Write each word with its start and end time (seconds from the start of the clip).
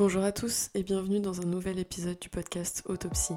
Bonjour 0.00 0.24
à 0.24 0.32
tous 0.32 0.70
et 0.72 0.82
bienvenue 0.82 1.20
dans 1.20 1.42
un 1.42 1.44
nouvel 1.44 1.78
épisode 1.78 2.18
du 2.18 2.30
podcast 2.30 2.82
Autopsie. 2.86 3.34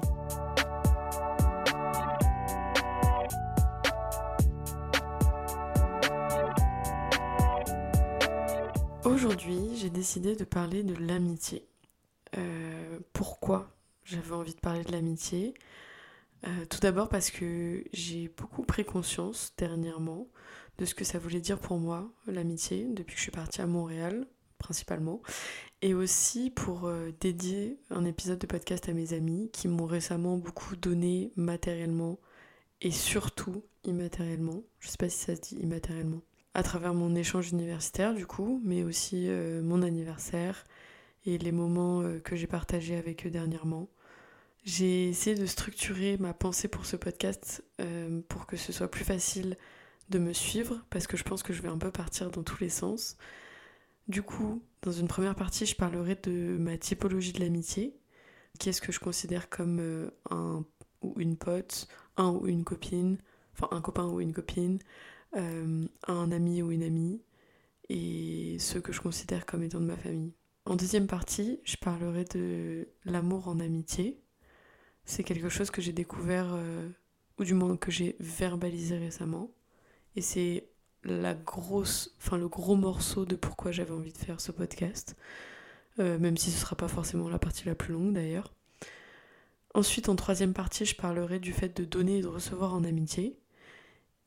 Aujourd'hui, 9.04 9.76
j'ai 9.76 9.90
décidé 9.90 10.36
de 10.36 10.44
parler 10.44 10.82
de 10.82 10.94
l'amitié. 10.94 11.68
Euh, 12.38 12.98
pourquoi 13.12 13.68
j'avais 14.02 14.32
envie 14.32 14.54
de 14.54 14.60
parler 14.60 14.84
de 14.84 14.92
l'amitié? 14.92 15.52
Euh, 16.46 16.64
Tout 16.70 16.80
d'abord 16.80 17.10
parce 17.10 17.30
que 17.30 17.84
j'ai 17.92 18.32
beaucoup 18.38 18.62
pris 18.62 18.86
conscience 18.86 19.52
dernièrement 19.58 20.28
de 20.78 20.86
ce 20.86 20.94
que 20.94 21.04
ça 21.04 21.18
voulait 21.18 21.42
dire 21.42 21.58
pour 21.58 21.76
moi, 21.76 22.10
l'amitié, 22.26 22.86
depuis 22.88 23.12
que 23.12 23.18
je 23.18 23.24
suis 23.24 23.30
partie 23.30 23.60
à 23.60 23.66
Montréal 23.66 24.26
principalement, 24.64 25.20
et 25.82 25.92
aussi 25.92 26.48
pour 26.48 26.86
euh, 26.86 27.10
dédier 27.20 27.78
un 27.90 28.06
épisode 28.06 28.38
de 28.38 28.46
podcast 28.46 28.88
à 28.88 28.94
mes 28.94 29.12
amis 29.12 29.50
qui 29.52 29.68
m'ont 29.68 29.84
récemment 29.84 30.38
beaucoup 30.38 30.74
donné 30.74 31.32
matériellement 31.36 32.18
et 32.80 32.90
surtout 32.90 33.62
immatériellement. 33.84 34.62
Je 34.80 34.88
sais 34.88 34.96
pas 34.96 35.10
si 35.10 35.18
ça 35.18 35.36
se 35.36 35.42
dit 35.42 35.56
immatériellement. 35.56 36.22
À 36.54 36.62
travers 36.62 36.94
mon 36.94 37.14
échange 37.14 37.52
universitaire 37.52 38.14
du 38.14 38.26
coup, 38.26 38.62
mais 38.64 38.84
aussi 38.84 39.28
euh, 39.28 39.62
mon 39.62 39.82
anniversaire 39.82 40.64
et 41.26 41.36
les 41.36 41.52
moments 41.52 42.00
euh, 42.00 42.20
que 42.20 42.36
j'ai 42.36 42.46
partagés 42.46 42.96
avec 42.96 43.26
eux 43.26 43.30
dernièrement. 43.30 43.90
J'ai 44.64 45.10
essayé 45.10 45.36
de 45.36 45.44
structurer 45.44 46.16
ma 46.16 46.32
pensée 46.32 46.68
pour 46.68 46.86
ce 46.86 46.96
podcast 46.96 47.62
pour 48.30 48.46
que 48.46 48.56
ce 48.56 48.72
soit 48.72 48.90
plus 48.90 49.04
facile 49.04 49.58
de 50.08 50.18
me 50.18 50.32
suivre 50.32 50.82
parce 50.88 51.06
que 51.06 51.18
je 51.18 51.22
pense 51.22 51.42
que 51.42 51.52
je 51.52 51.60
vais 51.60 51.68
un 51.68 51.76
peu 51.76 51.90
partir 51.90 52.30
dans 52.30 52.42
tous 52.42 52.60
les 52.60 52.70
sens. 52.70 53.18
Du 54.08 54.22
coup, 54.22 54.62
dans 54.82 54.92
une 54.92 55.08
première 55.08 55.34
partie, 55.34 55.66
je 55.66 55.76
parlerai 55.76 56.16
de 56.22 56.56
ma 56.58 56.76
typologie 56.76 57.32
de 57.32 57.40
l'amitié. 57.40 57.96
Qu'est-ce 58.58 58.82
que 58.82 58.92
je 58.92 59.00
considère 59.00 59.48
comme 59.48 59.78
euh, 59.80 60.10
un 60.30 60.64
ou 61.02 61.14
une 61.18 61.36
pote, 61.36 61.88
un 62.16 62.30
ou 62.30 62.46
une 62.46 62.64
copine, 62.64 63.18
enfin 63.54 63.68
un 63.70 63.80
copain 63.80 64.06
ou 64.06 64.20
une 64.20 64.32
copine, 64.32 64.78
euh, 65.36 65.86
un 66.06 66.32
ami 66.32 66.62
ou 66.62 66.70
une 66.70 66.82
amie, 66.82 67.22
et 67.88 68.56
ceux 68.58 68.80
que 68.80 68.92
je 68.92 69.00
considère 69.00 69.46
comme 69.46 69.62
étant 69.62 69.80
de 69.80 69.86
ma 69.86 69.96
famille. 69.96 70.32
En 70.66 70.76
deuxième 70.76 71.06
partie, 71.06 71.60
je 71.64 71.76
parlerai 71.76 72.24
de 72.24 72.88
l'amour 73.04 73.48
en 73.48 73.60
amitié. 73.60 74.20
C'est 75.04 75.24
quelque 75.24 75.48
chose 75.48 75.70
que 75.70 75.82
j'ai 75.82 75.92
découvert, 75.92 76.54
euh, 76.54 76.88
ou 77.38 77.44
du 77.44 77.54
moins 77.54 77.76
que 77.76 77.90
j'ai 77.90 78.16
verbalisé 78.20 78.96
récemment. 78.98 79.50
Et 80.16 80.22
c'est 80.22 80.68
la 81.04 81.34
grosse, 81.34 82.14
enfin 82.18 82.36
le 82.36 82.48
gros 82.48 82.76
morceau 82.76 83.24
de 83.24 83.36
pourquoi 83.36 83.72
j'avais 83.72 83.92
envie 83.92 84.12
de 84.12 84.18
faire 84.18 84.40
ce 84.40 84.52
podcast, 84.52 85.16
euh, 85.98 86.18
même 86.18 86.36
si 86.36 86.50
ce 86.50 86.58
sera 86.58 86.76
pas 86.76 86.88
forcément 86.88 87.28
la 87.28 87.38
partie 87.38 87.66
la 87.66 87.74
plus 87.74 87.92
longue 87.92 88.12
d'ailleurs. 88.12 88.52
Ensuite, 89.74 90.08
en 90.08 90.14
troisième 90.14 90.54
partie, 90.54 90.84
je 90.84 90.94
parlerai 90.94 91.40
du 91.40 91.52
fait 91.52 91.76
de 91.76 91.84
donner 91.84 92.18
et 92.18 92.22
de 92.22 92.28
recevoir 92.28 92.74
en 92.74 92.84
amitié. 92.84 93.36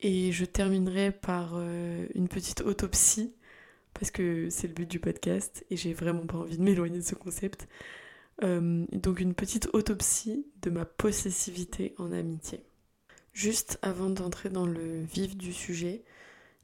Et 0.00 0.30
je 0.30 0.44
terminerai 0.44 1.10
par 1.10 1.52
euh, 1.54 2.06
une 2.14 2.28
petite 2.28 2.60
autopsie, 2.60 3.34
parce 3.94 4.10
que 4.10 4.50
c'est 4.50 4.68
le 4.68 4.74
but 4.74 4.88
du 4.88 5.00
podcast, 5.00 5.64
et 5.70 5.76
j'ai 5.76 5.94
vraiment 5.94 6.26
pas 6.26 6.36
envie 6.36 6.58
de 6.58 6.62
m'éloigner 6.62 6.98
de 6.98 7.04
ce 7.04 7.14
concept. 7.14 7.66
Euh, 8.44 8.86
donc 8.92 9.20
une 9.20 9.34
petite 9.34 9.68
autopsie 9.72 10.46
de 10.62 10.70
ma 10.70 10.84
possessivité 10.84 11.94
en 11.98 12.12
amitié. 12.12 12.60
Juste 13.32 13.78
avant 13.82 14.10
d'entrer 14.10 14.50
dans 14.50 14.66
le 14.66 15.02
vif 15.02 15.36
du 15.36 15.52
sujet, 15.52 16.04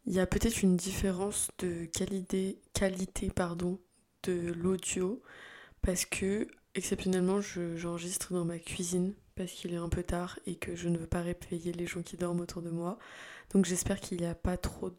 il 0.06 0.12
y 0.12 0.20
a 0.20 0.26
peut-être 0.26 0.62
une 0.62 0.76
différence 0.76 1.50
de 1.58 1.86
qualité, 1.86 3.30
pardon, 3.34 3.78
de 4.22 4.52
l'audio 4.52 5.22
parce 5.82 6.04
que 6.04 6.48
exceptionnellement 6.74 7.40
j'enregistre 7.40 8.32
dans 8.32 8.44
ma 8.44 8.58
cuisine 8.58 9.14
parce 9.34 9.52
qu'il 9.52 9.74
est 9.74 9.78
un 9.78 9.88
peu 9.88 10.02
tard 10.02 10.38
et 10.46 10.56
que 10.56 10.76
je 10.76 10.88
ne 10.88 10.98
veux 10.98 11.06
pas 11.06 11.22
réveiller 11.22 11.72
les 11.72 11.86
gens 11.86 12.02
qui 12.02 12.16
dorment 12.16 12.40
autour 12.40 12.62
de 12.62 12.70
moi. 12.70 12.98
Donc 13.52 13.64
j'espère 13.64 14.00
qu'il 14.00 14.18
n'y 14.18 14.26
a 14.26 14.34
pas 14.34 14.56
trop 14.56 14.90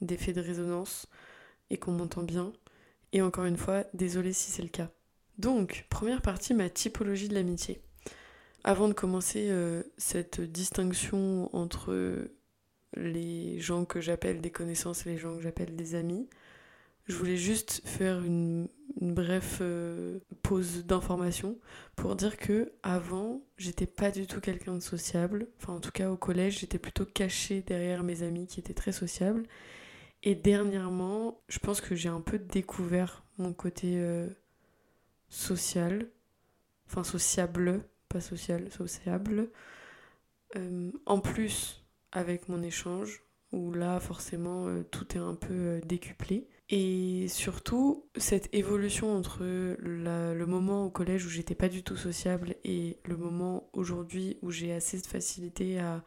d'effet 0.00 0.32
de, 0.32 0.40
résonance 0.40 1.06
et 1.70 1.76
qu'on 1.76 1.92
m'entend 1.92 2.22
bien. 2.22 2.52
Et 3.12 3.22
encore 3.22 3.44
une 3.44 3.56
fois, 3.56 3.84
désolé 3.94 4.32
si 4.32 4.50
c'est 4.50 4.62
le 4.62 4.68
cas. 4.68 4.90
Donc, 5.38 5.86
première 5.88 6.20
partie, 6.20 6.52
ma 6.52 6.68
typologie 6.68 7.28
de 7.28 7.34
l'amitié. 7.34 7.80
Avant 8.64 8.88
de 8.88 8.92
commencer 8.92 9.48
euh, 9.50 9.82
cette 9.96 10.40
distinction 10.40 11.54
entre 11.56 12.28
les 12.98 13.60
gens 13.60 13.84
que 13.84 14.00
j'appelle 14.00 14.40
des 14.40 14.50
connaissances 14.50 15.06
et 15.06 15.10
les 15.10 15.18
gens 15.18 15.36
que 15.36 15.42
j'appelle 15.42 15.76
des 15.76 15.94
amis. 15.94 16.28
Je 17.06 17.14
voulais 17.16 17.38
juste 17.38 17.80
faire 17.86 18.22
une, 18.22 18.68
brève 19.00 19.58
euh, 19.60 20.18
pause 20.42 20.84
d'information 20.84 21.56
pour 21.94 22.16
dire 22.16 22.36
que 22.36 22.72
avant, 22.82 23.40
j'étais 23.56 23.86
pas 23.86 24.10
du 24.10 24.26
tout 24.26 24.40
quelqu'un 24.40 24.74
de 24.74 24.80
sociable. 24.80 25.46
Enfin, 25.58 25.74
en 25.74 25.80
tout 25.80 25.92
cas, 25.92 26.10
au 26.10 26.16
collège, 26.16 26.58
j'étais 26.58 26.78
plutôt 26.78 27.06
cachée 27.06 27.62
derrière 27.62 28.02
mes 28.02 28.22
amis 28.22 28.46
qui 28.46 28.60
étaient 28.60 28.74
très 28.74 28.92
sociables. 28.92 29.44
Et 30.24 30.34
dernièrement, 30.34 31.40
je 31.48 31.60
pense 31.60 31.80
que 31.80 31.94
j'ai 31.94 32.08
un 32.08 32.20
peu 32.20 32.38
découvert 32.38 33.22
mon 33.38 33.52
côté 33.52 33.92
euh, 33.94 34.26
social, 35.28 36.08
enfin 36.88 37.04
sociable, 37.04 37.84
pas 38.08 38.20
social, 38.20 38.70
sociable. 38.72 39.48
Euh, 40.56 40.90
en 41.06 41.20
plus, 41.20 41.84
avec 42.12 42.48
mon 42.48 42.62
échange, 42.62 43.22
où 43.52 43.72
là 43.72 43.98
forcément 44.00 44.66
euh, 44.66 44.82
tout 44.82 45.16
est 45.16 45.20
un 45.20 45.34
peu 45.34 45.54
euh, 45.54 45.80
décuplé. 45.80 46.48
Et 46.70 47.28
surtout, 47.28 48.06
cette 48.16 48.54
évolution 48.54 49.16
entre 49.16 49.42
le 49.42 50.44
moment 50.44 50.84
au 50.84 50.90
collège 50.90 51.24
où 51.24 51.30
j'étais 51.30 51.54
pas 51.54 51.70
du 51.70 51.82
tout 51.82 51.96
sociable 51.96 52.56
et 52.62 52.98
le 53.06 53.16
moment 53.16 53.70
aujourd'hui 53.72 54.36
où 54.42 54.50
j'ai 54.50 54.74
assez 54.74 55.00
de 55.00 55.06
facilité 55.06 55.78
à, 55.78 56.04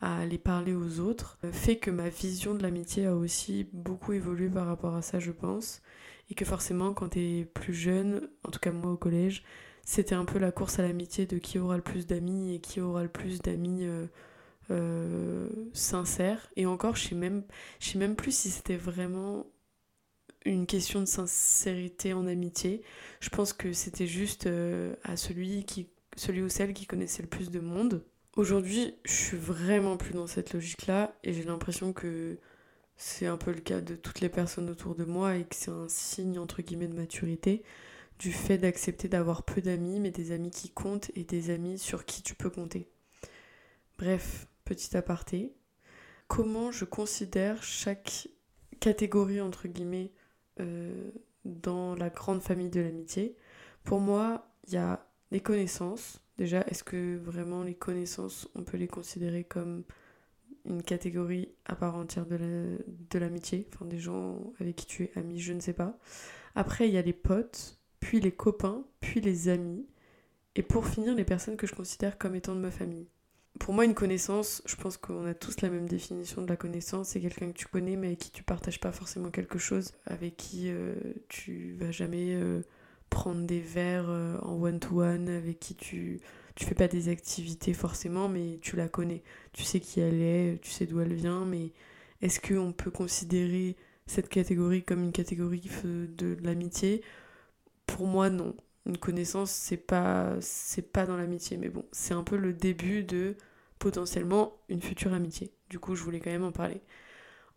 à 0.00 0.18
aller 0.20 0.38
parler 0.38 0.74
aux 0.74 1.00
autres, 1.00 1.38
euh, 1.44 1.52
fait 1.52 1.76
que 1.76 1.90
ma 1.90 2.08
vision 2.08 2.54
de 2.54 2.62
l'amitié 2.62 3.06
a 3.06 3.14
aussi 3.14 3.68
beaucoup 3.72 4.14
évolué 4.14 4.48
par 4.48 4.66
rapport 4.66 4.94
à 4.94 5.02
ça, 5.02 5.20
je 5.20 5.30
pense. 5.30 5.82
Et 6.30 6.34
que 6.34 6.46
forcément, 6.46 6.94
quand 6.94 7.10
t'es 7.10 7.46
plus 7.52 7.74
jeune, 7.74 8.30
en 8.44 8.50
tout 8.50 8.60
cas 8.60 8.72
moi 8.72 8.92
au 8.92 8.96
collège, 8.96 9.44
c'était 9.84 10.14
un 10.14 10.24
peu 10.24 10.38
la 10.38 10.52
course 10.52 10.78
à 10.78 10.82
l'amitié 10.82 11.26
de 11.26 11.36
qui 11.36 11.58
aura 11.58 11.76
le 11.76 11.82
plus 11.82 12.06
d'amis 12.06 12.54
et 12.54 12.60
qui 12.60 12.80
aura 12.80 13.02
le 13.02 13.10
plus 13.10 13.42
d'amis. 13.42 13.86
Sincère. 15.72 16.48
Et 16.56 16.66
encore, 16.66 16.96
je 16.96 17.08
sais 17.08 17.14
même, 17.14 17.44
je 17.80 17.90
sais 17.90 17.98
même 17.98 18.16
plus 18.16 18.34
si 18.34 18.50
c'était 18.50 18.76
vraiment 18.76 19.46
une 20.44 20.66
question 20.66 21.00
de 21.00 21.06
sincérité 21.06 22.12
en 22.12 22.26
amitié. 22.26 22.82
Je 23.20 23.28
pense 23.28 23.52
que 23.52 23.72
c'était 23.72 24.06
juste 24.06 24.46
euh, 24.46 24.94
à 25.04 25.16
celui, 25.16 25.64
qui, 25.64 25.88
celui 26.16 26.42
ou 26.42 26.48
celle 26.48 26.74
qui 26.74 26.86
connaissait 26.86 27.22
le 27.22 27.28
plus 27.28 27.50
de 27.50 27.60
monde. 27.60 28.04
Aujourd'hui, 28.36 28.94
je 29.04 29.12
suis 29.12 29.36
vraiment 29.36 29.96
plus 29.96 30.14
dans 30.14 30.26
cette 30.26 30.52
logique-là 30.52 31.14
et 31.22 31.32
j'ai 31.32 31.44
l'impression 31.44 31.92
que 31.92 32.38
c'est 32.96 33.26
un 33.26 33.36
peu 33.36 33.52
le 33.52 33.60
cas 33.60 33.80
de 33.80 33.94
toutes 33.94 34.20
les 34.20 34.28
personnes 34.28 34.70
autour 34.70 34.94
de 34.94 35.04
moi 35.04 35.36
et 35.36 35.44
que 35.44 35.54
c'est 35.54 35.70
un 35.70 35.88
signe 35.88 36.38
entre 36.38 36.62
guillemets 36.62 36.88
de 36.88 36.96
maturité 36.96 37.62
du 38.18 38.32
fait 38.32 38.58
d'accepter 38.58 39.08
d'avoir 39.08 39.42
peu 39.42 39.60
d'amis 39.60 39.98
mais 39.98 40.10
des 40.10 40.32
amis 40.32 40.50
qui 40.50 40.70
comptent 40.70 41.10
et 41.14 41.24
des 41.24 41.50
amis 41.50 41.78
sur 41.78 42.04
qui 42.04 42.22
tu 42.22 42.34
peux 42.34 42.50
compter. 42.50 42.88
Bref, 43.98 44.46
petit 44.72 44.96
aparté, 44.96 45.52
comment 46.28 46.72
je 46.72 46.86
considère 46.86 47.62
chaque 47.62 48.28
catégorie, 48.80 49.42
entre 49.42 49.68
guillemets, 49.68 50.12
euh, 50.60 51.10
dans 51.44 51.94
la 51.94 52.08
grande 52.08 52.40
famille 52.40 52.70
de 52.70 52.80
l'amitié? 52.80 53.36
Pour 53.84 54.00
moi, 54.00 54.50
il 54.66 54.72
y 54.72 54.76
a 54.78 55.06
les 55.30 55.40
connaissances. 55.40 56.20
Déjà, 56.38 56.62
est-ce 56.68 56.84
que 56.84 57.18
vraiment 57.18 57.62
les 57.62 57.74
connaissances, 57.74 58.48
on 58.54 58.64
peut 58.64 58.78
les 58.78 58.88
considérer 58.88 59.44
comme 59.44 59.84
une 60.64 60.82
catégorie 60.82 61.50
à 61.66 61.76
part 61.76 61.96
entière 61.96 62.24
de 62.24 63.18
l'amitié, 63.18 63.68
enfin 63.74 63.84
des 63.84 63.98
gens 63.98 64.54
avec 64.58 64.76
qui 64.76 64.86
tu 64.86 65.04
es 65.04 65.12
ami, 65.16 65.38
je 65.38 65.52
ne 65.52 65.60
sais 65.60 65.74
pas. 65.74 65.98
Après, 66.54 66.88
il 66.88 66.94
y 66.94 66.98
a 66.98 67.02
les 67.02 67.12
potes, 67.12 67.78
puis 68.00 68.20
les 68.20 68.32
copains, 68.32 68.84
puis 69.00 69.20
les 69.20 69.48
amis, 69.48 69.86
et 70.54 70.62
pour 70.62 70.86
finir, 70.86 71.14
les 71.14 71.24
personnes 71.24 71.56
que 71.56 71.66
je 71.66 71.74
considère 71.74 72.16
comme 72.16 72.34
étant 72.34 72.54
de 72.54 72.60
ma 72.60 72.70
famille 72.70 73.08
pour 73.62 73.74
moi, 73.74 73.84
une 73.84 73.94
connaissance, 73.94 74.60
je 74.66 74.74
pense 74.74 74.96
qu'on 74.96 75.24
a 75.24 75.34
tous 75.34 75.60
la 75.60 75.70
même 75.70 75.88
définition 75.88 76.42
de 76.42 76.48
la 76.48 76.56
connaissance. 76.56 77.10
C'est 77.10 77.20
quelqu'un 77.20 77.46
que 77.52 77.56
tu 77.56 77.68
connais, 77.68 77.94
mais 77.94 78.08
avec 78.08 78.18
qui 78.18 78.32
tu 78.32 78.42
partages 78.42 78.80
pas 78.80 78.90
forcément 78.90 79.30
quelque 79.30 79.56
chose, 79.56 79.92
avec 80.04 80.36
qui 80.36 80.64
euh, 80.66 80.96
tu 81.28 81.76
vas 81.78 81.92
jamais 81.92 82.34
euh, 82.34 82.62
prendre 83.08 83.46
des 83.46 83.60
verres 83.60 84.10
euh, 84.10 84.36
en 84.42 84.60
one-to-one, 84.60 85.28
avec 85.28 85.60
qui 85.60 85.76
tu, 85.76 86.20
tu 86.56 86.64
fais 86.64 86.74
pas 86.74 86.88
des 86.88 87.08
activités 87.08 87.72
forcément, 87.72 88.28
mais 88.28 88.58
tu 88.60 88.74
la 88.74 88.88
connais. 88.88 89.22
Tu 89.52 89.62
sais 89.62 89.78
qui 89.78 90.00
elle 90.00 90.20
est, 90.20 90.60
tu 90.60 90.72
sais 90.72 90.86
d'où 90.86 90.98
elle 90.98 91.14
vient, 91.14 91.44
mais 91.44 91.70
est-ce 92.20 92.40
qu'on 92.40 92.72
peut 92.72 92.90
considérer 92.90 93.76
cette 94.06 94.28
catégorie 94.28 94.82
comme 94.82 95.04
une 95.04 95.12
catégorie 95.12 95.70
de 95.84 96.36
l'amitié? 96.42 97.00
Pour 97.86 98.08
moi, 98.08 98.28
non 98.28 98.56
une 98.86 98.98
connaissance, 98.98 99.52
c'est 99.52 99.76
pas, 99.76 100.34
c'est 100.40 100.82
pas 100.92 101.06
dans 101.06 101.16
l'amitié, 101.16 101.56
mais 101.56 101.68
bon, 101.68 101.84
c'est 101.92 102.14
un 102.14 102.24
peu 102.24 102.36
le 102.36 102.52
début 102.52 103.04
de 103.04 103.36
potentiellement 103.82 104.60
une 104.68 104.80
future 104.80 105.12
amitié. 105.12 105.52
Du 105.68 105.80
coup, 105.80 105.96
je 105.96 106.04
voulais 106.04 106.20
quand 106.20 106.30
même 106.30 106.44
en 106.44 106.52
parler. 106.52 106.80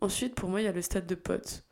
Ensuite, 0.02 0.34
pour 0.34 0.50
moi, 0.50 0.60
il 0.60 0.64
y 0.64 0.68
a 0.68 0.72
le 0.72 0.82
stade 0.82 1.06
de 1.06 1.14
pote. 1.14 1.64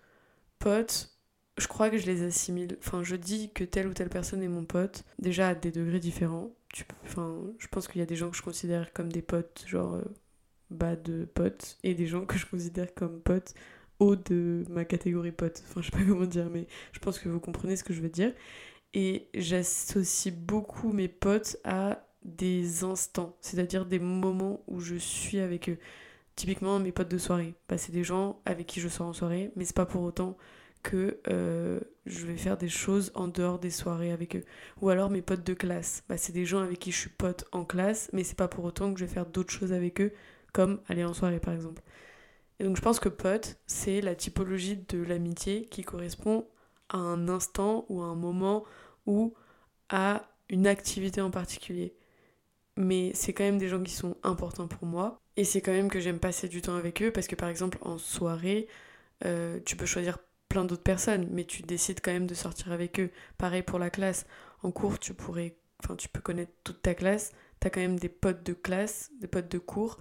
Pote, 0.59 1.17
je 1.57 1.65
crois 1.65 1.89
que 1.89 1.97
je 1.97 2.05
les 2.05 2.21
assimile. 2.21 2.77
Enfin, 2.79 3.01
je 3.01 3.15
dis 3.15 3.51
que 3.51 3.63
telle 3.63 3.87
ou 3.87 3.93
telle 3.95 4.09
personne 4.09 4.43
est 4.43 4.47
mon 4.47 4.63
pote, 4.63 5.05
déjà 5.17 5.49
à 5.49 5.55
des 5.55 5.71
degrés 5.71 5.99
différents. 5.99 6.51
Enfin, 7.03 7.41
je 7.57 7.67
pense 7.67 7.87
qu'il 7.87 7.97
y 7.97 8.03
a 8.03 8.05
des 8.05 8.15
gens 8.15 8.29
que 8.29 8.37
je 8.37 8.43
considère 8.43 8.93
comme 8.93 9.11
des 9.11 9.23
potes, 9.23 9.65
genre 9.67 9.95
euh, 9.95 10.03
bas 10.69 10.95
de 10.95 11.25
potes, 11.25 11.79
et 11.81 11.95
des 11.95 12.05
gens 12.05 12.25
que 12.25 12.37
je 12.37 12.45
considère 12.45 12.93
comme 12.93 13.21
potes 13.21 13.55
haut 13.97 14.15
de 14.15 14.65
ma 14.69 14.85
catégorie 14.85 15.31
pote. 15.31 15.63
Enfin, 15.67 15.81
je 15.81 15.89
sais 15.89 15.97
pas 15.97 16.03
comment 16.07 16.25
dire, 16.25 16.51
mais 16.51 16.67
je 16.91 16.99
pense 16.99 17.17
que 17.17 17.27
vous 17.27 17.39
comprenez 17.39 17.75
ce 17.75 17.83
que 17.83 17.93
je 17.93 18.01
veux 18.01 18.09
dire. 18.09 18.33
Et 18.93 19.29
j'associe 19.33 20.31
beaucoup 20.33 20.93
mes 20.93 21.07
potes 21.07 21.57
à 21.63 22.05
des 22.25 22.83
instants, 22.83 23.35
c'est-à-dire 23.41 23.85
des 23.85 23.99
moments 23.99 24.61
où 24.67 24.79
je 24.79 24.95
suis 24.95 25.39
avec 25.39 25.69
eux. 25.69 25.77
Typiquement, 26.35 26.79
mes 26.79 26.91
potes 26.91 27.09
de 27.09 27.17
soirée, 27.17 27.53
bah, 27.69 27.77
c'est 27.77 27.91
des 27.91 28.03
gens 28.03 28.41
avec 28.45 28.67
qui 28.67 28.79
je 28.79 28.87
sors 28.87 29.07
en 29.07 29.13
soirée, 29.13 29.51
mais 29.55 29.65
c'est 29.65 29.75
pas 29.75 29.85
pour 29.85 30.01
autant 30.03 30.37
que 30.81 31.19
euh, 31.29 31.79
je 32.05 32.25
vais 32.25 32.35
faire 32.35 32.57
des 32.57 32.69
choses 32.69 33.11
en 33.15 33.27
dehors 33.27 33.59
des 33.59 33.69
soirées 33.69 34.11
avec 34.11 34.35
eux. 34.35 34.43
Ou 34.81 34.89
alors 34.89 35.09
mes 35.09 35.21
potes 35.21 35.43
de 35.43 35.53
classe, 35.53 36.03
bah, 36.09 36.17
c'est 36.17 36.33
des 36.33 36.45
gens 36.45 36.59
avec 36.59 36.79
qui 36.79 36.91
je 36.91 36.99
suis 36.99 37.09
pote 37.09 37.45
en 37.51 37.65
classe, 37.65 38.09
mais 38.13 38.23
c'est 38.23 38.37
pas 38.37 38.47
pour 38.47 38.65
autant 38.65 38.93
que 38.93 38.99
je 38.99 39.05
vais 39.05 39.13
faire 39.13 39.25
d'autres 39.25 39.53
choses 39.53 39.73
avec 39.73 40.01
eux, 40.01 40.11
comme 40.51 40.81
aller 40.87 41.03
en 41.05 41.13
soirée 41.13 41.39
par 41.39 41.53
exemple. 41.53 41.81
Et 42.59 42.65
donc 42.65 42.75
je 42.75 42.81
pense 42.81 42.99
que 42.99 43.09
pote, 43.09 43.57
c'est 43.65 44.01
la 44.01 44.15
typologie 44.15 44.77
de 44.89 45.01
l'amitié 45.01 45.65
qui 45.65 45.83
correspond 45.83 46.47
à 46.89 46.97
un 46.97 47.27
instant 47.29 47.85
ou 47.89 48.01
à 48.01 48.05
un 48.05 48.15
moment 48.15 48.63
ou 49.05 49.33
à 49.89 50.29
une 50.49 50.67
activité 50.67 51.21
en 51.21 51.31
particulier. 51.31 51.95
Mais 52.77 53.11
c'est 53.13 53.33
quand 53.33 53.43
même 53.43 53.57
des 53.59 53.69
gens 53.69 53.83
qui 53.83 53.93
sont 53.93 54.17
importants 54.23 54.67
pour 54.67 54.87
moi. 54.87 55.21
Et 55.37 55.43
c'est 55.43 55.61
quand 55.61 55.71
même 55.71 55.89
que 55.89 55.99
j'aime 55.99 56.19
passer 56.19 56.47
du 56.47 56.61
temps 56.61 56.75
avec 56.75 57.01
eux 57.01 57.11
parce 57.11 57.27
que 57.27 57.35
par 57.35 57.49
exemple 57.49 57.77
en 57.81 57.97
soirée, 57.97 58.67
euh, 59.25 59.59
tu 59.65 59.75
peux 59.75 59.85
choisir 59.85 60.17
plein 60.49 60.65
d'autres 60.65 60.83
personnes, 60.83 61.27
mais 61.31 61.45
tu 61.45 61.63
décides 61.63 61.99
quand 62.01 62.11
même 62.11 62.27
de 62.27 62.35
sortir 62.35 62.71
avec 62.71 62.99
eux. 62.99 63.09
Pareil 63.37 63.63
pour 63.63 63.79
la 63.79 63.89
classe. 63.89 64.25
En 64.61 64.71
cours, 64.71 64.99
tu 64.99 65.13
pourrais, 65.13 65.55
enfin, 65.83 65.95
tu 65.95 66.07
peux 66.09 66.21
connaître 66.21 66.51
toute 66.63 66.81
ta 66.81 66.93
classe. 66.93 67.31
T'as 67.59 67.69
quand 67.69 67.79
même 67.81 67.99
des 67.99 68.09
potes 68.09 68.43
de 68.43 68.53
classe, 68.53 69.11
des 69.19 69.27
potes 69.27 69.51
de 69.51 69.57
cours. 69.57 69.99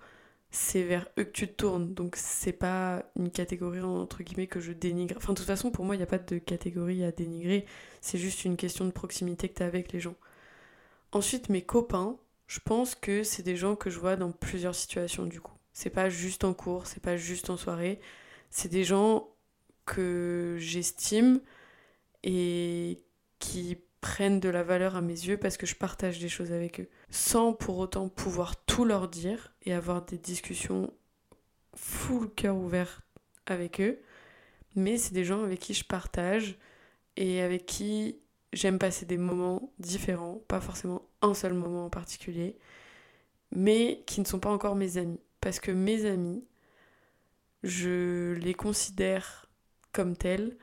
C'est 0.50 0.82
vers 0.82 1.08
eux 1.18 1.24
que 1.24 1.30
tu 1.30 1.48
te 1.48 1.54
tournes. 1.54 1.94
Donc 1.94 2.16
c'est 2.16 2.52
pas 2.52 3.04
une 3.16 3.30
catégorie 3.30 3.80
entre 3.80 4.22
guillemets 4.22 4.46
que 4.46 4.60
je 4.60 4.72
dénigre. 4.72 5.14
Enfin, 5.16 5.32
de 5.32 5.38
toute 5.38 5.46
façon, 5.46 5.70
pour 5.70 5.84
moi, 5.86 5.94
il 5.94 5.98
n'y 5.98 6.04
a 6.04 6.06
pas 6.06 6.18
de 6.18 6.38
catégorie 6.38 7.04
à 7.04 7.12
dénigrer. 7.12 7.64
C'est 8.02 8.18
juste 8.18 8.44
une 8.44 8.56
question 8.56 8.84
de 8.84 8.90
proximité 8.90 9.48
que 9.48 9.54
tu 9.54 9.62
as 9.62 9.66
avec 9.66 9.92
les 9.92 10.00
gens. 10.00 10.16
Ensuite, 11.12 11.48
mes 11.48 11.62
copains, 11.62 12.18
je 12.52 12.60
pense 12.60 12.94
que 12.94 13.22
c'est 13.22 13.42
des 13.42 13.56
gens 13.56 13.76
que 13.76 13.88
je 13.88 13.98
vois 13.98 14.16
dans 14.16 14.30
plusieurs 14.30 14.74
situations 14.74 15.24
du 15.24 15.40
coup. 15.40 15.56
C'est 15.72 15.88
pas 15.88 16.10
juste 16.10 16.44
en 16.44 16.52
cours, 16.52 16.86
c'est 16.86 17.00
pas 17.00 17.16
juste 17.16 17.48
en 17.48 17.56
soirée. 17.56 17.98
C'est 18.50 18.68
des 18.68 18.84
gens 18.84 19.30
que 19.86 20.56
j'estime 20.58 21.40
et 22.22 23.00
qui 23.38 23.78
prennent 24.02 24.38
de 24.38 24.50
la 24.50 24.62
valeur 24.62 24.96
à 24.96 25.00
mes 25.00 25.14
yeux 25.14 25.38
parce 25.38 25.56
que 25.56 25.64
je 25.64 25.74
partage 25.74 26.18
des 26.18 26.28
choses 26.28 26.52
avec 26.52 26.80
eux. 26.80 26.90
Sans 27.08 27.54
pour 27.54 27.78
autant 27.78 28.10
pouvoir 28.10 28.62
tout 28.66 28.84
leur 28.84 29.08
dire 29.08 29.54
et 29.62 29.72
avoir 29.72 30.04
des 30.04 30.18
discussions 30.18 30.92
full 31.74 32.28
cœur 32.34 32.54
ouvert 32.54 33.00
avec 33.46 33.80
eux. 33.80 33.98
Mais 34.76 34.98
c'est 34.98 35.14
des 35.14 35.24
gens 35.24 35.42
avec 35.42 35.58
qui 35.58 35.72
je 35.72 35.84
partage 35.84 36.58
et 37.16 37.40
avec 37.40 37.64
qui 37.64 38.20
j'aime 38.52 38.78
passer 38.78 39.06
des 39.06 39.18
moments 39.18 39.72
différents, 39.78 40.42
pas 40.48 40.60
forcément 40.60 41.02
un 41.22 41.34
seul 41.34 41.54
moment 41.54 41.86
en 41.86 41.90
particulier, 41.90 42.56
mais 43.54 44.02
qui 44.06 44.20
ne 44.20 44.26
sont 44.26 44.40
pas 44.40 44.50
encore 44.50 44.76
mes 44.76 44.98
amis. 44.98 45.20
Parce 45.40 45.60
que 45.60 45.70
mes 45.70 46.06
amis, 46.06 46.44
je 47.62 48.34
les 48.34 48.54
considère 48.54 49.46
comme 49.92 50.16
tel 50.16 50.56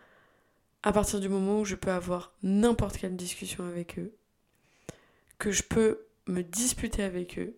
à 0.84 0.94
partir 0.94 1.20
du 1.20 1.30
moment 1.30 1.60
où 1.60 1.66
je 1.66 1.76
peux 1.76 1.92
avoir 1.92 2.34
n'importe 2.42 2.98
quelle 2.98 3.16
discussion 3.16 3.66
avec 3.66 4.00
eux, 4.00 4.14
que 5.38 5.52
je 5.52 5.64
peux 5.64 6.06
me 6.28 6.42
disputer 6.42 7.04
avec 7.04 7.38
eux 7.38 7.58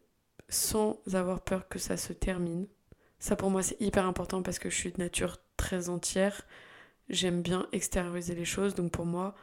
sans 0.49 0.99
avoir 1.13 1.41
peur 1.41 1.67
que 1.67 1.79
ça 1.79 1.97
se 1.97 2.13
termine. 2.13 2.67
Ça 3.19 3.35
pour 3.35 3.51
moi 3.51 3.61
c'est 3.61 3.79
hyper 3.79 4.05
important 4.05 4.41
parce 4.41 4.59
que 4.59 4.69
je 4.69 4.75
suis 4.75 4.91
de 4.91 4.99
nature 4.99 5.37
très 5.55 5.89
entière. 5.89 6.47
J'aime 7.09 7.41
bien 7.41 7.67
extérioriser 7.71 8.35
les 8.35 8.45
choses, 8.45 8.73
donc 8.73 8.91
pour 8.91 9.05
moi, 9.05 9.35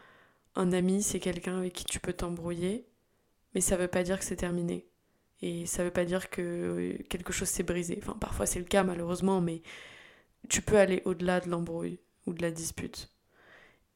un 0.56 0.72
ami 0.72 1.02
c'est 1.02 1.20
quelqu'un 1.20 1.58
avec 1.58 1.72
qui 1.72 1.84
tu 1.84 2.00
peux 2.00 2.12
t'embrouiller, 2.12 2.86
mais 3.54 3.60
ça 3.60 3.76
veut 3.76 3.88
pas 3.88 4.02
dire 4.02 4.18
que 4.18 4.24
c'est 4.24 4.36
terminé. 4.36 4.86
Et 5.40 5.66
ça 5.66 5.84
veut 5.84 5.90
pas 5.90 6.04
dire 6.04 6.30
que 6.30 6.98
quelque 7.08 7.32
chose 7.32 7.48
s'est 7.48 7.62
brisé. 7.62 7.98
Enfin, 8.02 8.16
parfois 8.18 8.46
c'est 8.46 8.58
le 8.58 8.64
cas 8.64 8.82
malheureusement, 8.82 9.40
mais 9.40 9.62
tu 10.48 10.62
peux 10.62 10.78
aller 10.78 11.02
au-delà 11.04 11.40
de 11.40 11.48
l'embrouille 11.50 12.00
ou 12.26 12.32
de 12.32 12.42
la 12.42 12.50
dispute. 12.50 13.10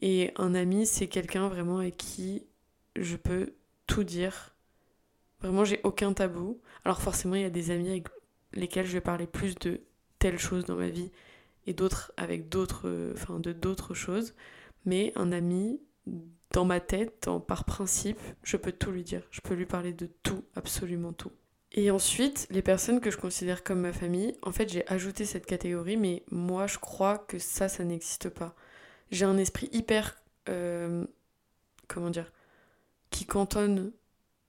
Et 0.00 0.32
un 0.36 0.54
ami, 0.54 0.86
c'est 0.86 1.06
quelqu'un 1.06 1.48
vraiment 1.48 1.78
avec 1.78 1.96
qui 1.96 2.44
je 2.96 3.16
peux 3.16 3.54
tout 3.86 4.04
dire. 4.04 4.56
Vraiment, 5.40 5.64
j'ai 5.64 5.80
aucun 5.84 6.12
tabou. 6.12 6.60
Alors 6.84 7.00
forcément, 7.00 7.36
il 7.36 7.42
y 7.42 7.46
a 7.46 7.50
des 7.50 7.70
amis 7.70 7.90
avec 7.90 8.08
lesquels 8.52 8.86
je 8.86 8.92
vais 8.92 9.00
parler 9.00 9.26
plus 9.26 9.54
de 9.56 9.80
telle 10.18 10.38
chose 10.38 10.64
dans 10.64 10.76
ma 10.76 10.88
vie 10.88 11.10
et 11.66 11.72
d'autres 11.72 12.12
avec 12.16 12.48
d'autres 12.48 13.12
enfin 13.14 13.38
de 13.38 13.52
d'autres 13.52 13.94
choses, 13.94 14.34
mais 14.84 15.12
un 15.16 15.32
ami 15.32 15.80
dans 16.52 16.64
ma 16.64 16.80
tête, 16.80 17.28
par 17.46 17.64
principe, 17.64 18.20
je 18.42 18.56
peux 18.56 18.72
tout 18.72 18.90
lui 18.90 19.04
dire. 19.04 19.22
Je 19.30 19.40
peux 19.40 19.54
lui 19.54 19.66
parler 19.66 19.92
de 19.92 20.06
tout, 20.22 20.44
absolument 20.54 21.12
tout. 21.12 21.32
Et 21.74 21.90
ensuite, 21.90 22.46
les 22.50 22.60
personnes 22.60 23.00
que 23.00 23.10
je 23.10 23.16
considère 23.16 23.64
comme 23.64 23.80
ma 23.80 23.94
famille, 23.94 24.36
en 24.42 24.52
fait, 24.52 24.68
j'ai 24.68 24.86
ajouté 24.88 25.24
cette 25.24 25.46
catégorie, 25.46 25.96
mais 25.96 26.22
moi, 26.30 26.66
je 26.66 26.78
crois 26.78 27.18
que 27.18 27.38
ça, 27.38 27.68
ça 27.68 27.84
n'existe 27.84 28.28
pas. 28.28 28.54
J'ai 29.10 29.24
un 29.24 29.38
esprit 29.38 29.70
hyper. 29.72 30.16
Euh, 30.48 31.06
comment 31.88 32.10
dire 32.10 32.30
Qui 33.10 33.24
cantonne. 33.24 33.92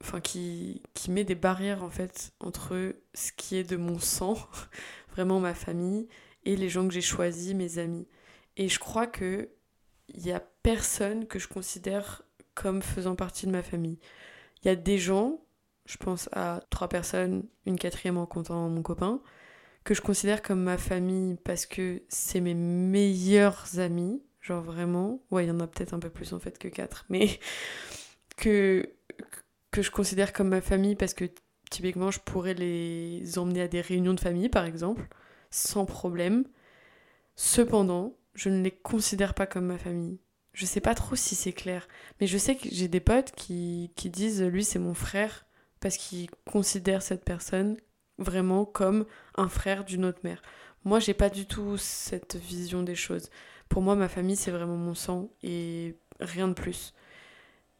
Enfin, 0.01 0.19
qui, 0.19 0.83
qui 0.93 1.11
met 1.11 1.23
des 1.23 1.35
barrières, 1.35 1.81
en 1.81 1.89
fait, 1.89 2.33
entre 2.41 2.93
ce 3.13 3.31
qui 3.31 3.55
est 3.55 3.63
de 3.63 3.77
mon 3.77 3.99
sang, 3.99 4.37
vraiment 5.13 5.39
ma 5.39 5.53
famille, 5.53 6.09
et 6.43 6.57
les 6.57 6.67
gens 6.67 6.85
que 6.85 6.93
j'ai 6.93 6.99
choisis, 6.99 7.53
mes 7.53 7.77
amis. 7.77 8.05
Et 8.57 8.67
je 8.67 8.79
crois 8.79 9.07
que 9.07 9.49
il 10.09 10.25
y 10.25 10.31
a 10.31 10.41
personne 10.63 11.27
que 11.27 11.39
je 11.39 11.47
considère 11.47 12.23
comme 12.55 12.81
faisant 12.81 13.15
partie 13.15 13.45
de 13.45 13.51
ma 13.51 13.63
famille. 13.63 13.99
Il 14.63 14.67
y 14.67 14.71
a 14.71 14.75
des 14.75 14.97
gens 14.97 15.43
je 15.85 15.97
pense 15.97 16.29
à 16.31 16.61
trois 16.69 16.87
personnes, 16.87 17.43
une 17.65 17.77
quatrième 17.77 18.17
en 18.17 18.25
comptant 18.25 18.69
mon 18.69 18.81
copain, 18.81 19.21
que 19.83 19.93
je 19.93 20.01
considère 20.01 20.41
comme 20.41 20.63
ma 20.63 20.77
famille 20.77 21.35
parce 21.43 21.65
que 21.65 22.03
c'est 22.07 22.39
mes 22.39 22.53
meilleurs 22.53 23.79
amis, 23.79 24.21
genre 24.41 24.63
vraiment, 24.63 25.21
ouais, 25.31 25.45
il 25.45 25.49
y 25.49 25.51
en 25.51 25.59
a 25.59 25.67
peut-être 25.67 25.93
un 25.93 25.99
peu 25.99 26.09
plus 26.09 26.33
en 26.33 26.39
fait 26.39 26.57
que 26.57 26.67
quatre, 26.69 27.05
mais 27.09 27.39
que, 28.37 28.89
que 29.71 29.81
je 29.81 29.91
considère 29.91 30.31
comme 30.31 30.49
ma 30.49 30.61
famille 30.61 30.95
parce 30.95 31.13
que 31.13 31.25
typiquement 31.69 32.11
je 32.11 32.19
pourrais 32.19 32.53
les 32.53 33.37
emmener 33.37 33.61
à 33.63 33.67
des 33.67 33.81
réunions 33.81 34.13
de 34.13 34.19
famille 34.19 34.49
par 34.49 34.65
exemple, 34.65 35.07
sans 35.49 35.85
problème. 35.85 36.45
Cependant, 37.35 38.15
je 38.33 38.49
ne 38.49 38.61
les 38.61 38.71
considère 38.71 39.33
pas 39.33 39.47
comme 39.47 39.65
ma 39.65 39.77
famille. 39.77 40.19
Je 40.53 40.65
sais 40.65 40.81
pas 40.81 40.95
trop 40.95 41.15
si 41.15 41.35
c'est 41.35 41.53
clair, 41.53 41.87
mais 42.19 42.27
je 42.27 42.37
sais 42.37 42.55
que 42.55 42.69
j'ai 42.71 42.87
des 42.87 42.99
potes 42.99 43.31
qui, 43.31 43.91
qui 43.95 44.09
disent 44.09 44.43
lui 44.43 44.63
c'est 44.63 44.79
mon 44.79 44.93
frère 44.93 45.45
parce 45.79 45.97
qu'ils 45.97 46.29
considèrent 46.45 47.01
cette 47.01 47.25
personne 47.25 47.77
vraiment 48.17 48.65
comme 48.65 49.05
un 49.35 49.49
frère 49.49 49.83
d'une 49.83 50.05
autre 50.05 50.19
mère. 50.23 50.41
Moi, 50.85 50.99
j'ai 50.99 51.13
pas 51.13 51.29
du 51.29 51.45
tout 51.45 51.77
cette 51.77 52.35
vision 52.35 52.83
des 52.83 52.95
choses. 52.95 53.29
Pour 53.69 53.81
moi, 53.81 53.95
ma 53.95 54.09
famille, 54.09 54.35
c'est 54.35 54.51
vraiment 54.51 54.75
mon 54.75 54.95
sang 54.95 55.29
et 55.41 55.95
rien 56.19 56.47
de 56.47 56.53
plus. 56.53 56.93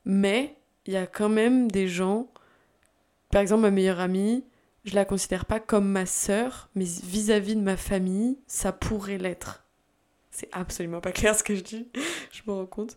Mais 0.05 0.57
il 0.85 0.93
y 0.93 0.97
a 0.97 1.07
quand 1.07 1.29
même 1.29 1.69
des 1.69 1.87
gens, 1.87 2.31
par 3.29 3.41
exemple, 3.41 3.61
ma 3.61 3.71
meilleure 3.71 3.99
amie, 3.99 4.43
je 4.85 4.95
la 4.95 5.05
considère 5.05 5.45
pas 5.45 5.59
comme 5.59 5.87
ma 5.87 6.05
sœur, 6.05 6.69
mais 6.75 6.85
vis-à-vis 6.85 7.53
-vis 7.53 7.59
de 7.59 7.61
ma 7.61 7.77
famille, 7.77 8.39
ça 8.47 8.71
pourrait 8.73 9.17
l'être. 9.17 9.62
C'est 10.33 10.49
absolument 10.51 10.99
pas 10.99 11.11
clair 11.11 11.35
ce 11.35 11.43
que 11.43 11.55
je 11.55 11.61
dis, 11.61 11.87
je 12.31 12.41
me 12.47 12.53
rends 12.53 12.65
compte. 12.65 12.95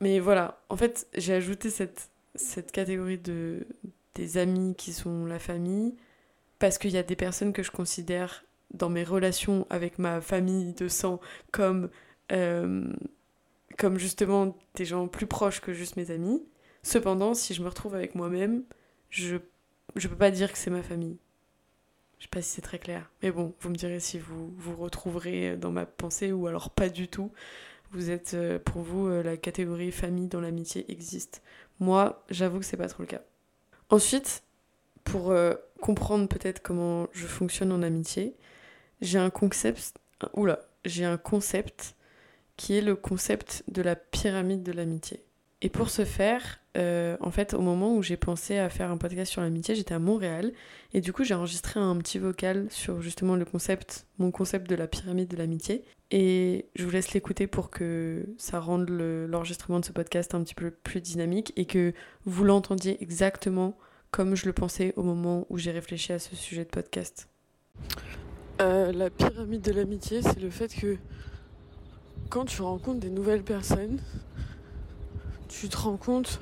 Mais 0.00 0.18
voilà, 0.18 0.60
en 0.68 0.76
fait, 0.76 1.06
j'ai 1.16 1.32
ajouté 1.32 1.70
cette 1.70 2.10
cette 2.34 2.72
catégorie 2.72 3.18
de 3.18 3.66
des 4.16 4.38
amis 4.38 4.74
qui 4.76 4.92
sont 4.92 5.26
la 5.26 5.38
famille 5.38 5.94
parce 6.58 6.78
qu'il 6.78 6.90
y 6.90 6.98
a 6.98 7.04
des 7.04 7.16
personnes 7.16 7.52
que 7.52 7.62
je 7.62 7.70
considère 7.70 8.44
dans 8.72 8.88
mes 8.88 9.04
relations 9.04 9.66
avec 9.70 9.98
ma 9.98 10.20
famille 10.20 10.74
de 10.74 10.88
sang 10.88 11.20
comme 11.52 11.88
euh, 12.32 12.92
comme 13.78 13.98
justement 13.98 14.56
des 14.74 14.84
gens 14.84 15.06
plus 15.08 15.26
proches 15.26 15.60
que 15.60 15.72
juste 15.72 15.96
mes 15.96 16.10
amis. 16.10 16.42
Cependant, 16.82 17.34
si 17.34 17.54
je 17.54 17.62
me 17.62 17.68
retrouve 17.68 17.94
avec 17.94 18.16
moi-même, 18.16 18.64
je 19.10 19.36
je 19.96 20.08
peux 20.08 20.16
pas 20.16 20.32
dire 20.32 20.52
que 20.52 20.58
c'est 20.58 20.70
ma 20.70 20.82
famille. 20.82 21.18
Je 22.24 22.26
sais 22.26 22.30
pas 22.30 22.40
si 22.40 22.52
c'est 22.52 22.62
très 22.62 22.78
clair. 22.78 23.10
Mais 23.22 23.30
bon, 23.30 23.52
vous 23.60 23.68
me 23.68 23.74
direz 23.74 24.00
si 24.00 24.18
vous 24.18 24.50
vous 24.56 24.74
retrouverez 24.76 25.58
dans 25.58 25.70
ma 25.70 25.84
pensée 25.84 26.32
ou 26.32 26.46
alors 26.46 26.70
pas 26.70 26.88
du 26.88 27.06
tout. 27.06 27.30
Vous 27.92 28.08
êtes, 28.08 28.32
euh, 28.32 28.58
pour 28.58 28.80
vous, 28.80 29.08
euh, 29.08 29.22
la 29.22 29.36
catégorie 29.36 29.92
famille 29.92 30.28
dans 30.28 30.40
l'amitié 30.40 30.90
existe. 30.90 31.42
Moi, 31.80 32.24
j'avoue 32.30 32.60
que 32.60 32.64
c'est 32.64 32.78
pas 32.78 32.88
trop 32.88 33.02
le 33.02 33.08
cas. 33.08 33.20
Ensuite, 33.90 34.42
pour 35.04 35.32
euh, 35.32 35.52
comprendre 35.82 36.26
peut-être 36.26 36.62
comment 36.62 37.08
je 37.12 37.26
fonctionne 37.26 37.70
en 37.72 37.82
amitié, 37.82 38.34
j'ai 39.02 39.18
un 39.18 39.28
concept. 39.28 39.98
Oula, 40.32 40.60
j'ai 40.86 41.04
un 41.04 41.18
concept 41.18 41.94
qui 42.56 42.74
est 42.74 42.80
le 42.80 42.96
concept 42.96 43.64
de 43.68 43.82
la 43.82 43.96
pyramide 43.96 44.62
de 44.62 44.72
l'amitié. 44.72 45.22
Et 45.64 45.70
pour 45.70 45.88
ce 45.88 46.04
faire, 46.04 46.60
euh, 46.76 47.16
en 47.20 47.30
fait, 47.30 47.54
au 47.54 47.62
moment 47.62 47.96
où 47.96 48.02
j'ai 48.02 48.18
pensé 48.18 48.58
à 48.58 48.68
faire 48.68 48.90
un 48.90 48.98
podcast 48.98 49.32
sur 49.32 49.40
l'amitié, 49.40 49.74
j'étais 49.74 49.94
à 49.94 49.98
Montréal 49.98 50.52
et 50.92 51.00
du 51.00 51.14
coup 51.14 51.24
j'ai 51.24 51.32
enregistré 51.32 51.80
un 51.80 51.96
petit 51.96 52.18
vocal 52.18 52.66
sur 52.68 53.00
justement 53.00 53.34
le 53.34 53.46
concept, 53.46 54.06
mon 54.18 54.30
concept 54.30 54.68
de 54.68 54.74
la 54.74 54.86
pyramide 54.86 55.26
de 55.26 55.38
l'amitié. 55.38 55.82
Et 56.10 56.66
je 56.76 56.84
vous 56.84 56.90
laisse 56.90 57.14
l'écouter 57.14 57.46
pour 57.46 57.70
que 57.70 58.26
ça 58.36 58.60
rende 58.60 58.90
l'enregistrement 58.90 59.80
de 59.80 59.86
ce 59.86 59.92
podcast 59.92 60.34
un 60.34 60.44
petit 60.44 60.54
peu 60.54 60.70
plus 60.70 61.00
dynamique 61.00 61.54
et 61.56 61.64
que 61.64 61.94
vous 62.26 62.44
l'entendiez 62.44 63.02
exactement 63.02 63.74
comme 64.10 64.34
je 64.34 64.44
le 64.44 64.52
pensais 64.52 64.92
au 64.96 65.02
moment 65.02 65.46
où 65.48 65.56
j'ai 65.56 65.70
réfléchi 65.70 66.12
à 66.12 66.18
ce 66.18 66.36
sujet 66.36 66.64
de 66.64 66.70
podcast. 66.70 67.30
Euh, 68.60 68.92
la 68.92 69.08
pyramide 69.08 69.62
de 69.62 69.72
l'amitié, 69.72 70.20
c'est 70.20 70.40
le 70.40 70.50
fait 70.50 70.74
que 70.74 70.98
quand 72.28 72.44
tu 72.44 72.60
rencontres 72.60 73.00
des 73.00 73.08
nouvelles 73.08 73.42
personnes, 73.42 73.98
tu 75.60 75.68
te 75.68 75.76
rends 75.76 75.96
compte 75.96 76.40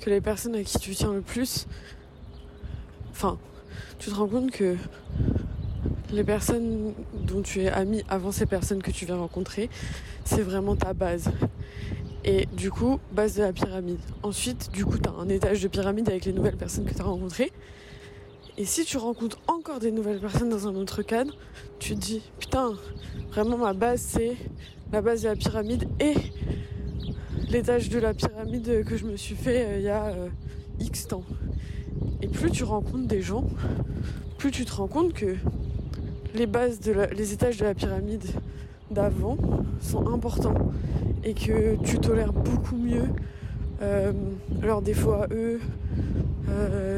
que 0.00 0.10
les 0.10 0.20
personnes 0.20 0.54
à 0.54 0.62
qui 0.62 0.78
tu 0.78 0.94
tiens 0.94 1.12
le 1.12 1.20
plus, 1.20 1.66
enfin, 3.10 3.38
tu 3.98 4.10
te 4.10 4.14
rends 4.14 4.28
compte 4.28 4.50
que 4.50 4.76
les 6.12 6.24
personnes 6.24 6.94
dont 7.12 7.42
tu 7.42 7.62
es 7.62 7.68
ami 7.68 8.02
avant 8.08 8.32
ces 8.32 8.46
personnes 8.46 8.82
que 8.82 8.90
tu 8.90 9.04
viens 9.04 9.16
rencontrer, 9.16 9.68
c'est 10.24 10.42
vraiment 10.42 10.76
ta 10.76 10.94
base. 10.94 11.30
Et 12.24 12.46
du 12.52 12.70
coup, 12.70 12.98
base 13.12 13.36
de 13.36 13.42
la 13.42 13.52
pyramide. 13.52 14.00
Ensuite, 14.22 14.70
du 14.72 14.84
coup, 14.84 14.98
tu 14.98 15.08
un 15.08 15.28
étage 15.28 15.62
de 15.62 15.68
pyramide 15.68 16.08
avec 16.08 16.24
les 16.24 16.32
nouvelles 16.32 16.56
personnes 16.56 16.84
que 16.84 16.94
tu 16.94 17.00
as 17.00 17.04
rencontrées. 17.04 17.52
Et 18.56 18.64
si 18.64 18.84
tu 18.84 18.96
rencontres 18.96 19.38
encore 19.46 19.78
des 19.78 19.92
nouvelles 19.92 20.20
personnes 20.20 20.48
dans 20.48 20.66
un 20.66 20.74
autre 20.74 21.02
cadre, 21.02 21.36
tu 21.78 21.94
te 21.94 22.00
dis, 22.00 22.22
putain, 22.40 22.72
vraiment 23.30 23.58
ma 23.58 23.72
base, 23.72 24.00
c'est 24.00 24.36
la 24.90 25.00
base 25.00 25.22
de 25.22 25.28
la 25.28 25.36
pyramide 25.36 25.88
et 26.00 26.14
l'étage 27.50 27.88
de 27.88 27.98
la 27.98 28.14
pyramide 28.14 28.84
que 28.84 28.96
je 28.96 29.04
me 29.04 29.16
suis 29.16 29.34
fait 29.34 29.64
euh, 29.64 29.78
il 29.78 29.84
y 29.84 29.88
a 29.88 30.06
euh, 30.06 30.28
X 30.80 31.08
temps. 31.08 31.24
Et 32.22 32.28
plus 32.28 32.50
tu 32.50 32.64
rencontres 32.64 33.06
des 33.06 33.22
gens, 33.22 33.44
plus 34.36 34.50
tu 34.50 34.64
te 34.64 34.72
rends 34.72 34.86
compte 34.86 35.12
que 35.12 35.36
les 36.34 36.46
bases 36.46 36.80
de 36.80 36.92
les 37.14 37.32
étages 37.32 37.56
de 37.56 37.64
la 37.64 37.74
pyramide 37.74 38.24
d'avant 38.90 39.36
sont 39.80 40.06
importants 40.08 40.72
et 41.24 41.34
que 41.34 41.76
tu 41.84 41.98
tolères 41.98 42.32
beaucoup 42.32 42.76
mieux 42.76 43.06
euh, 43.82 44.12
leurs 44.62 44.82
défauts 44.82 45.12
à 45.12 45.26
eux, 45.30 45.60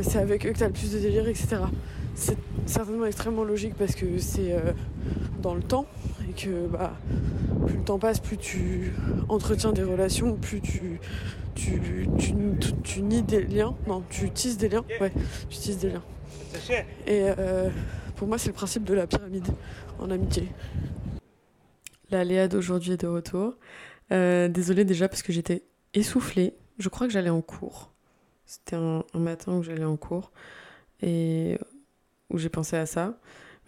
c'est 0.03 0.19
avec 0.19 0.47
eux 0.47 0.53
que 0.53 0.59
tu 0.59 0.65
as 0.65 0.69
le 0.69 0.73
plus 0.73 0.93
de 0.93 0.99
délire, 0.99 1.27
etc. 1.29 1.57
C'est 2.15 2.39
certainement 2.67 3.07
extrêmement 3.07 3.45
logique 3.45 3.75
parce 3.79 3.95
que 3.95 4.19
c'est 4.19 4.55
dans 5.43 5.55
le 5.55 5.63
temps 5.63 5.87
bah, 6.49 6.97
plus 7.67 7.77
le 7.77 7.85
temps 7.85 7.99
passe, 7.99 8.21
plus 8.21 8.37
tu 8.37 8.93
entretiens 9.29 9.73
des 9.73 9.83
relations, 9.83 10.37
plus 10.37 10.61
tu, 10.61 11.01
tu, 11.55 12.09
tu, 12.83 13.03
nies 13.03 13.23
des 13.23 13.43
liens. 13.43 13.75
Non, 13.87 14.03
tu 14.09 14.31
tisses 14.31 14.57
des 14.57 14.69
liens. 14.69 14.85
Ouais, 15.01 15.13
tu 15.49 15.59
tisses 15.59 15.79
des 15.79 15.91
liens. 15.91 16.03
Et 17.07 17.25
euh, 17.39 17.69
pour 18.17 18.29
moi, 18.29 18.39
c'est 18.39 18.49
le 18.49 18.55
principe 18.55 18.85
de 18.85 18.95
la 18.95 19.07
pyramide 19.07 19.49
en 19.99 20.11
amitié. 20.11 20.49
La 22.11 22.25
Léa 22.25 22.49
d'aujourd'hui 22.49 22.93
est 22.93 23.03
de 23.03 23.07
retour. 23.07 23.55
désolée 24.11 24.85
déjà 24.85 25.09
parce 25.09 25.23
que 25.23 25.33
j'étais 25.33 25.65
essoufflée. 25.95 26.55
Je 26.79 26.89
crois 26.89 27.07
que 27.07 27.13
j'allais 27.13 27.31
en 27.31 27.43
cours. 27.43 27.93
C'était 28.47 28.77
un, 28.77 29.05
matin 29.15 29.53
où 29.53 29.63
j'allais 29.63 29.85
en 29.85 29.97
cours 29.97 30.33
et 31.03 31.57
où 32.31 32.39
j'ai 32.39 32.49
pensé 32.49 32.77
à 32.77 32.87
ça. 32.87 33.19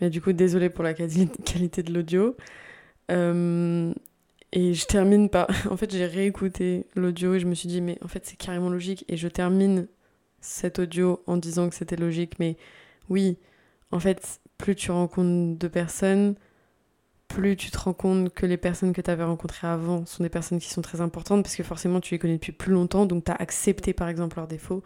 Mais 0.01 0.11
du 0.11 0.21
coup, 0.21 0.33
désolée 0.33 0.71
pour 0.71 0.83
la 0.83 0.95
qualité 0.95 1.83
de 1.83 1.93
l'audio. 1.93 2.37
Euh, 3.13 3.93
et 4.53 4.75
je 4.75 4.87
termine 4.87 5.29
par. 5.29 5.49
En 5.71 5.77
fait, 5.77 5.93
j'ai 5.93 6.07
réécouté 6.07 6.87
l'audio 6.97 7.35
et 7.35 7.41
je 7.41 7.47
me 7.47 7.55
suis 7.55 7.69
dit, 7.69 7.81
mais 7.81 7.99
en 8.03 8.09
fait, 8.09 8.27
c'est 8.27 8.37
carrément 8.37 8.71
logique. 8.71 9.05
Et 9.09 9.17
je 9.17 9.29
termine 9.29 9.89
cet 10.41 10.79
audio 10.79 11.23
en 11.27 11.37
disant 11.37 11.69
que 11.69 11.75
c'était 11.75 11.97
logique. 11.97 12.39
Mais 12.39 12.57
oui, 13.09 13.39
en 13.93 14.01
fait, 14.01 14.41
plus 14.59 14.75
tu 14.75 14.91
rencontres 14.91 15.59
de 15.59 15.69
personnes, 15.69 16.37
plus 17.29 17.57
tu 17.57 17.71
te 17.71 17.79
rends 17.79 17.95
compte 17.95 18.33
que 18.35 18.47
les 18.47 18.57
personnes 18.57 18.93
que 18.93 19.01
tu 19.01 19.11
avais 19.11 19.25
rencontrées 19.25 19.67
avant 19.67 20.05
sont 20.07 20.23
des 20.23 20.29
personnes 20.29 20.59
qui 20.59 20.71
sont 20.71 20.83
très 20.83 21.01
importantes 21.01 21.43
parce 21.43 21.57
que 21.57 21.63
forcément 21.63 22.01
tu 22.01 22.15
les 22.15 22.19
connais 22.19 22.35
depuis 22.35 22.53
plus 22.53 22.73
longtemps, 22.73 23.07
donc 23.07 23.25
tu 23.25 23.31
as 23.33 23.37
accepté 23.37 23.95
par 23.95 24.09
exemple 24.09 24.37
leurs 24.37 24.47
défauts, 24.47 24.83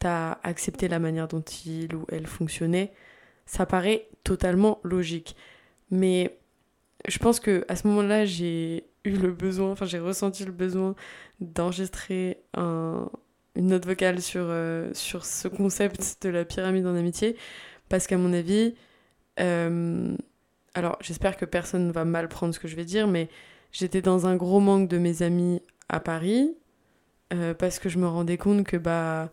tu 0.00 0.06
as 0.06 0.38
accepté 0.42 0.88
la 0.88 0.98
manière 0.98 1.28
dont 1.28 1.42
ils 1.42 1.94
ou 1.94 2.06
elles 2.10 2.26
fonctionnaient. 2.26 2.92
Ça 3.46 3.66
paraît 3.66 4.08
totalement 4.24 4.80
logique. 4.84 5.36
Mais 5.90 6.38
je 7.08 7.18
pense 7.18 7.40
que 7.40 7.64
à 7.68 7.76
ce 7.76 7.86
moment-là, 7.88 8.24
j'ai 8.24 8.84
eu 9.04 9.10
le 9.10 9.32
besoin, 9.32 9.70
enfin 9.70 9.86
j'ai 9.86 9.98
ressenti 9.98 10.44
le 10.44 10.52
besoin 10.52 10.94
d'enregistrer 11.40 12.38
un, 12.54 13.08
une 13.56 13.68
note 13.68 13.86
vocale 13.86 14.20
sur, 14.20 14.42
euh, 14.44 14.90
sur 14.94 15.24
ce 15.24 15.48
concept 15.48 16.22
de 16.22 16.28
la 16.28 16.44
pyramide 16.44 16.86
en 16.86 16.94
amitié. 16.94 17.36
Parce 17.88 18.06
qu'à 18.06 18.18
mon 18.18 18.32
avis, 18.32 18.74
euh, 19.40 20.16
alors 20.74 20.98
j'espère 21.00 21.36
que 21.36 21.44
personne 21.44 21.88
ne 21.88 21.92
va 21.92 22.04
mal 22.04 22.28
prendre 22.28 22.54
ce 22.54 22.60
que 22.60 22.68
je 22.68 22.76
vais 22.76 22.84
dire, 22.84 23.06
mais 23.06 23.28
j'étais 23.72 24.02
dans 24.02 24.26
un 24.26 24.36
gros 24.36 24.60
manque 24.60 24.88
de 24.88 24.98
mes 24.98 25.22
amis 25.22 25.62
à 25.88 26.00
Paris 26.00 26.54
euh, 27.32 27.54
parce 27.54 27.78
que 27.78 27.88
je 27.88 27.98
me 27.98 28.06
rendais 28.06 28.38
compte 28.38 28.64
que 28.64 28.76
bah 28.76 29.30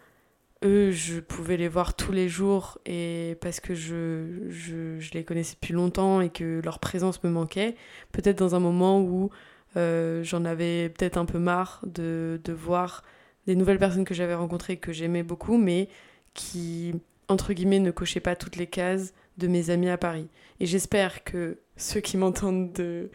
eux 0.63 0.91
je 0.91 1.19
pouvais 1.19 1.57
les 1.57 1.67
voir 1.67 1.95
tous 1.95 2.11
les 2.11 2.29
jours 2.29 2.79
et 2.85 3.37
parce 3.41 3.59
que 3.59 3.75
je, 3.75 4.97
les 5.13 5.23
connaissais 5.23 5.55
depuis 5.55 5.73
longtemps 5.73 6.21
et 6.21 6.29
que 6.29 6.61
leur 6.63 6.79
présence 6.79 7.23
me 7.23 7.29
manquait 7.29 7.75
peut-être 8.11 8.37
dans 8.37 8.55
un 8.55 8.59
moment 8.59 9.01
où 9.01 9.29
euh, 9.75 10.23
j'en 10.23 10.45
avais 10.45 10.89
peut-être 10.89 11.17
un 11.17 11.25
peu 11.25 11.39
marre 11.39 11.81
de, 11.85 12.39
de 12.43 12.53
voir 12.53 13.03
des 13.47 13.55
nouvelles 13.55 13.79
personnes 13.79 14.05
que 14.05 14.13
j'avais 14.13 14.35
rencontrées 14.35 14.77
que 14.77 14.93
j'aimais 14.93 15.23
beaucoup 15.23 15.57
mais 15.57 15.89
qui 16.33 16.93
entre 17.27 17.53
guillemets 17.53 17.79
ne 17.79 17.91
cochaient 17.91 18.19
pas 18.19 18.35
toutes 18.35 18.55
les 18.55 18.67
cases 18.67 19.13
de 19.37 19.47
mes 19.47 19.69
amis 19.69 19.89
à 19.89 19.97
Paris. 19.97 20.27
Et 20.59 20.65
j'espère 20.65 21.23
que 21.23 21.59
ceux 21.75 21.99
qui 21.99 22.17
m'entendent 22.17 22.71
de, 22.73 23.09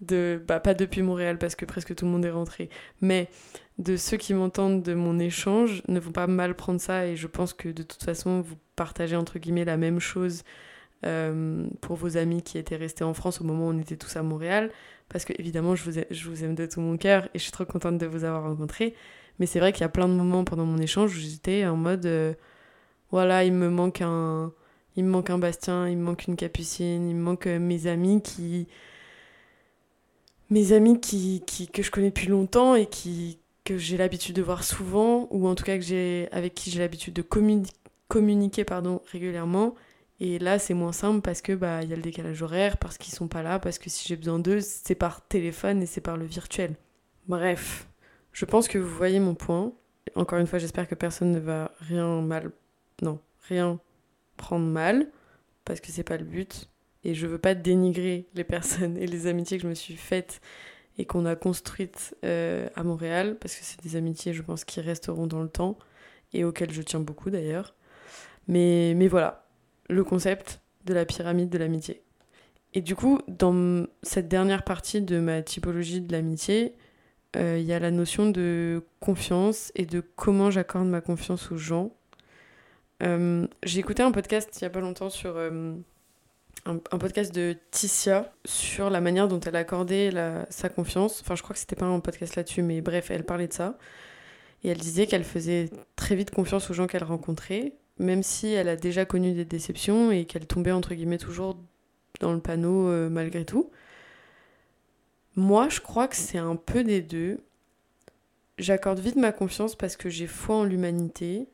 de 0.00 0.42
bah, 0.46 0.60
pas 0.60 0.74
depuis 0.74 1.02
Montréal 1.02 1.38
parce 1.38 1.54
que 1.54 1.64
presque 1.64 1.94
tout 1.94 2.04
le 2.04 2.10
monde 2.10 2.24
est 2.24 2.30
rentré, 2.30 2.68
mais 3.00 3.28
de 3.78 3.96
ceux 3.96 4.16
qui 4.16 4.34
m'entendent 4.34 4.82
de 4.82 4.94
mon 4.94 5.18
échange 5.18 5.82
ne 5.88 5.98
vont 6.00 6.12
pas 6.12 6.26
mal 6.26 6.54
prendre 6.54 6.80
ça 6.80 7.06
et 7.06 7.16
je 7.16 7.26
pense 7.26 7.54
que 7.54 7.68
de 7.68 7.82
toute 7.82 8.02
façon 8.02 8.42
vous 8.42 8.56
partagez 8.76 9.16
entre 9.16 9.38
guillemets 9.38 9.64
la 9.64 9.78
même 9.78 10.00
chose 10.00 10.44
euh, 11.06 11.66
pour 11.80 11.96
vos 11.96 12.18
amis 12.18 12.42
qui 12.42 12.58
étaient 12.58 12.76
restés 12.76 13.04
en 13.04 13.14
France 13.14 13.40
au 13.40 13.44
moment 13.44 13.68
où 13.68 13.70
on 13.70 13.78
était 13.78 13.96
tous 13.96 14.16
à 14.16 14.22
Montréal 14.22 14.70
parce 15.08 15.24
que 15.24 15.32
évidemment 15.38 15.74
je 15.74 15.90
vous, 15.90 16.00
je 16.10 16.28
vous 16.28 16.44
aime 16.44 16.54
de 16.54 16.66
tout 16.66 16.80
mon 16.82 16.98
cœur 16.98 17.24
et 17.32 17.38
je 17.38 17.42
suis 17.44 17.52
trop 17.52 17.64
contente 17.64 17.96
de 17.96 18.06
vous 18.06 18.24
avoir 18.24 18.42
rencontré 18.42 18.94
mais 19.38 19.46
c'est 19.46 19.60
vrai 19.60 19.72
qu'il 19.72 19.80
y 19.80 19.84
a 19.84 19.88
plein 19.88 20.08
de 20.08 20.12
moments 20.12 20.44
pendant 20.44 20.66
mon 20.66 20.78
échange 20.78 21.16
où 21.16 21.18
j'étais 21.18 21.64
en 21.64 21.76
mode 21.76 22.04
euh, 22.04 22.34
voilà 23.10 23.44
il 23.44 23.54
me 23.54 23.70
manque 23.70 24.02
un 24.02 24.52
il 24.96 25.04
me 25.04 25.10
manque 25.10 25.30
un 25.30 25.38
Bastien, 25.38 25.88
il 25.88 25.96
me 25.96 26.02
manque 26.02 26.26
une 26.26 26.36
Capucine, 26.36 27.08
il 27.08 27.16
me 27.16 27.22
manque 27.22 27.46
euh, 27.46 27.58
mes 27.58 27.86
amis 27.86 28.22
qui. 28.22 28.66
Mes 30.50 30.72
amis 30.72 31.00
qui, 31.00 31.42
qui, 31.46 31.68
que 31.68 31.82
je 31.82 31.92
connais 31.92 32.08
depuis 32.08 32.26
longtemps 32.26 32.74
et 32.74 32.86
qui, 32.86 33.38
que 33.64 33.78
j'ai 33.78 33.96
l'habitude 33.96 34.34
de 34.34 34.42
voir 34.42 34.64
souvent, 34.64 35.28
ou 35.30 35.46
en 35.46 35.54
tout 35.54 35.62
cas 35.62 35.76
que 35.76 35.84
j'ai, 35.84 36.28
avec 36.32 36.54
qui 36.54 36.70
j'ai 36.70 36.80
l'habitude 36.80 37.14
de 37.14 37.22
communiquer 38.08 38.64
pardon, 38.64 39.00
régulièrement. 39.12 39.76
Et 40.18 40.38
là, 40.40 40.58
c'est 40.58 40.74
moins 40.74 40.92
simple 40.92 41.20
parce 41.20 41.40
que 41.40 41.52
bah 41.52 41.82
y 41.84 41.92
a 41.92 41.96
le 41.96 42.02
décalage 42.02 42.42
horaire, 42.42 42.78
parce 42.78 42.98
qu'ils 42.98 43.14
sont 43.14 43.28
pas 43.28 43.42
là, 43.42 43.60
parce 43.60 43.78
que 43.78 43.88
si 43.88 44.08
j'ai 44.08 44.16
besoin 44.16 44.40
d'eux, 44.40 44.60
c'est 44.60 44.96
par 44.96 45.26
téléphone 45.26 45.82
et 45.82 45.86
c'est 45.86 46.00
par 46.00 46.16
le 46.16 46.26
virtuel. 46.26 46.74
Bref, 47.28 47.86
je 48.32 48.44
pense 48.44 48.66
que 48.66 48.78
vous 48.78 48.94
voyez 48.96 49.20
mon 49.20 49.34
point. 49.34 49.72
Encore 50.16 50.40
une 50.40 50.48
fois, 50.48 50.58
j'espère 50.58 50.88
que 50.88 50.96
personne 50.96 51.30
ne 51.30 51.38
va 51.38 51.70
rien 51.78 52.20
mal, 52.22 52.50
non, 53.02 53.20
rien 53.48 53.78
prendre 54.40 54.66
mal, 54.66 55.08
parce 55.64 55.80
que 55.80 55.92
c'est 55.92 56.02
pas 56.02 56.16
le 56.16 56.24
but. 56.24 56.68
Et 57.04 57.14
je 57.14 57.26
veux 57.26 57.38
pas 57.38 57.54
dénigrer 57.54 58.26
les 58.34 58.44
personnes 58.44 58.96
et 58.96 59.06
les 59.06 59.26
amitiés 59.26 59.58
que 59.58 59.62
je 59.62 59.68
me 59.68 59.74
suis 59.74 59.96
faites 59.96 60.40
et 60.98 61.04
qu'on 61.04 61.24
a 61.24 61.36
construites 61.36 62.16
euh, 62.24 62.68
à 62.74 62.82
Montréal, 62.82 63.36
parce 63.40 63.54
que 63.54 63.64
c'est 63.64 63.80
des 63.82 63.96
amitiés, 63.96 64.32
je 64.34 64.42
pense, 64.42 64.64
qui 64.64 64.80
resteront 64.80 65.26
dans 65.26 65.42
le 65.42 65.48
temps 65.48 65.78
et 66.32 66.44
auxquelles 66.44 66.72
je 66.72 66.82
tiens 66.82 67.00
beaucoup 67.00 67.30
d'ailleurs. 67.30 67.74
Mais, 68.48 68.94
mais 68.96 69.08
voilà, 69.08 69.46
le 69.88 70.04
concept 70.04 70.60
de 70.84 70.94
la 70.94 71.04
pyramide 71.04 71.48
de 71.48 71.58
l'amitié. 71.58 72.02
Et 72.74 72.80
du 72.80 72.94
coup, 72.94 73.18
dans 73.28 73.86
cette 74.02 74.28
dernière 74.28 74.62
partie 74.62 75.00
de 75.00 75.18
ma 75.18 75.42
typologie 75.42 76.00
de 76.00 76.12
l'amitié, 76.12 76.74
euh, 77.36 77.58
il 77.58 77.64
y 77.64 77.72
a 77.72 77.78
la 77.78 77.90
notion 77.90 78.30
de 78.30 78.84
confiance 79.00 79.72
et 79.74 79.86
de 79.86 80.00
comment 80.00 80.50
j'accorde 80.50 80.86
ma 80.86 81.00
confiance 81.00 81.50
aux 81.50 81.56
gens 81.56 81.92
euh, 83.02 83.46
j'ai 83.62 83.80
écouté 83.80 84.02
un 84.02 84.12
podcast 84.12 84.56
il 84.60 84.64
y 84.64 84.66
a 84.66 84.70
pas 84.70 84.80
longtemps 84.80 85.10
sur 85.10 85.36
euh, 85.36 85.74
un, 86.66 86.98
podcast 86.98 87.34
de 87.34 87.56
Ticia 87.70 88.32
sur 88.44 88.90
la 88.90 89.00
manière 89.00 89.28
dont 89.28 89.40
elle 89.40 89.56
accordait 89.56 90.10
sa 90.50 90.68
confiance. 90.68 91.20
Enfin, 91.22 91.34
je 91.34 91.42
crois 91.42 91.54
que 91.54 91.60
c'était 91.60 91.76
pas 91.76 91.86
un 91.86 92.00
podcast 92.00 92.36
là-dessus, 92.36 92.62
mais 92.62 92.80
bref, 92.80 93.10
elle 93.10 93.24
parlait 93.24 93.48
de 93.48 93.52
ça. 93.52 93.78
Et 94.62 94.68
elle 94.68 94.78
disait 94.78 95.06
qu'elle 95.06 95.24
faisait 95.24 95.70
très 95.96 96.14
vite 96.14 96.30
confiance 96.30 96.70
aux 96.70 96.74
gens 96.74 96.86
qu'elle 96.86 97.04
rencontrait, 97.04 97.72
même 97.98 98.22
si 98.22 98.48
elle 98.48 98.68
a 98.68 98.76
déjà 98.76 99.04
connu 99.04 99.32
des 99.32 99.44
déceptions 99.46 100.10
et 100.10 100.26
qu'elle 100.26 100.46
tombait 100.46 100.72
entre 100.72 100.94
guillemets 100.94 101.18
toujours 101.18 101.56
dans 102.20 102.32
le 102.32 102.40
panneau 102.40 102.88
euh, 102.88 103.08
malgré 103.08 103.44
tout. 103.44 103.70
Moi, 105.36 105.68
je 105.68 105.80
crois 105.80 106.08
que 106.08 106.16
c'est 106.16 106.38
un 106.38 106.56
peu 106.56 106.84
des 106.84 107.00
deux. 107.00 107.40
J'accorde 108.58 109.00
vite 109.00 109.16
ma 109.16 109.32
confiance 109.32 109.74
parce 109.74 109.96
que 109.96 110.10
j'ai 110.10 110.26
foi 110.26 110.56
en 110.56 110.64
l'humanité, 110.64 111.48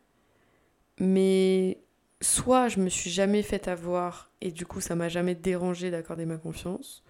mais 0.98 1.78
soit 2.20 2.68
je 2.68 2.80
me 2.80 2.88
suis 2.88 3.10
jamais 3.10 3.42
fait 3.42 3.68
avoir 3.68 4.30
et 4.40 4.50
du 4.50 4.66
coup 4.66 4.80
ça 4.80 4.94
m'a 4.94 5.08
jamais 5.08 5.34
dérangé 5.34 5.90
d'accorder 5.90 6.26
ma 6.26 6.36
confiance, 6.38 7.02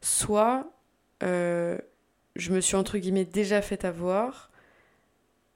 soit 0.00 0.70
euh, 1.22 1.78
je 2.36 2.52
me 2.52 2.60
suis 2.60 2.76
entre 2.76 2.98
guillemets 2.98 3.24
déjà 3.24 3.62
fait 3.62 3.84
avoir, 3.84 4.50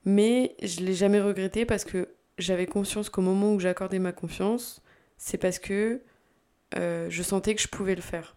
mais 0.05 0.57
je 0.63 0.81
l'ai 0.81 0.95
jamais 0.95 1.21
regretté 1.21 1.65
parce 1.67 1.85
que 1.85 2.09
j'avais 2.39 2.67
conscience 2.67 3.11
qu'au 3.11 3.23
moment 3.23 3.53
où 3.55 3.61
j'accordais 3.61 3.99
ma 3.99 4.13
confiance, 4.13 4.83
c'est 5.19 5.39
parce 5.39 5.59
que 5.59 6.01
euh, 6.77 7.07
je 7.11 7.23
sentais 7.23 7.55
que 7.55 7.61
je 7.61 7.69
pouvais 7.69 7.95
le 7.95 8.01
faire. 8.01 8.37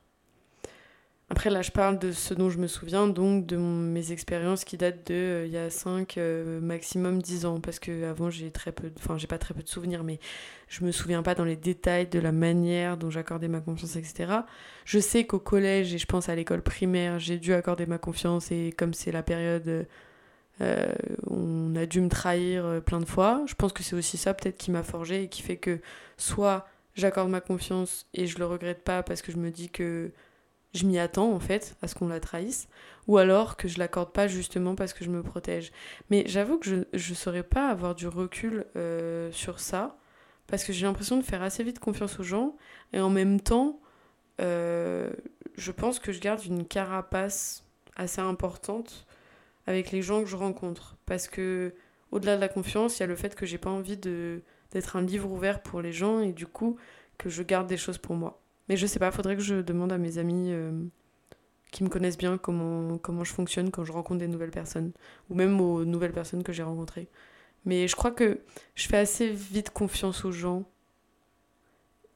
Après, 1.30 1.50
là, 1.50 1.62
je 1.62 1.72
parle 1.72 2.00
de 2.00 2.12
ce 2.12 2.34
dont 2.34 2.50
je 2.50 2.60
me 2.60 2.68
souviens, 2.68 3.08
donc 3.08 3.46
de 3.46 3.58
mes 3.58 4.12
expériences 4.12 4.66
qui 4.66 4.78
datent 4.78 5.08
de 5.08 5.14
euh, 5.14 5.46
il 5.48 5.52
y 5.52 5.58
a 5.58 5.70
5, 5.70 6.18
euh, 6.18 6.60
maximum 6.60 7.22
10 7.22 7.46
ans, 7.46 7.60
parce 7.60 7.80
que 7.80 8.04
avant 8.04 8.30
j'ai 8.30 8.52
très 8.52 8.72
peu, 8.72 8.92
enfin, 8.98 9.18
j'ai 9.18 9.28
pas 9.28 9.38
très 9.38 9.54
peu 9.54 9.64
de 9.64 9.68
souvenirs, 9.68 10.04
mais 10.04 10.20
je 10.68 10.84
me 10.84 10.92
souviens 10.92 11.24
pas 11.24 11.34
dans 11.34 11.46
les 11.46 11.56
détails 11.56 12.08
de 12.08 12.20
la 12.20 12.32
manière 12.32 12.98
dont 12.98 13.10
j'accordais 13.10 13.48
ma 13.48 13.62
confiance, 13.62 13.96
etc. 13.96 14.32
Je 14.86 15.00
sais 15.00 15.26
qu'au 15.26 15.40
collège 15.40 15.94
et 15.94 15.98
je 15.98 16.06
pense 16.06 16.30
à 16.30 16.36
l'école 16.36 16.62
primaire, 16.62 17.20
j'ai 17.20 17.38
dû 17.38 17.54
accorder 17.54 17.86
ma 17.86 17.98
confiance, 17.98 18.52
et 18.52 18.74
comme 18.78 18.94
c'est 18.94 19.12
la 19.12 19.24
période 19.24 19.88
euh, 20.62 20.94
on 21.28 21.76
a 21.76 21.86
dû 21.86 22.02
me 22.02 22.10
trahir 22.10 22.82
plein 22.86 23.00
de 23.00 23.06
fois, 23.06 23.44
je 23.48 23.56
pense 23.56 23.74
que 23.74 23.82
c'est 23.82 23.96
aussi 23.96 24.18
ça 24.18 24.34
peut-être 24.34 24.58
qui 24.58 24.72
m'a 24.72 24.84
forgé 24.84 25.24
et 25.24 25.30
qui 25.30 25.42
fait 25.42 25.58
que 25.58 25.80
soit 26.18 26.68
j'accorde 26.96 27.30
ma 27.30 27.42
confiance 27.42 28.06
et 28.14 28.28
je 28.28 28.38
le 28.38 28.46
regrette 28.46 28.84
pas 28.84 29.04
parce 29.04 29.22
que 29.22 29.32
je 29.32 29.38
me 29.38 29.50
dis 29.50 29.70
que 29.70 30.12
je 30.74 30.86
m'y 30.86 30.98
attends 31.00 31.32
en 31.32 31.40
fait 31.40 31.76
à 31.82 31.88
ce 31.88 31.96
qu'on 31.96 32.08
la 32.08 32.20
trahisse, 32.20 32.68
ou 33.08 33.18
alors 33.18 33.58
que 33.58 33.68
je 33.68 33.80
l'accorde 33.80 34.12
pas 34.12 34.28
justement 34.28 34.76
parce 34.76 34.94
que 34.94 35.04
je 35.06 35.10
me 35.10 35.22
protège. 35.22 35.72
Mais 36.10 36.24
j'avoue 36.28 36.58
que 36.58 36.86
je 36.94 37.10
ne 37.10 37.16
saurais 37.16 37.44
pas 37.44 37.70
avoir 37.70 37.96
du 37.96 38.08
recul 38.08 38.66
euh, 38.76 39.32
sur 39.32 39.60
ça, 39.60 39.98
parce 40.48 40.64
que 40.64 40.74
j'ai 40.74 40.86
l'impression 40.86 41.18
de 41.18 41.24
faire 41.24 41.42
assez 41.42 41.64
vite 41.64 41.80
confiance 41.80 42.20
aux 42.20 42.24
gens, 42.24 42.56
et 42.92 43.00
en 43.00 43.10
même 43.10 43.40
temps, 43.40 43.80
euh, 44.42 45.12
je 45.56 45.72
pense 45.72 46.00
que 46.00 46.12
je 46.12 46.20
garde 46.20 46.44
une 46.46 46.66
carapace 46.66 47.64
assez 47.96 48.22
importante 48.22 49.06
avec 49.68 49.92
les 49.92 50.02
gens 50.02 50.24
que 50.24 50.30
je 50.30 50.36
rencontre, 50.36 50.98
parce 51.06 51.28
que 51.28 51.74
au-delà 52.12 52.36
de 52.36 52.42
la 52.42 52.50
confiance, 52.50 52.98
il 52.98 53.02
y 53.02 53.04
a 53.04 53.08
le 53.08 53.16
fait 53.16 53.36
que 53.36 53.46
j'ai 53.46 53.58
pas 53.58 53.70
envie 53.70 53.98
d'être 53.98 54.96
un 54.96 55.02
livre 55.02 55.32
ouvert 55.32 55.62
pour 55.64 55.82
les 55.82 55.92
gens 55.92 56.20
et 56.20 56.32
du 56.32 56.46
coup 56.46 56.78
que 57.18 57.30
je 57.30 57.42
garde 57.44 57.68
des 57.68 57.78
choses 57.78 57.98
pour 57.98 58.16
moi. 58.16 58.43
Mais 58.70 58.78
je 58.78 58.86
sais 58.86 59.00
pas, 59.00 59.12
faudrait 59.12 59.36
que 59.36 59.42
je 59.42 59.56
demande 59.56 59.92
à 59.92 59.98
mes 59.98 60.18
amis 60.18 60.52
euh, 60.52 60.72
qui 61.72 61.84
me 61.84 61.90
connaissent 61.90 62.18
bien 62.18 62.38
comment, 62.38 62.98
comment 62.98 63.24
je 63.24 63.34
fonctionne 63.34 63.72
quand 63.72 63.84
je 63.84 63.92
rencontre 63.92 64.20
des 64.20 64.28
nouvelles 64.28 64.52
personnes. 64.52 64.92
Ou 65.30 65.36
même 65.36 65.60
aux 65.60 65.86
nouvelles 65.86 66.14
personnes 66.14 66.44
que 66.44 66.54
j'ai 66.54 66.64
rencontrées. 66.64 67.10
Mais 67.66 67.88
je 67.88 67.96
crois 67.96 68.12
que 68.12 68.42
je 68.76 68.88
fais 68.88 68.98
assez 68.98 69.30
vite 69.30 69.70
confiance 69.70 70.26
aux 70.26 70.32
gens. 70.32 70.64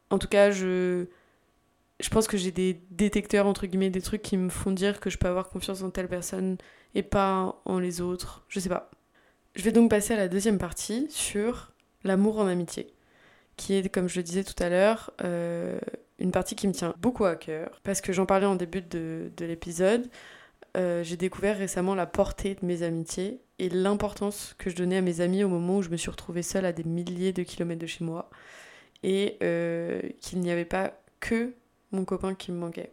En 0.09 0.19
tout 0.19 0.27
cas, 0.27 0.51
je, 0.51 1.05
je 1.99 2.09
pense 2.09 2.27
que 2.27 2.37
j'ai 2.37 2.51
des 2.51 2.81
détecteurs, 2.91 3.45
entre 3.47 3.65
guillemets, 3.65 3.89
des 3.89 4.01
trucs 4.01 4.21
qui 4.21 4.37
me 4.37 4.49
font 4.49 4.71
dire 4.71 4.99
que 4.99 5.09
je 5.09 5.17
peux 5.17 5.27
avoir 5.27 5.49
confiance 5.49 5.81
en 5.81 5.89
telle 5.89 6.07
personne 6.07 6.57
et 6.95 7.03
pas 7.03 7.61
en 7.65 7.79
les 7.79 8.01
autres. 8.01 8.45
Je 8.49 8.59
sais 8.59 8.69
pas. 8.69 8.91
Je 9.55 9.63
vais 9.63 9.71
donc 9.71 9.89
passer 9.89 10.13
à 10.13 10.17
la 10.17 10.27
deuxième 10.27 10.59
partie 10.59 11.07
sur 11.09 11.73
l'amour 12.03 12.37
en 12.39 12.47
amitié, 12.47 12.93
qui 13.55 13.73
est, 13.73 13.89
comme 13.89 14.07
je 14.07 14.17
le 14.17 14.23
disais 14.23 14.43
tout 14.43 14.61
à 14.61 14.69
l'heure, 14.69 15.11
euh, 15.23 15.79
une 16.19 16.31
partie 16.31 16.55
qui 16.55 16.67
me 16.67 16.73
tient 16.73 16.93
beaucoup 16.99 17.25
à 17.25 17.35
cœur, 17.35 17.79
parce 17.83 18.01
que 18.01 18.13
j'en 18.13 18.25
parlais 18.25 18.45
en 18.45 18.55
début 18.55 18.81
de, 18.81 19.31
l'épisode. 19.39 20.09
Euh, 20.75 21.03
j'ai 21.03 21.17
découvert 21.17 21.57
récemment 21.57 21.95
la 21.95 22.05
portée 22.05 22.55
de 22.55 22.65
mes 22.65 22.83
amitiés 22.83 23.39
et 23.59 23.69
l'importance 23.69 24.55
que 24.57 24.69
je 24.69 24.75
donnais 24.75 24.97
à 24.97 25.01
mes 25.01 25.21
amis 25.21 25.43
au 25.43 25.49
moment 25.49 25.77
où 25.77 25.81
je 25.81 25.89
me 25.89 25.97
suis 25.97 26.11
retrouvée 26.11 26.43
seule 26.43 26.65
à 26.65 26.71
des 26.71 26.83
milliers 26.83 27.33
de 27.33 27.43
kilomètres 27.43 27.81
de 27.81 27.87
chez 27.87 28.03
moi 28.03 28.29
et 29.03 29.37
euh, 29.41 30.01
qu'il 30.21 30.39
n'y 30.39 30.51
avait 30.51 30.65
pas 30.65 30.93
que 31.19 31.53
mon 31.91 32.05
copain 32.05 32.35
qui 32.35 32.51
me 32.51 32.57
manquait. 32.57 32.91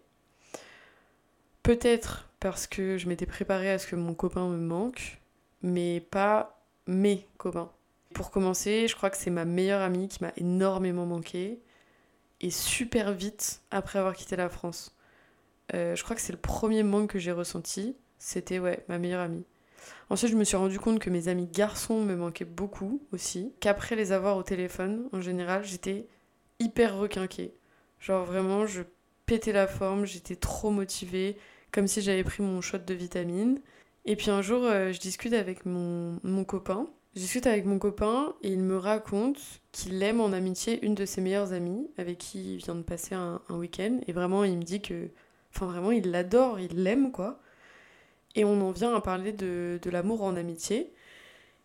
Peut-être 1.63 2.29
parce 2.41 2.67
que 2.67 2.99
je 2.99 3.09
m'étais 3.09 3.27
préparée 3.27 3.71
à 3.71 3.79
ce 3.79 3.87
que 3.87 3.97
mon 3.97 4.15
copain 4.15 4.47
me 4.49 4.59
manque, 4.59 5.19
mais 5.63 6.01
pas 6.01 6.63
mes 6.87 7.27
copains. 7.39 7.71
Pour 8.15 8.31
commencer, 8.31 8.87
je 8.87 8.95
crois 8.95 9.11
que 9.11 9.17
c'est 9.17 9.31
ma 9.31 9.45
meilleure 9.45 9.81
amie 9.81 10.09
qui 10.09 10.23
m'a 10.23 10.33
énormément 10.37 11.07
manqué 11.07 11.59
et 12.41 12.51
super 12.51 13.13
vite 13.13 13.63
après 13.71 13.99
avoir 13.99 14.15
quitté 14.15 14.37
la 14.37 14.49
France. 14.49 14.97
Euh, 15.75 15.97
je 15.97 16.05
crois 16.05 16.15
que 16.15 16.23
c'est 16.23 16.33
le 16.33 16.39
premier 16.39 16.83
manque 16.83 17.11
que 17.11 17.19
j'ai 17.19 17.33
ressenti. 17.33 17.97
C'était 18.19 18.59
ouais, 18.59 18.85
ma 18.89 18.99
meilleure 18.99 19.21
amie. 19.23 19.45
Ensuite, 20.11 20.31
je 20.31 20.37
me 20.37 20.45
suis 20.45 20.57
rendu 20.57 20.79
compte 20.79 20.99
que 20.99 21.11
mes 21.11 21.29
amis 21.29 21.47
garçons 21.47 22.01
me 22.03 22.17
manquaient 22.17 22.45
beaucoup 22.45 23.03
aussi. 23.13 23.53
Qu'après 23.61 23.97
les 23.97 24.13
avoir 24.13 24.37
au 24.37 24.43
téléphone, 24.43 25.09
en 25.13 25.21
général, 25.21 25.65
j'étais 25.65 26.07
hyper 26.59 26.97
requinquée. 26.97 27.55
Genre 28.01 28.25
vraiment, 28.25 28.67
je 28.67 28.83
pétais 29.27 29.53
la 29.53 29.67
forme, 29.67 30.05
j'étais 30.05 30.37
trop 30.37 30.71
motivée, 30.71 31.37
comme 31.73 31.87
si 31.87 32.03
j'avais 32.03 32.25
pris 32.25 32.43
mon 32.43 32.61
shot 32.61 32.79
de 32.79 32.95
vitamine. 32.95 33.61
Et 34.05 34.17
puis 34.17 34.31
un 34.31 34.43
jour, 34.43 34.65
euh, 34.65 34.93
je 34.93 35.01
discute 35.01 35.33
avec 35.33 35.65
mon, 35.65 36.19
mon 36.23 36.45
copain 36.45 36.87
je 37.15 37.21
discute 37.21 37.47
avec 37.47 37.65
mon 37.65 37.79
copain 37.79 38.35
et 38.43 38.49
il 38.49 38.61
me 38.61 38.77
raconte 38.77 39.39
qu'il 39.71 40.03
aime 40.03 40.21
en 40.21 40.33
amitié 40.33 40.85
une 40.85 40.97
de 40.97 41.07
ses 41.07 41.21
meilleures 41.21 41.53
amies 41.53 41.89
avec 41.97 42.19
qui 42.19 42.55
il 42.55 42.57
vient 42.57 42.75
de 42.75 42.83
passer 42.83 43.15
un, 43.15 43.41
week-end. 43.51 44.01
Et 44.09 44.13
vraiment, 44.13 44.43
il 44.43 44.59
me 44.59 44.65
dit 44.65 44.83
que. 44.83 45.11
Enfin, 45.55 45.67
vraiment, 45.67 45.93
il 45.93 46.11
l'adore, 46.11 46.59
il 46.59 46.83
l'aime, 46.83 47.13
quoi. 47.13 47.41
Et 48.35 48.45
on 48.45 48.61
en 48.63 48.73
vient 48.73 48.95
à 48.97 49.01
parler 49.01 49.33
de, 49.33 49.79
l'amour 49.93 50.25
en 50.25 50.35
amitié. 50.35 50.93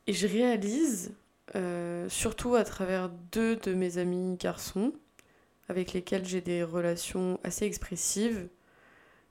Et 0.06 0.14
je 0.14 0.28
réalise, 0.28 1.16
euh, 1.56 2.08
surtout 2.10 2.54
à 2.54 2.64
travers 2.64 3.10
deux 3.32 3.56
de 3.56 3.74
mes 3.74 3.98
amis 3.98 4.38
garçons, 4.38 4.94
avec 5.68 5.94
lesquels 5.94 6.26
j'ai 6.26 6.42
des 6.42 6.64
relations 6.64 7.40
assez 7.44 7.66
expressives, 7.66 8.50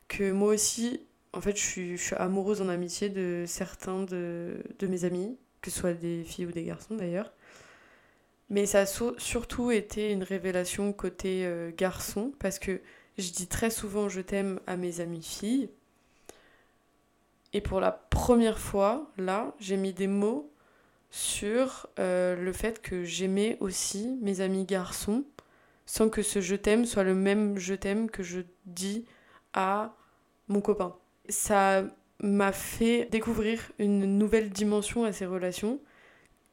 que 0.09 0.33
moi 0.33 0.55
aussi, 0.55 1.01
en 1.33 1.41
fait, 1.41 1.57
je 1.57 1.63
suis, 1.63 1.97
je 1.97 2.03
suis 2.03 2.17
amoureuse 2.17 2.61
en 2.61 2.69
amitié 2.69 3.09
de 3.09 3.45
certains 3.47 4.03
de, 4.03 4.57
de 4.81 4.87
mes 4.89 5.05
amis 5.05 5.37
que 5.69 5.75
soit 5.81 5.93
des 5.95 6.25
filles 6.25 6.47
ou 6.47 6.53
des 6.53 6.65
garçons 6.65 6.97
d'ailleurs. 6.97 7.33
Mais 8.51 8.67
ça 8.67 8.81
a 8.81 8.87
surtout 8.87 9.71
été 9.71 10.11
une 10.11 10.23
révélation 10.23 10.93
côté 10.93 11.45
euh, 11.45 11.71
garçon, 11.77 12.33
parce 12.39 12.59
que 12.59 12.81
je 13.19 13.31
dis 13.31 13.47
très 13.47 13.71
souvent 13.71 14.09
je 14.09 14.21
t'aime 14.21 14.61
à 14.67 14.77
mes 14.77 15.01
amies 15.01 15.23
filles. 15.23 15.69
Et 17.53 17.61
pour 17.61 17.81
la 17.81 17.93
première 17.93 18.59
fois, 18.59 19.11
là, 19.17 19.55
j'ai 19.59 19.77
mis 19.77 19.93
des 19.93 20.07
mots 20.07 20.51
sur 21.11 21.89
euh, 21.99 22.37
le 22.37 22.53
fait 22.53 22.81
que 22.81 23.05
j'aimais 23.05 23.57
aussi 23.61 24.19
mes 24.23 24.41
amis 24.41 24.65
garçons, 24.65 25.25
sans 25.87 26.11
que 26.11 26.23
ce 26.23 26.41
je 26.41 26.55
t'aime 26.55 26.85
soit 26.85 27.05
le 27.05 27.15
même 27.15 27.59
je 27.59 27.75
t'aime 27.75 28.11
que 28.11 28.23
je 28.23 28.41
dis 28.67 29.07
à 29.55 29.95
mon 30.49 30.61
copain. 30.61 30.95
Ça 31.29 31.85
m'a 32.21 32.53
fait 32.53 33.09
découvrir 33.11 33.71
une 33.79 34.19
nouvelle 34.19 34.51
dimension 34.51 35.05
à 35.05 35.13
ces 35.13 35.27
relations 35.27 35.81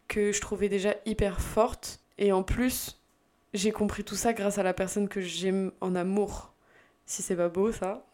que 0.08 0.32
je 0.32 0.42
trouvais 0.42 0.70
déjà 0.70 0.96
hyper 1.06 1.42
forte. 1.42 2.02
Et 2.18 2.32
en 2.32 2.44
plus, 2.44 3.02
j'ai 3.54 3.72
compris 3.72 4.04
tout 4.04 4.16
ça 4.16 4.34
grâce 4.34 4.58
à 4.58 4.64
la 4.64 4.74
personne 4.74 5.08
que 5.08 5.22
j'aime 5.22 5.72
en 5.82 5.96
amour. 5.96 6.54
Si 7.06 7.22
c'est 7.22 7.36
pas 7.36 7.50
beau 7.50 7.72
ça. 7.72 8.06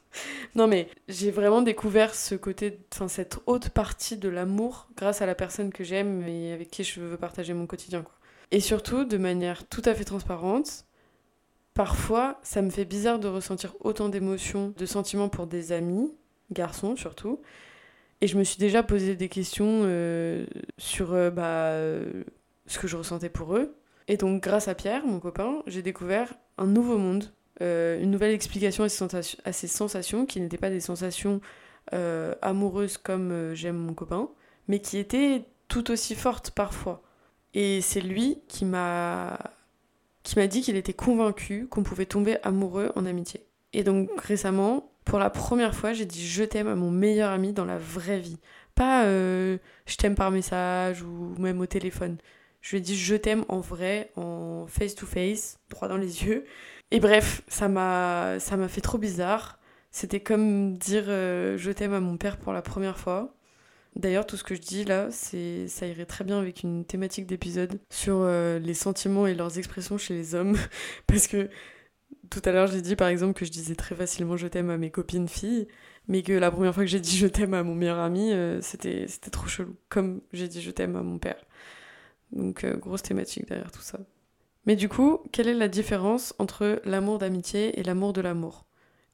non 0.54 0.66
mais 0.66 0.88
j'ai 1.08 1.30
vraiment 1.30 1.62
découvert 1.62 2.14
ce 2.14 2.34
côté, 2.34 2.80
enfin 2.92 3.08
cette 3.08 3.38
haute 3.46 3.68
partie 3.68 4.16
de 4.16 4.28
l'amour 4.28 4.88
grâce 4.96 5.20
à 5.20 5.26
la 5.26 5.34
personne 5.34 5.70
que 5.70 5.84
j'aime 5.84 6.26
et 6.26 6.52
avec 6.52 6.70
qui 6.70 6.82
je 6.82 7.00
veux 7.00 7.16
partager 7.16 7.52
mon 7.52 7.66
quotidien. 7.66 8.02
Quoi. 8.02 8.14
Et 8.50 8.60
surtout, 8.60 9.04
de 9.04 9.18
manière 9.18 9.66
tout 9.68 9.82
à 9.84 9.94
fait 9.94 10.04
transparente, 10.04 10.86
parfois 11.74 12.40
ça 12.42 12.62
me 12.62 12.70
fait 12.70 12.86
bizarre 12.86 13.18
de 13.18 13.28
ressentir 13.28 13.74
autant 13.80 14.08
d'émotions, 14.08 14.72
de 14.76 14.86
sentiments 14.86 15.28
pour 15.28 15.46
des 15.46 15.72
amis, 15.72 16.14
garçons 16.50 16.96
surtout. 16.96 17.40
Et 18.20 18.26
je 18.26 18.36
me 18.36 18.44
suis 18.44 18.58
déjà 18.58 18.82
posé 18.82 19.14
des 19.14 19.28
questions 19.28 19.82
euh, 19.84 20.44
sur 20.76 21.12
euh, 21.12 21.30
bah, 21.30 21.68
euh, 21.68 22.24
ce 22.66 22.78
que 22.78 22.88
je 22.88 22.96
ressentais 22.96 23.28
pour 23.28 23.56
eux. 23.56 23.76
Et 24.08 24.16
donc, 24.16 24.42
grâce 24.42 24.68
à 24.68 24.74
Pierre, 24.74 25.06
mon 25.06 25.20
copain, 25.20 25.62
j'ai 25.66 25.82
découvert 25.82 26.34
un 26.56 26.66
nouveau 26.66 26.98
monde, 26.98 27.32
une 27.60 28.10
nouvelle 28.10 28.32
explication 28.32 28.84
à 28.84 28.88
ces 28.88 28.96
sensations, 28.96 29.38
à 29.44 29.52
ces 29.52 29.66
sensations 29.66 30.26
qui 30.26 30.40
n'étaient 30.40 30.56
pas 30.56 30.70
des 30.70 30.80
sensations 30.80 31.40
amoureuses 31.92 32.96
comme 32.96 33.52
j'aime 33.52 33.76
mon 33.76 33.92
copain, 33.92 34.30
mais 34.66 34.78
qui 34.78 34.96
étaient 34.96 35.42
tout 35.66 35.90
aussi 35.90 36.14
fortes 36.14 36.52
parfois. 36.52 37.02
Et 37.52 37.82
c'est 37.82 38.00
lui 38.00 38.38
qui 38.48 38.64
m'a 38.64 39.38
qui 40.22 40.38
m'a 40.38 40.46
dit 40.46 40.62
qu'il 40.62 40.76
était 40.76 40.94
convaincu 40.94 41.66
qu'on 41.68 41.82
pouvait 41.82 42.06
tomber 42.06 42.38
amoureux 42.42 42.92
en 42.96 43.04
amitié. 43.04 43.44
Et 43.74 43.82
donc 43.84 44.08
récemment, 44.20 44.90
pour 45.08 45.18
la 45.18 45.30
première 45.30 45.74
fois, 45.74 45.94
j'ai 45.94 46.04
dit 46.04 46.24
je 46.24 46.44
t'aime 46.44 46.68
à 46.68 46.74
mon 46.74 46.90
meilleur 46.90 47.30
ami 47.30 47.54
dans 47.54 47.64
la 47.64 47.78
vraie 47.78 48.20
vie. 48.20 48.38
Pas 48.74 49.06
euh, 49.06 49.56
je 49.86 49.96
t'aime 49.96 50.14
par 50.14 50.30
message 50.30 51.02
ou 51.02 51.34
même 51.38 51.60
au 51.60 51.66
téléphone. 51.66 52.18
Je 52.60 52.72
lui 52.72 52.78
ai 52.78 52.80
dit 52.82 52.96
je 52.96 53.14
t'aime 53.14 53.44
en 53.48 53.60
vrai, 53.60 54.12
en 54.16 54.66
face 54.68 54.94
to 54.94 55.06
face, 55.06 55.58
droit 55.70 55.88
dans 55.88 55.96
les 55.96 56.24
yeux. 56.24 56.44
Et 56.90 57.00
bref, 57.00 57.42
ça 57.48 57.68
m'a 57.68 58.38
ça 58.38 58.58
m'a 58.58 58.68
fait 58.68 58.82
trop 58.82 58.98
bizarre. 58.98 59.58
C'était 59.90 60.20
comme 60.20 60.76
dire 60.76 61.04
euh, 61.08 61.56
je 61.56 61.70
t'aime 61.70 61.94
à 61.94 62.00
mon 62.00 62.18
père 62.18 62.36
pour 62.36 62.52
la 62.52 62.60
première 62.60 62.98
fois. 62.98 63.34
D'ailleurs, 63.96 64.26
tout 64.26 64.36
ce 64.36 64.44
que 64.44 64.54
je 64.54 64.60
dis 64.60 64.84
là, 64.84 65.08
c'est 65.10 65.68
ça 65.68 65.86
irait 65.86 66.04
très 66.04 66.24
bien 66.24 66.38
avec 66.38 66.62
une 66.62 66.84
thématique 66.84 67.26
d'épisode 67.26 67.80
sur 67.88 68.18
euh, 68.20 68.58
les 68.58 68.74
sentiments 68.74 69.26
et 69.26 69.34
leurs 69.34 69.58
expressions 69.58 69.96
chez 69.96 70.14
les 70.14 70.34
hommes. 70.34 70.56
Parce 71.06 71.26
que 71.28 71.48
tout 72.30 72.42
à 72.44 72.52
l'heure, 72.52 72.66
j'ai 72.66 72.82
dit 72.82 72.96
par 72.96 73.08
exemple 73.08 73.34
que 73.34 73.44
je 73.44 73.50
disais 73.50 73.74
très 73.74 73.94
facilement 73.94 74.36
je 74.36 74.46
t'aime 74.46 74.70
à 74.70 74.78
mes 74.78 74.90
copines 74.90 75.28
filles, 75.28 75.68
mais 76.08 76.22
que 76.22 76.32
la 76.32 76.50
première 76.50 76.74
fois 76.74 76.84
que 76.84 76.90
j'ai 76.90 77.00
dit 77.00 77.16
je 77.16 77.26
t'aime 77.26 77.54
à 77.54 77.62
mon 77.62 77.74
meilleur 77.74 77.98
ami, 77.98 78.32
euh, 78.32 78.60
c'était 78.60 79.06
trop 79.30 79.46
chelou. 79.46 79.76
Comme 79.88 80.20
j'ai 80.32 80.48
dit 80.48 80.62
je 80.62 80.70
t'aime 80.70 80.96
à 80.96 81.02
mon 81.02 81.18
père. 81.18 81.44
Donc, 82.32 82.66
grosse 82.78 83.02
thématique 83.02 83.48
derrière 83.48 83.72
tout 83.72 83.80
ça. 83.80 83.98
Mais 84.66 84.76
du 84.76 84.88
coup, 84.88 85.20
quelle 85.32 85.48
est 85.48 85.54
la 85.54 85.68
différence 85.68 86.34
entre 86.38 86.82
l'amour 86.84 87.18
d'amitié 87.18 87.80
et 87.80 87.82
l'amour 87.82 88.12
de 88.12 88.20
l'amour? 88.20 88.66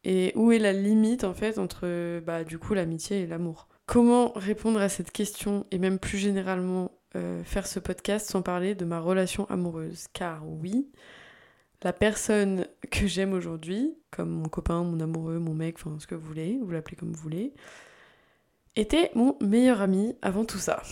Et 0.02 0.32
où 0.34 0.52
est 0.52 0.58
la 0.58 0.72
limite 0.72 1.24
en 1.24 1.32
fait 1.32 1.58
entre 1.58 2.20
bah, 2.20 2.44
du 2.44 2.58
coup 2.58 2.74
l'amitié 2.74 3.22
et 3.22 3.26
l'amour? 3.26 3.68
Comment 3.86 4.32
répondre 4.34 4.80
à 4.80 4.88
cette 4.88 5.12
question 5.12 5.66
et 5.70 5.78
même 5.78 5.98
plus 5.98 6.18
généralement 6.18 6.90
euh, 7.16 7.44
faire 7.44 7.66
ce 7.66 7.78
podcast 7.78 8.28
sans 8.28 8.42
parler 8.42 8.74
de 8.74 8.84
ma 8.84 8.98
relation 8.98 9.48
amoureuse? 9.48 10.06
Car 10.12 10.42
oui, 10.46 10.90
la 11.84 11.92
personne 11.92 12.66
que 12.90 13.06
j'aime 13.06 13.34
aujourd'hui, 13.34 13.94
comme 14.10 14.30
mon 14.30 14.48
copain, 14.48 14.82
mon 14.82 14.98
amoureux, 15.00 15.38
mon 15.38 15.52
mec, 15.52 15.76
enfin 15.78 15.96
ce 16.00 16.06
que 16.06 16.14
vous 16.14 16.26
voulez, 16.26 16.58
vous 16.62 16.70
l'appelez 16.70 16.96
comme 16.96 17.12
vous 17.12 17.22
voulez, 17.22 17.52
était 18.74 19.10
mon 19.14 19.36
meilleur 19.40 19.82
ami 19.82 20.16
avant 20.22 20.46
tout 20.46 20.58
ça. 20.58 20.82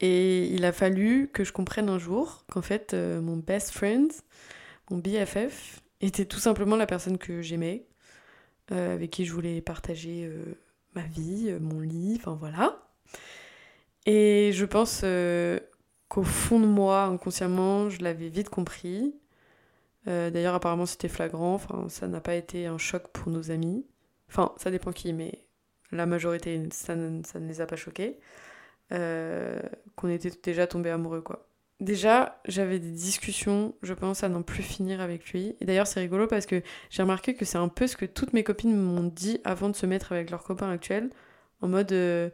Et 0.00 0.44
il 0.48 0.66
a 0.66 0.72
fallu 0.72 1.30
que 1.32 1.44
je 1.44 1.52
comprenne 1.52 1.88
un 1.88 1.98
jour 1.98 2.44
qu'en 2.52 2.60
fait, 2.60 2.92
euh, 2.92 3.22
mon 3.22 3.38
best 3.38 3.70
friend, 3.70 4.12
mon 4.90 4.98
BFF, 4.98 5.80
était 6.02 6.26
tout 6.26 6.38
simplement 6.38 6.76
la 6.76 6.86
personne 6.86 7.16
que 7.16 7.40
j'aimais, 7.40 7.86
euh, 8.70 8.94
avec 8.94 9.10
qui 9.10 9.24
je 9.24 9.32
voulais 9.32 9.62
partager 9.62 10.26
euh, 10.26 10.58
ma 10.94 11.02
vie, 11.02 11.56
mon 11.58 11.80
lit, 11.80 12.16
enfin 12.20 12.36
voilà. 12.38 12.82
Et 14.04 14.50
je 14.52 14.66
pense 14.66 15.02
qu'au 16.08 16.22
fond 16.22 16.60
de 16.60 16.66
moi, 16.66 17.04
inconsciemment, 17.04 17.88
je 17.88 18.02
l'avais 18.02 18.28
vite 18.28 18.50
compris. 18.50 19.14
D'ailleurs, 20.06 20.54
apparemment, 20.54 20.86
c'était 20.86 21.08
flagrant, 21.08 21.54
enfin, 21.54 21.86
ça 21.88 22.06
n'a 22.08 22.20
pas 22.20 22.34
été 22.34 22.66
un 22.66 22.78
choc 22.78 23.08
pour 23.08 23.32
nos 23.32 23.50
amis. 23.50 23.86
Enfin, 24.28 24.52
ça 24.58 24.70
dépend 24.70 24.92
qui, 24.92 25.12
mais 25.12 25.46
la 25.92 26.06
majorité, 26.06 26.60
ça 26.70 26.94
ça 27.24 27.40
ne 27.40 27.48
les 27.48 27.60
a 27.60 27.66
pas 27.66 27.76
choqués. 27.76 28.18
Euh, 28.92 29.60
qu'on 29.96 30.08
était 30.08 30.30
déjà 30.42 30.66
tombé 30.66 30.90
amoureux, 30.90 31.22
quoi. 31.22 31.48
Déjà, 31.80 32.40
j'avais 32.46 32.78
des 32.78 32.90
discussions, 32.90 33.74
je 33.82 33.94
pense, 33.94 34.22
à 34.22 34.28
n'en 34.28 34.42
plus 34.42 34.62
finir 34.62 35.00
avec 35.00 35.32
lui. 35.32 35.56
Et 35.60 35.64
d'ailleurs, 35.64 35.86
c'est 35.86 36.00
rigolo 36.00 36.26
parce 36.26 36.46
que 36.46 36.62
j'ai 36.90 37.02
remarqué 37.02 37.34
que 37.34 37.44
c'est 37.44 37.58
un 37.58 37.68
peu 37.68 37.86
ce 37.86 37.96
que 37.96 38.04
toutes 38.04 38.32
mes 38.32 38.44
copines 38.44 38.76
m'ont 38.76 39.04
dit 39.04 39.40
avant 39.44 39.68
de 39.70 39.76
se 39.76 39.86
mettre 39.86 40.12
avec 40.12 40.30
leurs 40.30 40.44
copains 40.44 40.70
actuels. 40.70 41.10
En 41.62 41.68
mode, 41.68 41.92
euh, 41.92 42.30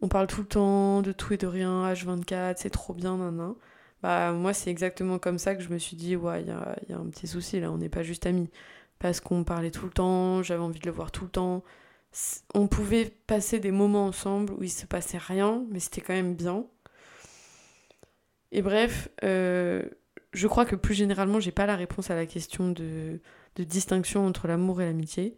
on 0.00 0.08
parle 0.08 0.26
tout 0.26 0.40
le 0.42 0.46
temps, 0.46 1.02
de 1.02 1.12
tout 1.12 1.32
et 1.32 1.36
de 1.38 1.46
rien, 1.46 1.90
H24, 1.92 2.56
c'est 2.58 2.70
trop 2.70 2.92
bien, 2.94 3.16
nan, 3.16 3.54
Bah, 4.02 4.32
moi, 4.32 4.52
c'est 4.52 4.70
exactement 4.70 5.18
comme 5.18 5.38
ça 5.38 5.54
que 5.54 5.62
je 5.62 5.68
me 5.68 5.78
suis 5.78 5.96
dit, 5.96 6.16
ouais, 6.16 6.42
il 6.42 6.48
y 6.48 6.50
a, 6.50 6.98
un 6.98 7.06
petit 7.06 7.26
souci 7.26 7.60
là, 7.60 7.70
on 7.70 7.78
n'est 7.78 7.88
pas 7.88 8.02
juste 8.02 8.26
amis. 8.26 8.50
Parce 8.98 9.20
qu'on 9.20 9.44
parlait 9.44 9.70
tout 9.70 9.86
le 9.86 9.92
temps, 9.92 10.42
j'avais 10.42 10.62
envie 10.62 10.80
de 10.80 10.86
le 10.86 10.92
voir 10.92 11.10
tout 11.10 11.24
le 11.24 11.30
temps 11.30 11.62
on 12.54 12.66
pouvait 12.66 13.10
passer 13.26 13.58
des 13.58 13.70
moments 13.70 14.06
ensemble 14.06 14.52
où 14.54 14.62
il 14.62 14.70
se 14.70 14.86
passait 14.86 15.18
rien, 15.18 15.64
mais 15.70 15.80
c'était 15.80 16.00
quand 16.00 16.12
même 16.12 16.34
bien. 16.34 16.66
Et 18.50 18.60
bref, 18.60 19.08
euh, 19.24 19.82
je 20.32 20.46
crois 20.46 20.66
que 20.66 20.76
plus 20.76 20.94
généralement, 20.94 21.40
j'ai 21.40 21.52
pas 21.52 21.66
la 21.66 21.76
réponse 21.76 22.10
à 22.10 22.14
la 22.14 22.26
question 22.26 22.70
de, 22.70 23.20
distinction 23.56 24.26
entre 24.26 24.46
l'amour 24.46 24.82
et 24.82 24.86
l'amitié. 24.86 25.36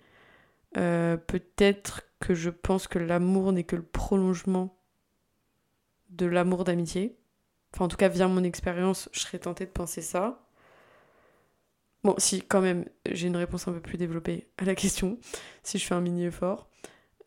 Euh, 0.76 1.16
peut-être 1.16 2.02
que 2.18 2.34
je 2.34 2.50
pense 2.50 2.88
que 2.88 2.98
l'amour 2.98 3.52
n'est 3.52 3.64
que 3.64 3.76
le 3.76 3.82
prolongement 3.82 4.76
de 6.10 6.26
l'amour 6.26 6.64
d'amitié. 6.64 7.16
Enfin, 7.74 7.86
en 7.86 7.88
tout 7.88 7.96
cas, 7.96 8.08
via 8.08 8.28
mon 8.28 8.44
expérience, 8.44 9.08
je 9.12 9.20
serais 9.20 9.40
tentée 9.40 9.66
de 9.66 9.70
penser 9.70 10.00
ça. 10.00 10.40
Bon, 12.04 12.14
si, 12.18 12.40
quand 12.40 12.60
même, 12.60 12.84
j'ai 13.10 13.26
une 13.26 13.36
réponse 13.36 13.66
un 13.66 13.72
peu 13.72 13.80
plus 13.80 13.98
développée 13.98 14.46
à 14.58 14.64
la 14.64 14.76
question, 14.76 15.18
si 15.64 15.78
je 15.78 15.84
fais 15.84 15.94
un 15.94 16.00
mini 16.00 16.26
effort. 16.26 16.68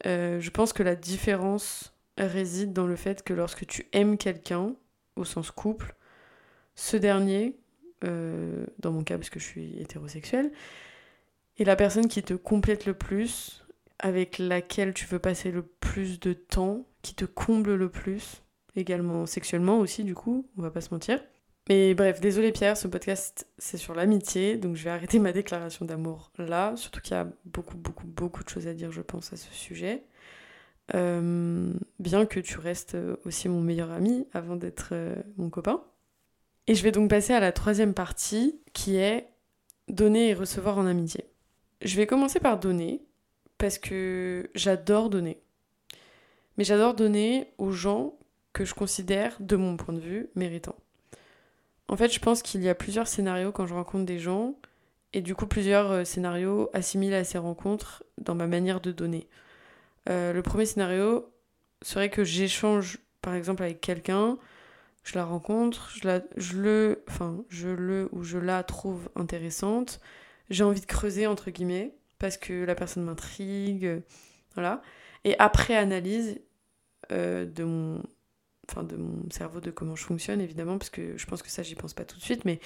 Euh, 0.06 0.40
je 0.40 0.50
pense 0.50 0.72
que 0.72 0.84
la 0.84 0.96
différence 0.96 1.94
réside 2.18 2.72
dans 2.72 2.88
le 2.88 2.96
fait 2.96 3.24
que 3.24 3.34
lorsque 3.34 3.66
tu 3.66 3.88
aimes 3.92 4.18
quelqu'un, 4.18 4.74
au 5.18 5.26
sens 5.26 5.52
couple, 5.52 5.96
ce 6.76 6.96
dernier, 6.96 7.58
euh, 8.06 8.66
dans 8.80 8.92
mon 8.92 9.04
cas 9.04 9.18
parce 9.18 9.30
que 9.30 9.40
je 9.40 9.46
suis 9.46 9.78
hétérosexuelle, 9.82 10.52
est 11.60 11.66
la 11.66 11.76
personne 11.76 12.08
qui 12.08 12.24
te 12.24 12.36
complète 12.36 12.86
le 12.86 12.94
plus, 12.94 13.66
avec 14.00 14.38
laquelle 14.38 14.94
tu 14.94 15.08
veux 15.08 15.20
passer 15.20 15.52
le 15.52 15.64
plus 15.64 16.22
de 16.22 16.32
temps, 16.32 16.86
qui 17.02 17.16
te 17.16 17.26
comble 17.26 17.76
le 17.76 17.90
plus, 17.90 18.44
également 18.80 19.26
sexuellement 19.26 19.80
aussi 19.80 20.04
du 20.04 20.16
coup, 20.16 20.48
on 20.58 20.62
va 20.62 20.72
pas 20.72 20.82
se 20.82 20.94
mentir. 20.94 21.20
Mais 21.70 21.94
bref, 21.94 22.22
désolé 22.22 22.52
Pierre, 22.52 22.78
ce 22.78 22.88
podcast 22.88 23.48
c'est 23.58 23.78
sur 23.78 23.94
l'amitié, 23.94 24.58
donc 24.58 24.76
je 24.76 24.84
vais 24.84 24.90
arrêter 24.90 25.20
ma 25.20 25.32
déclaration 25.32 25.86
d'amour 25.86 26.32
là, 26.38 26.76
surtout 26.76 27.02
qu'il 27.02 27.16
y 27.16 27.20
a 27.20 27.28
beaucoup, 27.46 27.78
beaucoup, 27.78 28.08
beaucoup 28.08 28.44
de 28.44 28.50
choses 28.50 28.68
à 28.68 28.74
dire, 28.74 28.92
je 28.92 29.02
pense, 29.02 29.34
à 29.34 29.38
ce 29.38 29.54
sujet. 29.54 30.04
Euh, 30.96 31.74
bien 32.00 32.26
que 32.26 32.40
tu 32.40 32.60
restes 32.60 32.96
aussi 33.26 33.50
mon 33.50 33.60
meilleur 33.60 33.92
ami 33.92 34.26
avant 34.32 34.56
d'être 34.56 34.90
euh, 34.94 35.16
mon 35.36 35.50
copain. 35.50 35.84
Et 36.68 36.76
je 36.76 36.84
vais 36.84 36.92
donc 36.92 37.10
passer 37.10 37.34
à 37.34 37.40
la 37.40 37.52
troisième 37.52 37.94
partie 37.94 38.60
qui 38.74 38.96
est 38.96 39.28
donner 39.88 40.30
et 40.30 40.34
recevoir 40.34 40.78
en 40.78 40.86
amitié. 40.86 41.26
Je 41.82 41.96
vais 41.96 42.08
commencer 42.08 42.40
par 42.40 42.60
donner 42.60 43.06
parce 43.58 43.78
que 43.78 44.50
j'adore 44.56 45.10
donner. 45.10 45.42
Mais 46.58 46.64
j'adore 46.64 46.94
donner 46.94 47.54
aux 47.58 47.72
gens 47.72 48.18
que 48.58 48.66
je 48.66 48.74
considère, 48.74 49.38
de 49.40 49.56
mon 49.56 49.78
point 49.78 49.94
de 49.94 50.00
vue, 50.00 50.30
méritants. 50.34 50.76
En 51.88 51.96
fait, 51.96 52.12
je 52.12 52.20
pense 52.20 52.42
qu'il 52.42 52.64
y 52.64 52.70
a 52.70 52.76
plusieurs 52.76 53.08
scénarios 53.08 53.52
quand 53.52 53.68
je 53.68 53.76
rencontre 53.76 54.06
des 54.06 54.18
gens, 54.18 54.56
et 55.14 55.22
du 55.22 55.36
coup 55.36 55.46
plusieurs 55.46 55.92
euh, 55.92 56.04
scénarios 56.04 56.70
assimilés 56.74 57.16
à 57.16 57.24
ces 57.24 57.38
rencontres 57.38 58.04
dans 58.18 58.34
ma 58.34 58.48
manière 58.48 58.82
de 58.82 58.92
donner. 58.92 59.28
Euh, 60.10 60.34
le 60.34 60.42
premier 60.42 60.66
scénario 60.66 61.32
serait 61.84 62.10
que 62.10 62.24
j'échange 62.24 62.98
par 63.22 63.36
exemple 63.36 63.62
avec 63.62 63.80
quelqu'un, 63.80 64.40
je 65.04 65.16
la 65.16 65.24
rencontre, 65.24 65.92
je, 65.96 66.08
la, 66.08 66.22
je 66.36 66.58
le, 66.58 67.04
enfin, 67.08 67.44
je 67.50 67.70
le 67.70 68.10
ou 68.12 68.24
je 68.24 68.40
la 68.40 68.64
trouve 68.64 69.10
intéressante, 69.16 70.02
j'ai 70.50 70.64
envie 70.64 70.82
de 70.82 70.86
creuser 70.88 71.28
entre 71.28 71.52
guillemets 71.52 71.94
parce 72.18 72.38
que 72.38 72.66
la 72.66 72.74
personne 72.74 73.04
m'intrigue, 73.04 74.02
voilà. 74.56 74.82
Et 75.24 75.38
après 75.38 75.76
analyse 75.76 76.42
euh, 77.12 77.46
de 77.46 77.64
mon 77.64 78.02
enfin 78.70 78.84
de 78.84 78.96
mon 78.96 79.30
cerveau, 79.30 79.60
de 79.60 79.72
comment 79.72 79.96
je 79.96 80.04
fonctionne 80.04 80.42
évidemment, 80.42 80.78
parce 80.78 80.90
que 80.90 81.18
je 81.18 81.26
pense 81.26 81.42
que 81.42 81.50
ça 81.50 81.64
j'y 81.64 81.76
pense 81.76 81.94
pas 81.94 82.06
tout 82.06 82.18
de 82.18 82.24
suite, 82.24 82.46
mais 82.46 82.60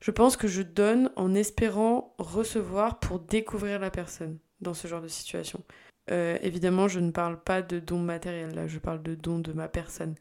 je 0.00 0.10
pense 0.10 0.36
que 0.36 0.48
je 0.48 0.62
donne 0.62 1.10
en 1.16 1.34
espérant 1.34 2.14
recevoir 2.18 2.98
pour 2.98 3.20
découvrir 3.20 3.78
la 3.78 3.90
personne 3.90 4.38
dans 4.60 4.74
ce 4.74 4.88
genre 4.88 5.02
de 5.02 5.08
situation. 5.08 5.62
Euh, 6.10 6.36
évidemment, 6.42 6.88
je 6.88 6.98
ne 6.98 7.12
parle 7.12 7.40
pas 7.40 7.62
de 7.62 7.78
dons 7.78 8.00
matériels, 8.00 8.54
là, 8.54 8.66
je 8.66 8.78
parle 8.78 9.02
de 9.02 9.14
dons 9.14 9.38
de 9.38 9.52
ma 9.52 9.68
personne. 9.68 10.16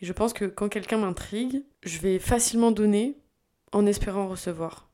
Et 0.00 0.06
je 0.06 0.12
pense 0.12 0.32
que 0.32 0.46
quand 0.46 0.68
quelqu'un 0.68 0.98
m'intrigue, 0.98 1.62
je 1.82 1.98
vais 1.98 2.18
facilement 2.18 2.70
donner 2.70 3.18
en 3.72 3.86
espérant 3.86 4.28
recevoir. 4.28 4.90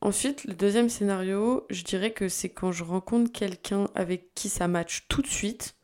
Ensuite, 0.00 0.44
le 0.44 0.54
deuxième 0.54 0.88
scénario, 0.88 1.66
je 1.70 1.82
dirais 1.82 2.12
que 2.12 2.28
c'est 2.28 2.50
quand 2.50 2.72
je 2.72 2.84
rencontre 2.84 3.32
quelqu'un 3.32 3.88
avec 3.94 4.34
qui 4.34 4.48
ça 4.48 4.68
match 4.68 5.06
tout 5.08 5.22
de 5.22 5.26
suite, 5.26 5.75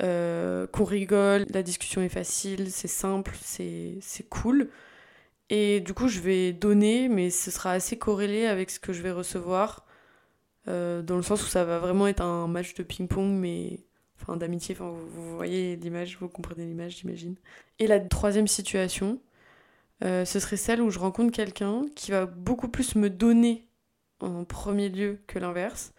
euh, 0.00 0.66
qu'on 0.66 0.84
rigole, 0.84 1.46
la 1.50 1.62
discussion 1.62 2.02
est 2.02 2.08
facile, 2.08 2.70
c'est 2.70 2.88
simple, 2.88 3.32
c'est 3.42 4.28
cool. 4.28 4.70
Et 5.50 5.80
du 5.80 5.94
coup, 5.94 6.08
je 6.08 6.20
vais 6.20 6.52
donner, 6.52 7.08
mais 7.08 7.30
ce 7.30 7.50
sera 7.50 7.72
assez 7.72 7.98
corrélé 7.98 8.46
avec 8.46 8.70
ce 8.70 8.80
que 8.80 8.92
je 8.92 9.02
vais 9.02 9.12
recevoir, 9.12 9.86
euh, 10.68 11.02
dans 11.02 11.16
le 11.16 11.22
sens 11.22 11.42
où 11.44 11.46
ça 11.46 11.64
va 11.64 11.78
vraiment 11.78 12.06
être 12.06 12.22
un 12.22 12.48
match 12.48 12.74
de 12.74 12.82
ping-pong, 12.82 13.30
mais 13.30 13.84
enfin 14.20 14.36
d'amitié. 14.36 14.74
Enfin, 14.74 14.90
vous, 14.90 15.36
voyez 15.36 15.76
l'image, 15.76 16.18
vous 16.20 16.28
comprenez 16.28 16.64
l'image, 16.66 16.98
j'imagine. 16.98 17.36
Et 17.78 17.86
la 17.86 18.00
troisième 18.00 18.48
situation, 18.48 19.20
euh, 20.04 20.24
ce 20.24 20.40
serait 20.40 20.56
celle 20.56 20.80
où 20.82 20.90
je 20.90 20.98
rencontre 20.98 21.32
quelqu'un 21.32 21.82
qui 21.94 22.10
va 22.10 22.26
beaucoup 22.26 22.68
plus 22.68 22.96
me 22.96 23.10
donner 23.10 23.68
en 24.20 24.44
premier 24.44 24.88
lieu 24.88 25.20
que 25.26 25.38
l'inverse. 25.38 25.92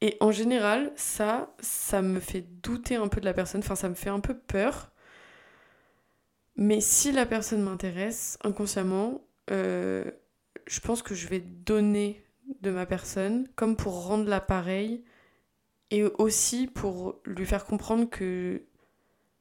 Et 0.00 0.16
en 0.20 0.30
général, 0.30 0.92
ça, 0.96 1.54
ça 1.60 2.02
me 2.02 2.20
fait 2.20 2.42
douter 2.62 2.96
un 2.96 3.08
peu 3.08 3.20
de 3.20 3.24
la 3.24 3.34
personne, 3.34 3.60
enfin 3.60 3.74
ça 3.74 3.88
me 3.88 3.94
fait 3.94 4.10
un 4.10 4.20
peu 4.20 4.34
peur. 4.34 4.92
Mais 6.56 6.80
si 6.80 7.12
la 7.12 7.26
personne 7.26 7.62
m'intéresse 7.62 8.38
inconsciemment, 8.44 9.22
euh, 9.50 10.04
je 10.66 10.80
pense 10.80 11.02
que 11.02 11.14
je 11.14 11.28
vais 11.28 11.40
donner 11.40 12.24
de 12.60 12.70
ma 12.70 12.86
personne, 12.86 13.48
comme 13.56 13.76
pour 13.76 14.06
rendre 14.06 14.28
l'appareil, 14.28 15.04
et 15.90 16.04
aussi 16.04 16.66
pour 16.66 17.20
lui 17.24 17.46
faire 17.46 17.64
comprendre 17.64 18.08
que 18.08 18.62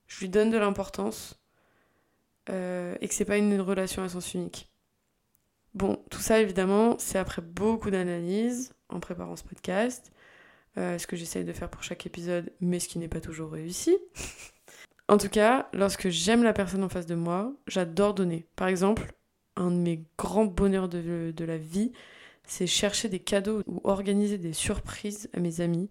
je 0.07 0.19
lui 0.19 0.29
donne 0.29 0.49
de 0.49 0.57
l'importance 0.57 1.39
euh, 2.49 2.95
et 3.01 3.07
que 3.07 3.13
c'est 3.13 3.25
pas 3.25 3.37
une 3.37 3.59
relation 3.59 4.03
à 4.03 4.09
sens 4.09 4.33
unique. 4.33 4.71
Bon, 5.73 6.03
tout 6.09 6.21
ça 6.21 6.39
évidemment, 6.39 6.95
c'est 6.97 7.19
après 7.19 7.41
beaucoup 7.41 7.91
d'analyses 7.91 8.73
en 8.89 8.99
préparant 8.99 9.35
ce 9.35 9.43
podcast. 9.43 10.11
Euh, 10.77 10.97
ce 10.97 11.07
que 11.07 11.15
j'essaye 11.15 11.43
de 11.43 11.53
faire 11.53 11.69
pour 11.69 11.83
chaque 11.83 12.05
épisode, 12.05 12.51
mais 12.61 12.79
ce 12.79 12.87
qui 12.87 12.99
n'est 12.99 13.07
pas 13.07 13.21
toujours 13.21 13.51
réussi. 13.51 13.97
en 15.07 15.17
tout 15.17 15.29
cas, 15.29 15.69
lorsque 15.73 16.09
j'aime 16.09 16.43
la 16.43 16.53
personne 16.53 16.83
en 16.83 16.89
face 16.89 17.05
de 17.05 17.15
moi, 17.15 17.53
j'adore 17.67 18.13
donner. 18.13 18.47
Par 18.55 18.67
exemple, 18.67 19.13
un 19.55 19.71
de 19.71 19.77
mes 19.77 20.05
grands 20.17 20.45
bonheurs 20.45 20.89
de, 20.89 21.31
de 21.35 21.45
la 21.45 21.57
vie, 21.57 21.91
c'est 22.45 22.67
chercher 22.67 23.09
des 23.09 23.19
cadeaux 23.19 23.61
ou 23.65 23.81
organiser 23.83 24.37
des 24.37 24.53
surprises 24.53 25.29
à 25.33 25.39
mes 25.39 25.61
amis 25.61 25.89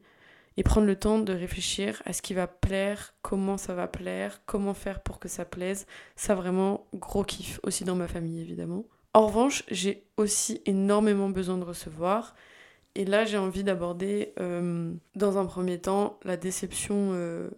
et 0.57 0.63
prendre 0.63 0.87
le 0.87 0.97
temps 0.97 1.19
de 1.19 1.33
réfléchir 1.33 2.03
à 2.07 2.13
ce 2.13 2.23
qui 2.23 2.33
va 2.33 2.47
plaire, 2.47 3.15
comment 3.23 3.59
ça 3.59 3.75
va 3.75 3.89
plaire, 3.89 4.41
comment 4.47 4.75
faire 4.75 5.03
pour 5.03 5.19
que 5.19 5.29
ça 5.29 5.45
plaise. 5.45 5.87
Ça 6.17 6.35
vraiment 6.35 6.87
gros 6.95 7.25
kiff 7.25 7.61
aussi 7.63 7.85
dans 7.85 7.95
ma 7.95 8.09
famille 8.09 8.41
évidemment. 8.41 8.87
En 9.13 9.27
revanche, 9.27 9.65
j'ai 9.71 10.07
aussi 10.17 10.61
énormément 10.67 11.29
besoin 11.29 11.59
de 11.59 11.65
recevoir. 11.65 12.35
Et 12.97 13.05
là, 13.05 13.27
j'ai 13.27 13.37
envie 13.37 13.63
d'aborder 13.63 14.33
euh, 14.41 14.91
dans 15.17 15.37
un 15.37 15.45
premier 15.45 15.79
temps 15.79 16.19
la 16.25 16.39
déception. 16.39 17.11
Euh, 17.13 17.51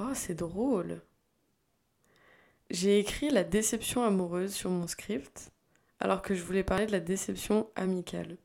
oh, 0.00 0.14
c'est 0.14 0.34
drôle. 0.34 1.02
J'ai 2.70 2.98
écrit 2.98 3.28
la 3.28 3.44
déception 3.44 4.02
amoureuse 4.02 4.54
sur 4.54 4.70
mon 4.70 4.86
script 4.86 5.52
alors 5.98 6.22
que 6.22 6.34
je 6.34 6.42
voulais 6.42 6.62
parler 6.64 6.86
de 6.86 6.92
la 6.92 7.00
déception 7.00 7.68
amicale. 7.76 8.38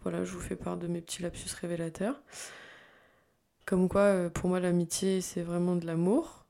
Voilà, 0.00 0.24
je 0.24 0.32
vous 0.32 0.40
fais 0.40 0.56
part 0.56 0.78
de 0.78 0.86
mes 0.86 1.02
petits 1.02 1.20
lapsus 1.20 1.54
révélateurs. 1.60 2.22
Comme 3.66 3.90
quoi, 3.90 4.00
euh, 4.00 4.30
pour 4.30 4.48
moi, 4.48 4.58
l'amitié, 4.58 5.20
c'est 5.20 5.42
vraiment 5.42 5.76
de 5.76 5.84
l'amour. 5.84 6.46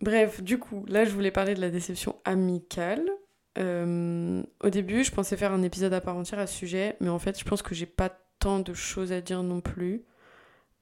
Bref, 0.00 0.42
du 0.42 0.58
coup, 0.58 0.84
là, 0.88 1.04
je 1.04 1.10
voulais 1.10 1.30
parler 1.30 1.54
de 1.54 1.60
la 1.60 1.70
déception 1.70 2.16
amicale. 2.24 3.08
Euh, 3.58 4.42
au 4.62 4.70
début, 4.70 5.04
je 5.04 5.12
pensais 5.12 5.36
faire 5.36 5.52
un 5.52 5.62
épisode 5.62 5.92
à 5.92 6.00
part 6.00 6.16
entière 6.16 6.40
à 6.40 6.46
ce 6.46 6.54
sujet, 6.54 6.96
mais 7.00 7.08
en 7.08 7.18
fait, 7.18 7.38
je 7.38 7.44
pense 7.44 7.62
que 7.62 7.74
j'ai 7.74 7.86
pas 7.86 8.10
tant 8.38 8.60
de 8.60 8.74
choses 8.74 9.12
à 9.12 9.20
dire 9.20 9.42
non 9.42 9.60
plus. 9.60 10.04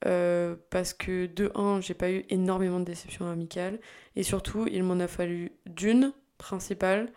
Euh, 0.07 0.57
parce 0.71 0.93
que 0.93 1.27
de 1.27 1.51
un, 1.55 1.81
j'ai 1.81 1.95
pas 1.95 2.11
eu 2.11 2.25
énormément 2.29 2.79
de 2.81 2.85
déceptions 2.85 3.31
amicales, 3.31 3.81
et 4.17 4.23
surtout, 4.23 4.67
il 4.71 4.83
m'en 4.83 5.01
a 5.01 5.09
fallu 5.09 5.53
d'une 5.67 6.13
principale 6.37 7.11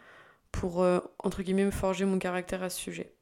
pour, 0.51 0.85
entre 1.19 1.43
guillemets, 1.43 1.65
me 1.65 1.71
forger 1.71 2.05
mon 2.05 2.17
caractère 2.19 2.63
à 2.63 2.69
ce 2.69 2.79
sujet. 2.79 3.13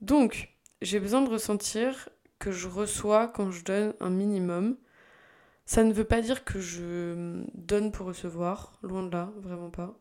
Donc, 0.00 0.54
j'ai 0.82 1.00
besoin 1.00 1.22
de 1.22 1.30
ressentir 1.30 2.08
que 2.38 2.52
je 2.52 2.68
reçois 2.68 3.28
quand 3.28 3.50
je 3.50 3.64
donne 3.64 3.94
un 4.00 4.10
minimum. 4.10 4.76
Ça 5.66 5.82
ne 5.84 5.92
veut 5.92 6.04
pas 6.04 6.20
dire 6.20 6.44
que 6.44 6.60
je 6.60 7.42
donne 7.54 7.90
pour 7.90 8.06
recevoir, 8.06 8.78
loin 8.82 9.02
de 9.02 9.10
là, 9.10 9.32
vraiment 9.40 9.70
pas. 9.70 9.98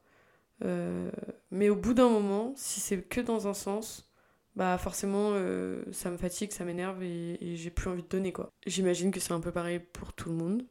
Euh, 0.63 1.11
mais 1.51 1.69
au 1.69 1.75
bout 1.75 1.93
d'un 1.93 2.09
moment, 2.09 2.53
si 2.55 2.79
c'est 2.79 3.01
que 3.01 3.21
dans 3.21 3.47
un 3.47 3.53
sens, 3.53 4.09
bah 4.55 4.77
forcément 4.77 5.31
euh, 5.33 5.83
ça 5.91 6.11
me 6.11 6.17
fatigue, 6.17 6.51
ça 6.51 6.63
m'énerve 6.65 7.01
et, 7.03 7.55
j'ai 7.55 7.69
plus 7.71 7.89
envie 7.89 8.03
de 8.03 8.07
donner 8.07 8.31
quoi. 8.31 8.51
J'imagine 8.65 9.11
que 9.11 9.19
c'est 9.19 9.33
un 9.33 9.39
peu 9.39 9.51
pareil 9.51 9.79
pour 9.79 10.13
tout 10.13 10.29
le 10.29 10.35
monde. 10.35 10.65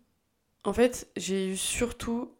En 0.65 0.73
fait, 0.73 1.11
j'ai 1.17 1.49
eu 1.51 1.57
surtout 1.57 2.33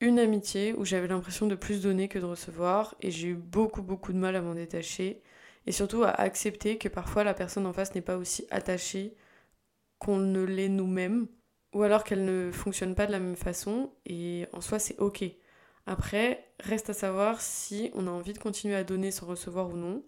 une 0.00 0.18
amitié 0.18 0.74
où 0.74 0.84
j'avais 0.84 1.08
l'impression 1.08 1.46
de 1.46 1.54
plus 1.54 1.82
donner 1.82 2.08
que 2.08 2.18
de 2.18 2.24
recevoir 2.24 2.94
et 3.00 3.10
j'ai 3.10 3.28
eu 3.28 3.34
beaucoup 3.34 3.82
beaucoup 3.82 4.12
de 4.12 4.18
mal 4.18 4.34
à 4.36 4.42
m'en 4.42 4.54
détacher 4.54 5.22
et 5.66 5.72
surtout 5.72 6.02
à 6.04 6.10
accepter 6.10 6.78
que 6.78 6.88
parfois 6.88 7.24
la 7.24 7.34
personne 7.34 7.66
en 7.66 7.72
face 7.72 7.94
n'est 7.94 8.00
pas 8.00 8.16
aussi 8.16 8.46
attachée 8.50 9.14
qu'on 10.00 10.16
ne 10.16 10.42
l'est 10.42 10.68
nous-mêmes, 10.68 11.28
ou 11.74 11.82
alors 11.82 12.02
qu'elle 12.04 12.24
ne 12.24 12.50
fonctionne 12.50 12.96
pas 12.96 13.06
de 13.06 13.12
la 13.12 13.20
même 13.20 13.36
façon, 13.36 13.92
et 14.06 14.46
en 14.52 14.60
soi 14.60 14.80
c'est 14.80 14.98
ok. 14.98 15.24
Après, 15.90 16.46
reste 16.60 16.88
à 16.90 16.94
savoir 16.94 17.40
si 17.40 17.90
on 17.94 18.06
a 18.06 18.10
envie 18.10 18.32
de 18.32 18.38
continuer 18.38 18.76
à 18.76 18.84
donner 18.84 19.10
sans 19.10 19.26
recevoir 19.26 19.70
ou 19.70 19.76
non, 19.76 20.04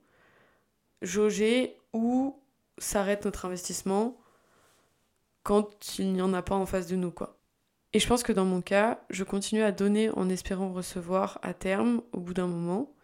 jauger 1.02 1.76
où 1.92 2.40
s'arrête 2.78 3.24
notre 3.24 3.46
investissement 3.46 4.16
quand 5.42 5.98
il 5.98 6.12
n'y 6.12 6.22
en 6.22 6.34
a 6.34 6.42
pas 6.42 6.54
en 6.54 6.66
face 6.66 6.86
de 6.86 6.94
nous, 6.94 7.10
quoi. 7.10 7.36
Et 7.94 7.98
je 7.98 8.06
pense 8.06 8.22
que 8.22 8.30
dans 8.30 8.44
mon 8.44 8.60
cas, 8.60 9.00
je 9.10 9.24
continue 9.24 9.62
à 9.62 9.72
donner 9.72 10.08
en 10.10 10.28
espérant 10.28 10.72
recevoir 10.72 11.40
à 11.42 11.52
terme, 11.52 12.00
au 12.12 12.20
bout 12.20 12.32
d'un 12.32 12.46
moment, 12.46 12.94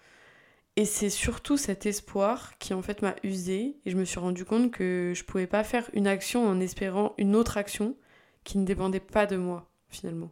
et 0.77 0.85
c'est 0.85 1.11
surtout 1.11 1.57
cet 1.57 1.85
espoir 1.85 2.59
qui 2.59 2.75
en 2.75 2.83
fait 2.83 3.03
m'a 3.03 3.17
usé 3.25 3.81
et 3.87 3.91
je 3.91 3.97
me 3.97 4.05
suis 4.05 4.21
rendu 4.21 4.45
compte 4.45 4.71
que 4.71 5.15
je 5.17 5.25
pouvais 5.25 5.49
pas 5.49 5.65
faire 5.65 5.91
une 5.95 6.07
action 6.07 6.47
en 6.47 6.61
espérant 6.61 7.15
une 7.19 7.35
autre 7.35 7.57
action 7.57 7.97
qui 8.45 8.57
ne 8.57 8.65
dépendait 8.65 9.01
pas 9.01 9.27
de 9.27 9.37
moi 9.37 9.69
finalement. 9.89 10.31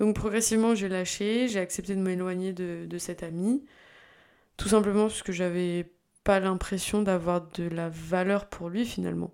Donc 0.00 0.16
progressivement 0.16 0.74
j'ai 0.74 0.88
lâché, 0.88 1.46
j'ai 1.46 1.60
accepté 1.60 1.94
de 1.94 2.00
m'éloigner 2.00 2.54
de, 2.54 2.98
cet 2.98 3.22
ami, 3.22 3.64
tout 4.56 4.68
simplement 4.68 5.08
parce 5.08 5.22
que 5.22 5.30
j'avais 5.30 5.92
pas 6.24 6.40
l'impression 6.40 7.02
d'avoir 7.02 7.46
de 7.52 7.68
la 7.68 7.90
valeur 7.90 8.48
pour 8.48 8.70
lui 8.70 8.86
finalement. 8.86 9.30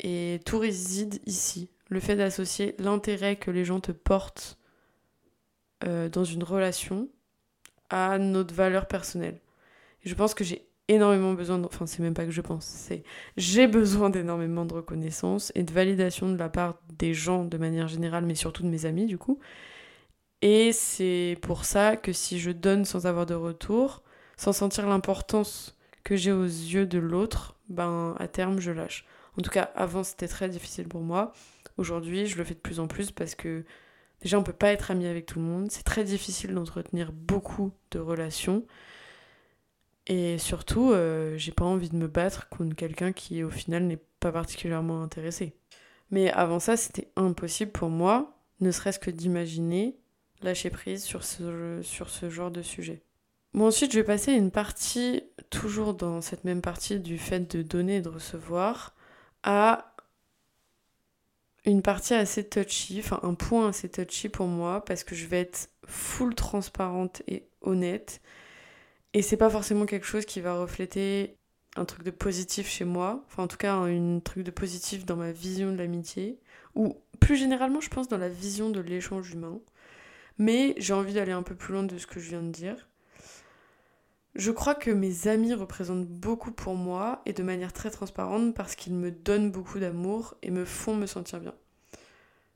Et 0.00 0.40
tout 0.44 0.58
réside 0.58 1.20
ici, 1.24 1.70
le 1.88 2.00
fait 2.00 2.16
d'associer 2.16 2.74
l'intérêt 2.78 3.36
que 3.36 3.52
les 3.52 3.64
gens 3.64 3.78
te 3.78 3.92
portent 3.92 4.58
euh, 5.84 6.08
dans 6.08 6.24
une 6.24 6.42
relation 6.42 7.08
à 7.90 8.18
notre 8.18 8.54
valeur 8.54 8.86
personnelle. 8.86 9.40
Je 10.04 10.14
pense 10.14 10.34
que 10.34 10.42
j'ai 10.42 10.66
énormément 10.94 11.32
besoin 11.34 11.58
de... 11.58 11.66
Enfin, 11.66 11.86
c'est 11.86 12.02
même 12.02 12.14
pas 12.14 12.24
que 12.24 12.30
je 12.30 12.40
pense, 12.40 12.64
c'est... 12.64 13.02
J'ai 13.36 13.66
besoin 13.66 14.10
d'énormément 14.10 14.64
de 14.64 14.74
reconnaissance 14.74 15.52
et 15.54 15.62
de 15.62 15.72
validation 15.72 16.30
de 16.30 16.36
la 16.36 16.48
part 16.48 16.78
des 16.98 17.14
gens 17.14 17.44
de 17.44 17.56
manière 17.58 17.88
générale, 17.88 18.26
mais 18.26 18.34
surtout 18.34 18.62
de 18.62 18.68
mes 18.68 18.86
amis, 18.86 19.06
du 19.06 19.18
coup. 19.18 19.38
Et 20.42 20.72
c'est 20.72 21.36
pour 21.42 21.64
ça 21.64 21.96
que 21.96 22.12
si 22.12 22.38
je 22.38 22.50
donne 22.50 22.84
sans 22.84 23.06
avoir 23.06 23.26
de 23.26 23.34
retour, 23.34 24.02
sans 24.36 24.52
sentir 24.52 24.88
l'importance 24.88 25.76
que 26.02 26.16
j'ai 26.16 26.32
aux 26.32 26.44
yeux 26.44 26.86
de 26.86 26.98
l'autre, 26.98 27.56
ben 27.68 28.14
à 28.18 28.26
terme 28.26 28.58
je 28.58 28.70
lâche. 28.70 29.06
En 29.38 29.42
tout 29.42 29.50
cas, 29.50 29.70
avant 29.74 30.02
c'était 30.02 30.28
très 30.28 30.48
difficile 30.48 30.88
pour 30.88 31.02
moi. 31.02 31.32
Aujourd'hui, 31.76 32.26
je 32.26 32.38
le 32.38 32.44
fais 32.44 32.54
de 32.54 32.60
plus 32.60 32.80
en 32.80 32.86
plus 32.86 33.10
parce 33.10 33.34
que 33.34 33.64
déjà 34.22 34.38
on 34.38 34.42
peut 34.42 34.52
pas 34.54 34.72
être 34.72 34.90
ami 34.90 35.06
avec 35.06 35.26
tout 35.26 35.38
le 35.38 35.44
monde, 35.44 35.70
c'est 35.70 35.82
très 35.82 36.04
difficile 36.04 36.54
d'entretenir 36.54 37.12
beaucoup 37.12 37.72
de 37.90 37.98
relations. 37.98 38.64
Et 40.10 40.38
surtout, 40.38 40.90
euh, 40.90 41.36
j'ai 41.36 41.52
pas 41.52 41.64
envie 41.64 41.88
de 41.88 41.94
me 41.94 42.08
battre 42.08 42.48
contre 42.48 42.74
quelqu'un 42.74 43.12
qui, 43.12 43.44
au 43.44 43.48
final, 43.48 43.84
n'est 43.84 44.00
pas 44.18 44.32
particulièrement 44.32 45.04
intéressé. 45.04 45.54
Mais 46.10 46.32
avant 46.32 46.58
ça, 46.58 46.76
c'était 46.76 47.12
impossible 47.14 47.70
pour 47.70 47.90
moi, 47.90 48.36
ne 48.58 48.72
serait-ce 48.72 48.98
que 48.98 49.12
d'imaginer 49.12 49.96
lâcher 50.42 50.68
prise 50.68 51.04
sur 51.04 51.22
ce, 51.22 51.80
sur 51.82 52.10
ce 52.10 52.28
genre 52.28 52.50
de 52.50 52.60
sujet. 52.60 53.04
Bon, 53.54 53.68
ensuite, 53.68 53.92
je 53.92 54.00
vais 54.00 54.04
passer 54.04 54.32
une 54.32 54.50
partie, 54.50 55.22
toujours 55.48 55.94
dans 55.94 56.20
cette 56.20 56.42
même 56.42 56.60
partie 56.60 56.98
du 56.98 57.16
fait 57.16 57.48
de 57.56 57.62
donner 57.62 57.98
et 57.98 58.02
de 58.02 58.08
recevoir, 58.08 58.96
à 59.44 59.94
une 61.64 61.82
partie 61.82 62.14
assez 62.14 62.48
touchy, 62.48 62.98
enfin 62.98 63.20
un 63.22 63.34
point 63.34 63.68
assez 63.68 63.88
touchy 63.88 64.28
pour 64.28 64.48
moi, 64.48 64.84
parce 64.84 65.04
que 65.04 65.14
je 65.14 65.26
vais 65.26 65.42
être 65.42 65.70
full 65.86 66.34
transparente 66.34 67.22
et 67.28 67.44
honnête. 67.60 68.20
Et 69.12 69.22
c'est 69.22 69.36
pas 69.36 69.50
forcément 69.50 69.86
quelque 69.86 70.06
chose 70.06 70.24
qui 70.24 70.40
va 70.40 70.54
refléter 70.54 71.36
un 71.76 71.84
truc 71.84 72.02
de 72.02 72.10
positif 72.10 72.68
chez 72.68 72.84
moi, 72.84 73.24
enfin 73.26 73.44
en 73.44 73.48
tout 73.48 73.56
cas 73.56 73.74
un 73.74 74.20
truc 74.20 74.44
de 74.44 74.50
positif 74.50 75.04
dans 75.04 75.16
ma 75.16 75.32
vision 75.32 75.72
de 75.72 75.76
l'amitié, 75.76 76.40
ou 76.74 76.96
plus 77.20 77.36
généralement 77.36 77.80
je 77.80 77.90
pense 77.90 78.08
dans 78.08 78.18
la 78.18 78.28
vision 78.28 78.70
de 78.70 78.80
l'échange 78.80 79.32
humain. 79.32 79.60
Mais 80.38 80.74
j'ai 80.78 80.94
envie 80.94 81.14
d'aller 81.14 81.32
un 81.32 81.42
peu 81.42 81.54
plus 81.54 81.72
loin 81.74 81.82
de 81.82 81.98
ce 81.98 82.06
que 82.06 82.18
je 82.18 82.30
viens 82.30 82.42
de 82.42 82.50
dire. 82.50 82.88
Je 84.36 84.52
crois 84.52 84.74
que 84.74 84.90
mes 84.90 85.26
amis 85.26 85.54
représentent 85.54 86.06
beaucoup 86.06 86.52
pour 86.52 86.74
moi 86.74 87.20
et 87.26 87.32
de 87.32 87.42
manière 87.42 87.72
très 87.72 87.90
transparente 87.90 88.54
parce 88.54 88.76
qu'ils 88.76 88.94
me 88.94 89.10
donnent 89.10 89.50
beaucoup 89.50 89.80
d'amour 89.80 90.36
et 90.42 90.50
me 90.50 90.64
font 90.64 90.94
me 90.94 91.06
sentir 91.06 91.40
bien. 91.40 91.54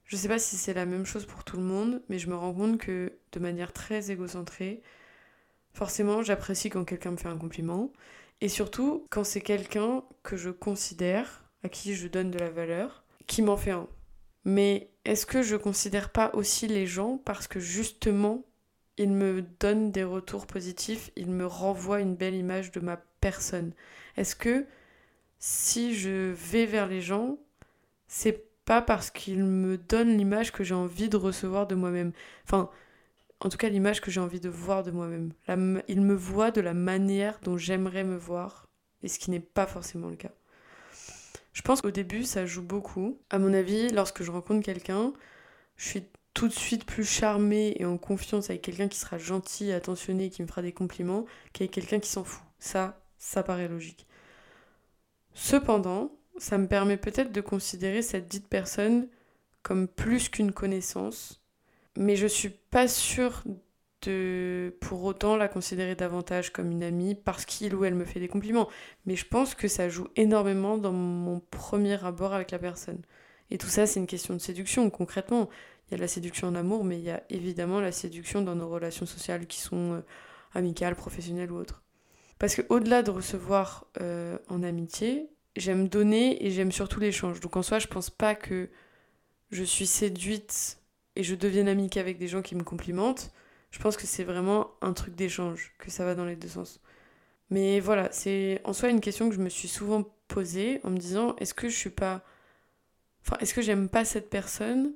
Je 0.05 0.17
sais 0.17 0.29
pas 0.29 0.39
si 0.39 0.57
c'est 0.57 0.75
la 0.75 0.87
même 0.87 1.05
chose 1.05 1.27
pour 1.27 1.45
tout 1.45 1.57
le 1.57 1.63
monde, 1.63 2.01
mais 2.09 2.19
je 2.19 2.29
me 2.29 2.37
rends 2.37 2.55
compte 2.55 2.79
que 2.79 3.13
de 3.33 3.41
manière 3.41 3.73
très 3.73 4.11
égocentrée, 4.11 4.83
Forcément, 5.75 6.23
j'apprécie 6.23 6.71
quand 6.71 6.85
quelqu'un 6.85 7.11
me 7.11 7.17
fait 7.17 7.29
un 7.29 7.37
compliment. 7.37 7.93
Et 8.41 8.49
surtout, 8.49 9.07
quand 9.11 9.25
c'est 9.25 9.41
quelqu'un 9.41 10.05
que 10.23 10.37
je 10.37 10.51
considère, 10.51 11.45
à 11.65 11.69
qui 11.69 11.95
je 11.95 12.09
donne 12.09 12.31
de 12.31 12.39
la 12.39 12.51
valeur, 12.51 13.05
qui 13.27 13.43
m'en 13.43 13.57
fait 13.57 13.73
un. 13.73 13.89
Mais 14.45 14.91
est-ce 15.05 15.27
que 15.27 15.43
je 15.43 15.57
considère 15.57 16.11
pas 16.11 16.31
aussi 16.35 16.69
les 16.69 16.87
gens 16.87 17.19
parce 17.25 17.49
que 17.49 17.59
justement, 17.59 18.45
ils 18.99 19.11
me 19.11 19.43
donnent 19.43 19.91
des 19.91 20.05
retours 20.05 20.47
positifs, 20.47 21.11
ils 21.17 21.31
me 21.31 21.47
renvoient 21.47 22.01
une 22.01 22.15
belle 22.15 22.35
image 22.35 22.71
de 22.71 22.81
ma 22.81 22.99
personne? 23.21 23.73
Est-ce 24.17 24.37
que 24.37 24.67
si 25.39 25.95
je 25.95 26.33
vais 26.33 26.67
vers 26.67 26.87
les 26.87 27.01
gens, 27.01 27.39
c'est 28.07 28.47
pas 28.65 28.81
parce 28.81 29.11
qu'ils 29.11 29.45
me 29.45 29.77
donnent 29.77 30.17
l'image 30.17 30.53
que 30.53 30.63
j'ai 30.63 30.75
envie 30.75 31.09
de 31.09 31.17
recevoir 31.17 31.67
de 31.67 31.75
moi-même? 31.75 32.13
Enfin, 32.45 32.71
en 33.41 33.49
tout 33.49 33.57
cas 33.59 33.69
l'image 33.69 34.01
que 34.01 34.11
j'ai 34.11 34.21
envie 34.21 34.41
de 34.41 34.49
voir 34.49 34.83
de 34.83 34.91
moi-même. 34.91 35.33
Il 35.89 36.01
me 36.01 36.15
voit 36.15 36.51
de 36.51 36.61
la 36.61 36.75
manière 36.75 37.39
dont 37.43 37.57
j'aimerais 37.57 38.05
me 38.05 38.17
voir, 38.17 38.67
et 39.03 39.09
ce 39.09 39.19
qui 39.19 39.31
n'est 39.31 39.41
pas 39.41 39.67
forcément 39.67 40.09
le 40.09 40.17
cas. 40.17 40.33
Je 41.53 41.63
pense 41.63 41.81
qu'au 41.83 41.91
début, 41.91 42.25
ça 42.25 42.47
joue 42.47 42.63
beaucoup. 42.63 43.21
À 43.31 43.39
mon 43.39 43.55
avis, 43.55 43.89
lorsque 43.91 44.23
je 44.23 44.31
rencontre 44.31 44.65
quelqu'un, 44.65 45.13
je 45.77 45.89
suis 45.89 46.05
tout 46.35 46.49
de 46.49 46.53
suite 46.53 46.85
plus 46.85 47.05
charmée 47.05 47.77
et 47.79 47.85
en 47.85 47.97
confiance 47.97 48.51
avec 48.51 48.63
quelqu'un 48.63 48.89
qui 48.89 48.99
sera 48.99 49.19
gentil, 49.19 49.71
attentionné, 49.71 50.31
qui 50.31 50.43
me 50.43 50.49
fera 50.49 50.63
des 50.63 50.73
compliments, 50.73 51.27
qu'avec 51.53 51.71
quelqu'un 51.71 52.01
qui 52.01 52.11
s'en 52.11 52.25
fout. 52.25 52.43
Ça, 52.59 53.01
ça 53.19 53.45
paraît 53.45 53.69
logique. 53.69 54.07
Cependant, 55.33 56.11
ça 56.39 56.59
me 56.59 56.67
permet 56.67 56.97
peut-être 56.97 57.31
de 57.31 57.41
considérer 57.41 58.03
cette 58.03 58.27
dite 58.27 58.49
personne 58.49 59.09
comme 59.63 59.87
plus 59.87 60.29
qu'une 60.29 60.53
connaissance, 60.53 61.44
mais 61.97 62.17
je 62.17 62.27
suis 62.27 62.51
pas 62.51 62.89
sûre 62.89 63.43
de 64.03 64.77
pour 64.81 65.05
autant 65.05 65.37
la 65.37 65.49
considérer 65.49 65.95
davantage 65.95 66.51
comme 66.53 66.71
une 66.71 66.83
amie 66.83 67.15
parce 67.15 67.45
qu'il 67.45 67.75
ou 67.75 67.85
elle 67.85 67.95
me 67.95 68.05
fait 68.05 68.21
des 68.21 68.29
compliments. 68.29 68.69
Mais 69.07 69.17
je 69.17 69.27
pense 69.27 69.55
que 69.55 69.69
ça 69.69 69.89
joue 69.89 70.09
énormément 70.17 70.79
dans 70.79 70.93
mon 70.93 71.41
premier 71.51 72.03
abord 72.05 72.35
avec 72.35 72.51
la 72.51 72.59
personne. 72.59 73.03
Et 73.51 73.59
tout 73.59 73.67
ça, 73.67 73.87
c'est 73.87 74.01
une 74.01 74.07
question 74.07 74.35
de 74.35 74.39
séduction, 74.41 74.89
concrètement. 74.91 75.49
Il 75.89 75.93
y 75.93 75.95
a 75.95 75.99
la 75.99 76.09
séduction 76.09 76.49
en 76.49 76.55
amour, 76.55 76.85
mais 76.85 76.99
il 76.99 77.05
y 77.05 77.11
a 77.11 77.23
évidemment 77.31 77.81
la 77.81 77.93
séduction 77.93 78.43
dans 78.43 78.55
nos 78.55 78.69
relations 78.69 79.07
sociales 79.07 79.47
qui 79.47 79.61
sont 79.61 79.93
euh, 79.93 80.01
amicales, 80.55 80.97
professionnelles 80.97 81.53
ou 81.53 81.57
autres. 81.57 81.83
Parce 82.39 82.55
que 82.55 82.63
au-delà 82.69 83.03
de 83.03 83.11
recevoir 83.11 83.87
euh, 84.01 84.39
en 84.49 84.63
amitié, 84.63 85.29
j'aime 85.57 85.89
donner 85.89 86.45
et 86.45 86.51
j'aime 86.51 86.73
surtout 86.73 87.01
l'échange. 87.01 87.41
Donc 87.41 87.57
en 87.57 87.63
soi, 87.63 87.79
je 87.79 87.87
pense 87.87 88.11
pas 88.11 88.35
que 88.35 88.71
je 89.51 89.63
suis 89.63 89.87
séduite 89.87 90.79
et 91.17 91.23
je 91.23 91.35
devienne 91.35 91.69
amie 91.69 91.91
qu'avec 91.91 92.19
des 92.19 92.29
gens 92.29 92.43
qui 92.43 92.55
me 92.55 92.63
complimentent. 92.63 93.33
Je 93.71 93.79
pense 93.79 93.97
que 93.97 94.07
c'est 94.07 94.25
vraiment 94.25 94.71
un 94.83 94.93
truc 94.93 95.15
d'échange, 95.15 95.73
que 95.79 95.91
ça 95.91 96.05
va 96.05 96.15
dans 96.15 96.25
les 96.25 96.37
deux 96.37 96.49
sens. 96.49 96.81
Mais 97.51 97.81
voilà, 97.81 98.11
c'est 98.13 98.61
en 98.65 98.73
soi 98.73 98.89
une 98.91 99.01
question 99.01 99.29
que 99.29 99.35
je 99.35 99.41
me 99.41 99.49
suis 99.49 99.69
souvent 99.69 100.05
posée 100.29 100.81
en 100.85 100.91
me 100.91 100.99
disant 100.99 101.37
est-ce 101.37 101.55
que 101.55 101.69
je 101.69 101.77
suis 101.77 101.91
pas. 101.91 102.25
Enfin, 103.23 103.37
est-ce 103.41 103.55
que 103.55 103.63
j'aime 103.63 103.89
pas 103.89 104.05
cette 104.05 104.31
personne 104.31 104.93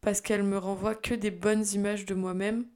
parce 0.00 0.20
qu'elle 0.20 0.42
me 0.42 0.58
renvoie 0.58 0.94
que 0.94 1.14
des 1.14 1.30
bonnes 1.30 1.64
images 1.74 2.04
de 2.06 2.14
moi-même, 2.14 2.66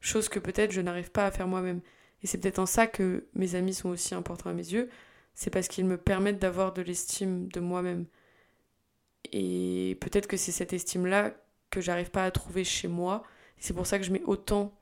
chose 0.00 0.28
que 0.28 0.38
peut-être 0.38 0.72
je 0.72 0.80
n'arrive 0.80 1.10
pas 1.10 1.26
à 1.26 1.30
faire 1.30 1.46
moi-même. 1.46 1.80
Et 2.22 2.26
c'est 2.26 2.38
peut-être 2.38 2.58
en 2.58 2.66
ça 2.66 2.86
que 2.86 3.26
mes 3.34 3.54
amis 3.54 3.74
sont 3.74 3.90
aussi 3.90 4.14
importants 4.14 4.50
à 4.50 4.54
mes 4.54 4.72
yeux, 4.72 4.88
c'est 5.34 5.50
parce 5.50 5.68
qu'ils 5.68 5.84
me 5.84 5.98
permettent 5.98 6.38
d'avoir 6.38 6.72
de 6.72 6.82
l'estime 6.82 7.48
de 7.48 7.60
moi-même. 7.60 8.06
Et 9.32 9.98
peut-être 10.00 10.26
que 10.26 10.36
c'est 10.36 10.52
cette 10.52 10.72
estime-là 10.72 11.34
que 11.74 11.80
j'arrive 11.80 12.10
pas 12.10 12.24
à 12.24 12.30
trouver 12.30 12.64
chez 12.64 12.88
moi. 12.88 13.24
C'est 13.58 13.74
pour 13.74 13.86
ça 13.86 13.98
que 13.98 14.04
je 14.04 14.12
mets 14.12 14.22
autant 14.24 14.72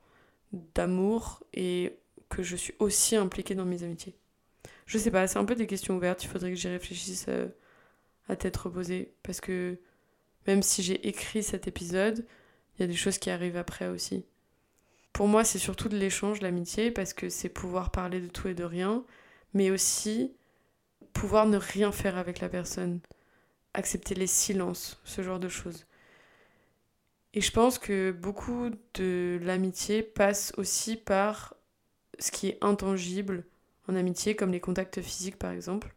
d'amour 0.75 1.43
et 1.53 1.97
que 2.29 2.43
je 2.43 2.55
suis 2.55 2.73
aussi 2.79 3.15
impliquée 3.15 3.55
dans 3.55 3.65
mes 3.65 3.83
amitiés. 3.83 4.15
Je 4.85 4.97
sais 4.97 5.11
pas, 5.11 5.27
c'est 5.27 5.39
un 5.39 5.45
peu 5.45 5.55
des 5.55 5.67
questions 5.67 5.95
ouvertes, 5.95 6.23
il 6.23 6.27
faudrait 6.27 6.49
que 6.49 6.55
j'y 6.55 6.67
réfléchisse 6.67 7.25
euh, 7.29 7.47
à 8.27 8.35
tête 8.35 8.57
reposée. 8.57 9.13
Parce 9.23 9.41
que 9.41 9.79
même 10.47 10.61
si 10.61 10.83
j'ai 10.83 11.07
écrit 11.07 11.43
cet 11.43 11.67
épisode, 11.67 12.25
il 12.75 12.81
y 12.81 12.83
a 12.83 12.87
des 12.87 12.95
choses 12.95 13.17
qui 13.17 13.29
arrivent 13.29 13.57
après 13.57 13.87
aussi. 13.87 14.25
Pour 15.13 15.27
moi, 15.27 15.43
c'est 15.43 15.59
surtout 15.59 15.89
de 15.89 15.97
l'échange, 15.97 16.41
l'amitié, 16.41 16.91
parce 16.91 17.13
que 17.13 17.29
c'est 17.29 17.49
pouvoir 17.49 17.91
parler 17.91 18.19
de 18.19 18.27
tout 18.27 18.47
et 18.47 18.55
de 18.55 18.63
rien, 18.63 19.05
mais 19.53 19.69
aussi 19.69 20.33
pouvoir 21.13 21.45
ne 21.45 21.57
rien 21.57 21.91
faire 21.91 22.17
avec 22.17 22.39
la 22.39 22.49
personne, 22.49 22.99
accepter 23.75 24.15
les 24.15 24.27
silences, 24.27 24.99
ce 25.03 25.21
genre 25.21 25.39
de 25.39 25.49
choses. 25.49 25.85
Et 27.33 27.41
je 27.41 27.51
pense 27.51 27.79
que 27.79 28.11
beaucoup 28.11 28.69
de 28.93 29.39
l'amitié 29.41 30.03
passe 30.03 30.53
aussi 30.57 30.95
par 30.95 31.55
ce 32.19 32.31
qui 32.31 32.49
est 32.49 32.57
intangible 32.61 33.45
en 33.87 33.95
amitié, 33.95 34.35
comme 34.35 34.51
les 34.51 34.59
contacts 34.59 35.01
physiques 35.01 35.39
par 35.39 35.51
exemple. 35.51 35.93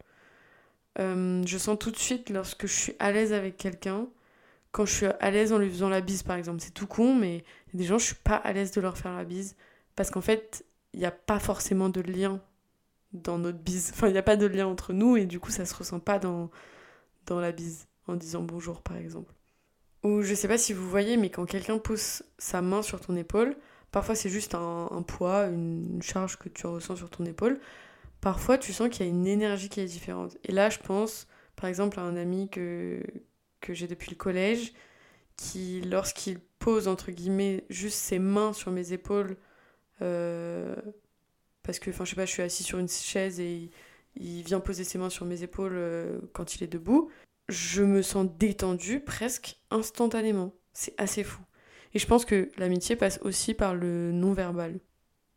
Euh, 0.99 1.43
je 1.45 1.57
sens 1.57 1.77
tout 1.77 1.91
de 1.91 1.97
suite 1.97 2.29
lorsque 2.29 2.65
je 2.65 2.73
suis 2.73 2.95
à 2.99 3.11
l'aise 3.11 3.33
avec 3.33 3.57
quelqu'un, 3.57 4.07
quand 4.71 4.85
je 4.85 4.93
suis 4.93 5.05
à 5.05 5.31
l'aise 5.31 5.53
en 5.53 5.59
lui 5.59 5.69
faisant 5.69 5.89
la 5.89 6.01
bise 6.01 6.23
par 6.23 6.37
exemple. 6.37 6.61
C'est 6.61 6.73
tout 6.73 6.87
con, 6.87 7.15
mais 7.15 7.43
des 7.73 7.83
gens, 7.85 7.99
je 7.99 8.05
suis 8.07 8.15
pas 8.15 8.35
à 8.35 8.51
l'aise 8.53 8.71
de 8.71 8.81
leur 8.81 8.97
faire 8.97 9.15
la 9.15 9.23
bise 9.23 9.55
parce 9.95 10.09
qu'en 10.09 10.21
fait, 10.21 10.65
il 10.93 10.99
n'y 10.99 11.05
a 11.05 11.11
pas 11.11 11.39
forcément 11.39 11.89
de 11.89 12.01
lien 12.01 12.41
dans 13.13 13.37
notre 13.37 13.59
bise. 13.59 13.91
Enfin, 13.93 14.07
il 14.07 14.13
n'y 14.13 14.17
a 14.17 14.23
pas 14.23 14.37
de 14.37 14.47
lien 14.47 14.67
entre 14.67 14.93
nous 14.93 15.17
et 15.17 15.25
du 15.25 15.39
coup, 15.39 15.51
ça 15.51 15.65
se 15.65 15.75
ressent 15.75 15.99
pas 15.99 16.19
dans, 16.19 16.49
dans 17.27 17.39
la 17.39 17.51
bise 17.51 17.87
en 18.07 18.15
disant 18.15 18.41
bonjour 18.43 18.81
par 18.81 18.97
exemple. 18.97 19.36
Ou 20.03 20.21
je 20.21 20.33
sais 20.33 20.47
pas 20.47 20.57
si 20.57 20.73
vous 20.73 20.89
voyez, 20.89 21.17
mais 21.17 21.29
quand 21.29 21.45
quelqu'un 21.45 21.79
pousse 21.79 22.23
sa 22.37 22.61
main 22.61 22.81
sur 22.81 22.99
ton 22.99 23.15
épaule, 23.15 23.55
parfois 23.91 24.15
c'est 24.15 24.29
juste 24.29 24.55
un, 24.55 24.87
un, 24.91 25.01
poids, 25.01 25.45
une 25.45 26.01
charge 26.01 26.37
que 26.37 26.49
tu 26.49 26.67
ressens 26.67 26.97
sur 26.97 27.09
ton 27.09 27.25
épaule. 27.25 27.59
Parfois, 28.21 28.57
tu 28.57 28.73
sens 28.73 28.89
qu'il 28.89 29.05
y 29.05 29.09
a 29.09 29.11
une 29.11 29.27
énergie 29.27 29.69
qui 29.69 29.79
est 29.79 29.85
différente. 29.85 30.37
Et 30.43 30.51
là, 30.51 30.69
je 30.69 30.79
pense, 30.79 31.27
par 31.55 31.69
exemple, 31.69 31.99
à 31.99 32.03
un 32.03 32.17
ami 32.17 32.49
que, 32.49 33.01
que 33.61 33.73
j'ai 33.73 33.87
depuis 33.87 34.09
le 34.09 34.15
collège, 34.15 34.73
qui, 35.35 35.81
lorsqu'il 35.81 36.39
pose, 36.59 36.87
entre 36.87 37.11
guillemets, 37.11 37.65
juste 37.69 37.97
ses 37.97 38.19
mains 38.19 38.53
sur 38.53 38.71
mes 38.71 38.91
épaules, 38.91 39.37
euh, 40.01 40.75
parce 41.63 41.79
que, 41.79 41.91
enfin, 41.91 42.05
je 42.05 42.11
sais 42.11 42.15
pas, 42.15 42.25
je 42.25 42.31
suis 42.31 42.41
assis 42.41 42.63
sur 42.63 42.79
une 42.79 42.89
chaise 42.89 43.39
et 43.39 43.69
il, 44.15 44.43
vient 44.43 44.59
poser 44.59 44.83
ses 44.83 44.97
mains 44.97 45.09
sur 45.09 45.25
mes 45.25 45.43
épaules 45.43 45.75
euh, 45.75 46.19
quand 46.33 46.55
il 46.55 46.63
est 46.63 46.67
debout, 46.67 47.11
je 47.49 47.83
me 47.83 48.01
sens 48.01 48.27
détendue 48.37 48.99
presque 48.99 49.59
instantanément. 49.71 50.53
C'est 50.73 50.93
assez 50.97 51.23
fou. 51.23 51.41
Et 51.93 51.99
je 51.99 52.07
pense 52.07 52.25
que 52.25 52.51
l'amitié 52.57 52.95
passe 52.95 53.19
aussi 53.23 53.53
par 53.53 53.73
le 53.73 54.11
non-verbal. 54.11 54.79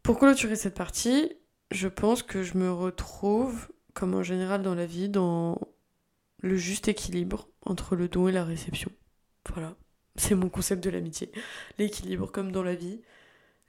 Pour 0.03 0.18
clôturer 0.18 0.57
cette 0.57 0.75
partie, 0.75 1.33
je 1.70 1.88
pense 1.88 2.23
que 2.23 2.42
je 2.42 2.59
me 2.59 2.73
retrouve, 2.73 3.68
comme 3.94 4.14
en 4.14 4.23
général 4.23 4.62
dans 4.62 4.75
la 4.75 4.87
vie, 4.87 5.09
dans 5.09 5.59
le 6.42 6.57
juste 6.57 6.88
équilibre 6.88 7.49
entre 7.64 7.96
le 7.96 8.09
don 8.09 8.29
et 8.29 8.33
la 8.33 8.44
réception. 8.44 8.90
Voilà, 9.53 9.77
c'est 10.16 10.35
mon 10.35 10.49
concept 10.49 10.83
de 10.83 10.90
l'amitié. 10.90 11.31
L'équilibre, 11.79 12.31
comme 12.31 12.53
dans 12.53 12.62
la 12.62 12.75
vie, 12.75 13.01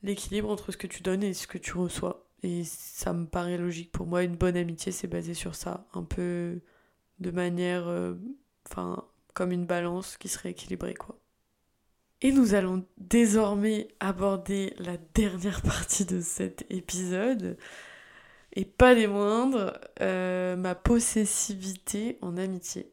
l'équilibre 0.03 0.49
entre 0.49 0.71
ce 0.71 0.77
que 0.77 0.87
tu 0.87 1.01
donnes 1.01 1.23
et 1.23 1.33
ce 1.33 1.47
que 1.47 1.57
tu 1.57 1.77
reçois. 1.77 2.27
Et 2.43 2.63
ça 2.63 3.13
me 3.13 3.25
paraît 3.27 3.57
logique. 3.57 3.91
Pour 3.91 4.07
moi, 4.07 4.23
une 4.23 4.35
bonne 4.35 4.57
amitié, 4.57 4.91
c'est 4.91 5.07
basé 5.07 5.33
sur 5.33 5.53
ça. 5.53 5.85
Un 5.93 6.03
peu 6.03 6.59
de 7.21 7.31
manière. 7.31 7.87
Euh, 7.87 8.15
enfin, 8.69 9.05
comme 9.33 9.51
une 9.51 9.65
balance 9.65 10.17
qui 10.17 10.27
serait 10.27 10.51
équilibrée, 10.51 10.93
quoi. 10.93 11.17
Et 12.21 12.31
nous 12.31 12.53
allons 12.53 12.85
désormais 12.97 13.87
aborder 13.99 14.75
la 14.77 14.97
dernière 15.15 15.61
partie 15.63 16.05
de 16.05 16.21
cet 16.21 16.65
épisode, 16.69 17.57
et 18.53 18.65
pas 18.65 18.93
des 18.93 19.07
moindres, 19.07 19.79
euh, 20.01 20.55
ma 20.55 20.75
possessivité 20.75 22.17
en 22.21 22.37
amitié. 22.37 22.91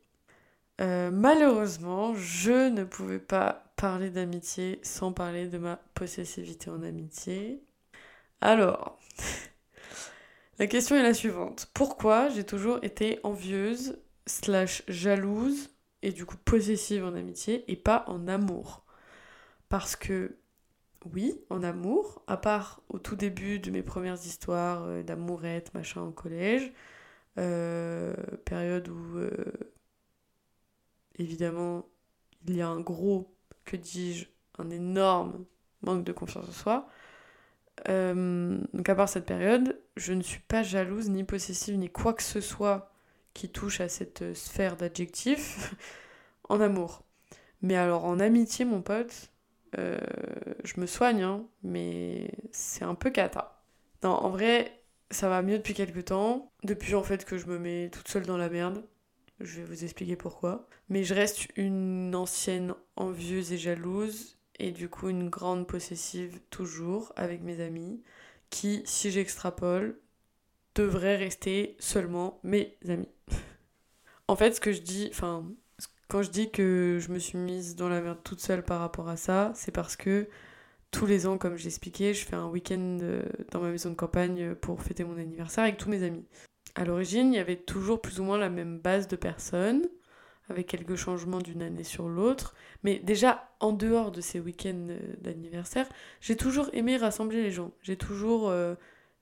Euh, 0.80 1.10
malheureusement, 1.10 2.14
je 2.14 2.70
ne 2.70 2.84
pouvais 2.84 3.18
pas 3.18 3.64
parler 3.76 4.10
d'amitié 4.10 4.78
sans 4.82 5.12
parler 5.12 5.46
de 5.48 5.58
ma 5.58 5.76
possessivité 5.94 6.70
en 6.70 6.82
amitié. 6.82 7.60
Alors, 8.40 8.98
la 10.58 10.68
question 10.68 10.96
est 10.96 11.02
la 11.02 11.14
suivante. 11.14 11.68
Pourquoi 11.74 12.28
j'ai 12.28 12.44
toujours 12.44 12.78
été 12.82 13.18
envieuse, 13.24 13.98
slash 14.28 14.82
jalouse, 14.88 15.70
et 16.02 16.12
du 16.12 16.24
coup 16.24 16.36
possessive 16.36 17.04
en 17.04 17.14
amitié, 17.14 17.64
et 17.70 17.76
pas 17.76 18.04
en 18.06 18.28
amour 18.28 18.84
Parce 19.68 19.96
que, 19.96 20.38
oui, 21.12 21.40
en 21.50 21.62
amour, 21.62 22.22
à 22.26 22.36
part 22.36 22.82
au 22.88 22.98
tout 22.98 23.16
début 23.16 23.58
de 23.58 23.70
mes 23.70 23.82
premières 23.82 24.24
histoires 24.26 24.84
euh, 24.84 25.02
d'amourette, 25.02 25.74
machin, 25.74 26.02
en 26.02 26.12
collège, 26.12 26.72
euh, 27.38 28.14
période 28.44 28.88
où 28.88 29.20
évidemment, 31.18 31.86
il 32.46 32.56
y 32.56 32.62
a 32.62 32.68
un 32.68 32.80
gros, 32.80 33.34
que 33.64 33.76
dis-je, 33.76 34.26
un 34.58 34.70
énorme 34.70 35.44
manque 35.82 36.04
de 36.04 36.12
confiance 36.12 36.48
en 36.48 36.52
soi. 36.52 36.88
Euh, 37.88 38.58
donc 38.72 38.88
à 38.88 38.94
part 38.94 39.08
cette 39.08 39.26
période, 39.26 39.78
je 39.96 40.12
ne 40.12 40.22
suis 40.22 40.40
pas 40.40 40.62
jalouse, 40.62 41.10
ni 41.10 41.24
possessive, 41.24 41.76
ni 41.76 41.88
quoi 41.90 42.12
que 42.12 42.22
ce 42.22 42.40
soit 42.40 42.92
qui 43.34 43.48
touche 43.50 43.80
à 43.80 43.88
cette 43.88 44.34
sphère 44.34 44.76
d'adjectifs 44.76 45.74
en 46.48 46.60
amour. 46.60 47.02
Mais 47.62 47.76
alors 47.76 48.04
en 48.04 48.20
amitié, 48.20 48.64
mon 48.64 48.82
pote, 48.82 49.30
euh, 49.78 49.98
je 50.64 50.80
me 50.80 50.86
soigne, 50.86 51.22
hein, 51.22 51.46
mais 51.62 52.30
c'est 52.52 52.84
un 52.84 52.94
peu 52.94 53.10
cata. 53.10 53.62
Non, 54.02 54.10
en 54.10 54.30
vrai, 54.30 54.80
ça 55.10 55.28
va 55.28 55.42
mieux 55.42 55.58
depuis 55.58 55.74
quelques 55.74 56.06
temps. 56.06 56.52
Depuis 56.62 56.94
en 56.94 57.02
fait 57.02 57.24
que 57.24 57.38
je 57.38 57.46
me 57.46 57.58
mets 57.58 57.90
toute 57.90 58.08
seule 58.08 58.26
dans 58.26 58.36
la 58.36 58.48
merde. 58.48 58.85
Je 59.40 59.60
vais 59.60 59.64
vous 59.64 59.85
expliquer 59.85 60.16
pourquoi. 60.16 60.68
Mais 60.88 61.04
je 61.04 61.14
reste 61.14 61.48
une 61.56 62.14
ancienne 62.14 62.74
envieuse 62.96 63.52
et 63.52 63.58
jalouse, 63.58 64.38
et 64.58 64.72
du 64.72 64.88
coup 64.88 65.08
une 65.08 65.29
grande 65.29 65.66
possessive 65.66 66.40
toujours 66.50 67.12
avec 67.16 67.42
mes 67.42 67.60
amis, 67.60 68.02
qui, 68.50 68.83
si 68.85 69.10
j'extrapole, 69.10 70.00
devraient 70.74 71.16
rester 71.16 71.76
seulement 71.79 72.40
mes 72.42 72.76
amis. 72.88 73.08
En 74.29 74.37
fait, 74.37 74.52
ce 74.52 74.60
que 74.60 74.72
je 74.72 74.83
dis, 74.83 75.10
quand 76.08 76.22
je 76.22 76.31
dis 76.31 76.50
que 76.50 76.98
je 77.00 77.10
me 77.10 77.18
suis 77.18 77.38
mise 77.38 77.74
dans 77.76 77.88
la 77.88 78.00
merde 78.00 78.18
toute 78.22 78.40
seule 78.40 78.62
par 78.62 78.81
rapport 78.81 79.08
à 79.08 79.16
ça, 79.16 79.52
c'est 79.54 79.72
parce 79.72 79.96
que 79.96 80.29
tous 80.90 81.06
les 81.06 81.26
ans, 81.26 81.38
comme 81.38 81.56
j'expliquais, 81.56 82.14
je 82.14 82.24
fais 82.24 82.37
un 82.37 82.46
week-end 82.46 82.98
euh, 83.02 83.22
dans 83.50 83.60
ma 83.60 83.70
maison 83.70 83.90
de 83.90 83.94
campagne 83.94 84.54
pour 84.54 84.83
fêter 84.83 85.04
mon 85.04 85.18
anniversaire 85.18 85.64
avec 85.64 85.76
tous 85.76 85.90
mes 85.90 86.02
amis. 86.02 86.24
À 86.74 86.85
l'origine, 86.85 87.33
il 87.33 87.37
y 87.37 87.40
avait 87.40 87.56
toujours 87.56 88.00
plus 88.00 88.20
ou 88.20 88.24
moins 88.24 88.38
la 88.38 88.48
même 88.48 88.79
base 88.79 89.08
de 89.08 89.16
personnes, 89.16 89.87
avec 90.48 90.66
quelques 90.66 90.96
changements 90.96 91.40
d'une 91.40 91.62
année 91.62 91.85
sur 91.85 92.08
l'autre. 92.08 92.54
Mais 92.85 93.00
déjà, 93.00 93.50
en 93.60 93.72
dehors 93.72 94.12
de 94.12 94.22
ces 94.22 94.40
week-ends 94.40 94.87
euh, 94.90 94.98
d'anniversaire, 95.20 95.88
j'ai 96.20 96.37
toujours 96.37 96.70
aimé 96.72 96.96
rassembler 96.96 97.42
les 97.42 97.50
gens. 97.50 97.72
J'ai 97.83 97.96
toujours 97.96 98.48
euh, 98.48 98.74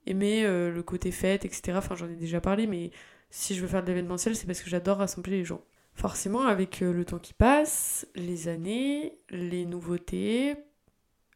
aimé 0.07 0.45
le 0.45 0.83
côté 0.83 1.11
fête, 1.11 1.45
etc. 1.45 1.79
Enfin, 1.79 1.97
j'en 1.97 2.09
ai 2.09 2.15
déjà 2.15 2.41
parlé, 2.41 2.69
mais 2.69 2.93
si 3.31 3.55
je 3.55 3.63
veux 3.63 3.69
faire 3.69 3.83
de 3.83 3.89
l'événementiel, 3.89 4.37
c'est 4.37 4.47
parce 4.47 4.61
que 4.61 4.71
j'adore 4.71 4.99
rassembler 4.99 5.39
les 5.39 5.45
gens. 5.45 5.63
Forcément, 5.95 6.43
avec 6.43 6.83
euh, 6.83 6.93
le 6.93 7.05
temps 7.05 7.19
qui 7.19 7.33
passe, 7.33 8.07
les 8.15 8.49
années, 8.49 9.19
les 9.31 9.65
nouveautés, 9.65 10.57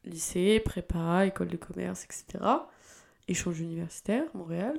lycée, 0.04 0.60
prépa, 0.60 1.26
école 1.26 1.48
de 1.48 1.56
commerce, 1.56 2.04
etc., 2.04 2.44
échange 3.26 3.60
universitaire, 3.60 4.24
Montréal, 4.34 4.78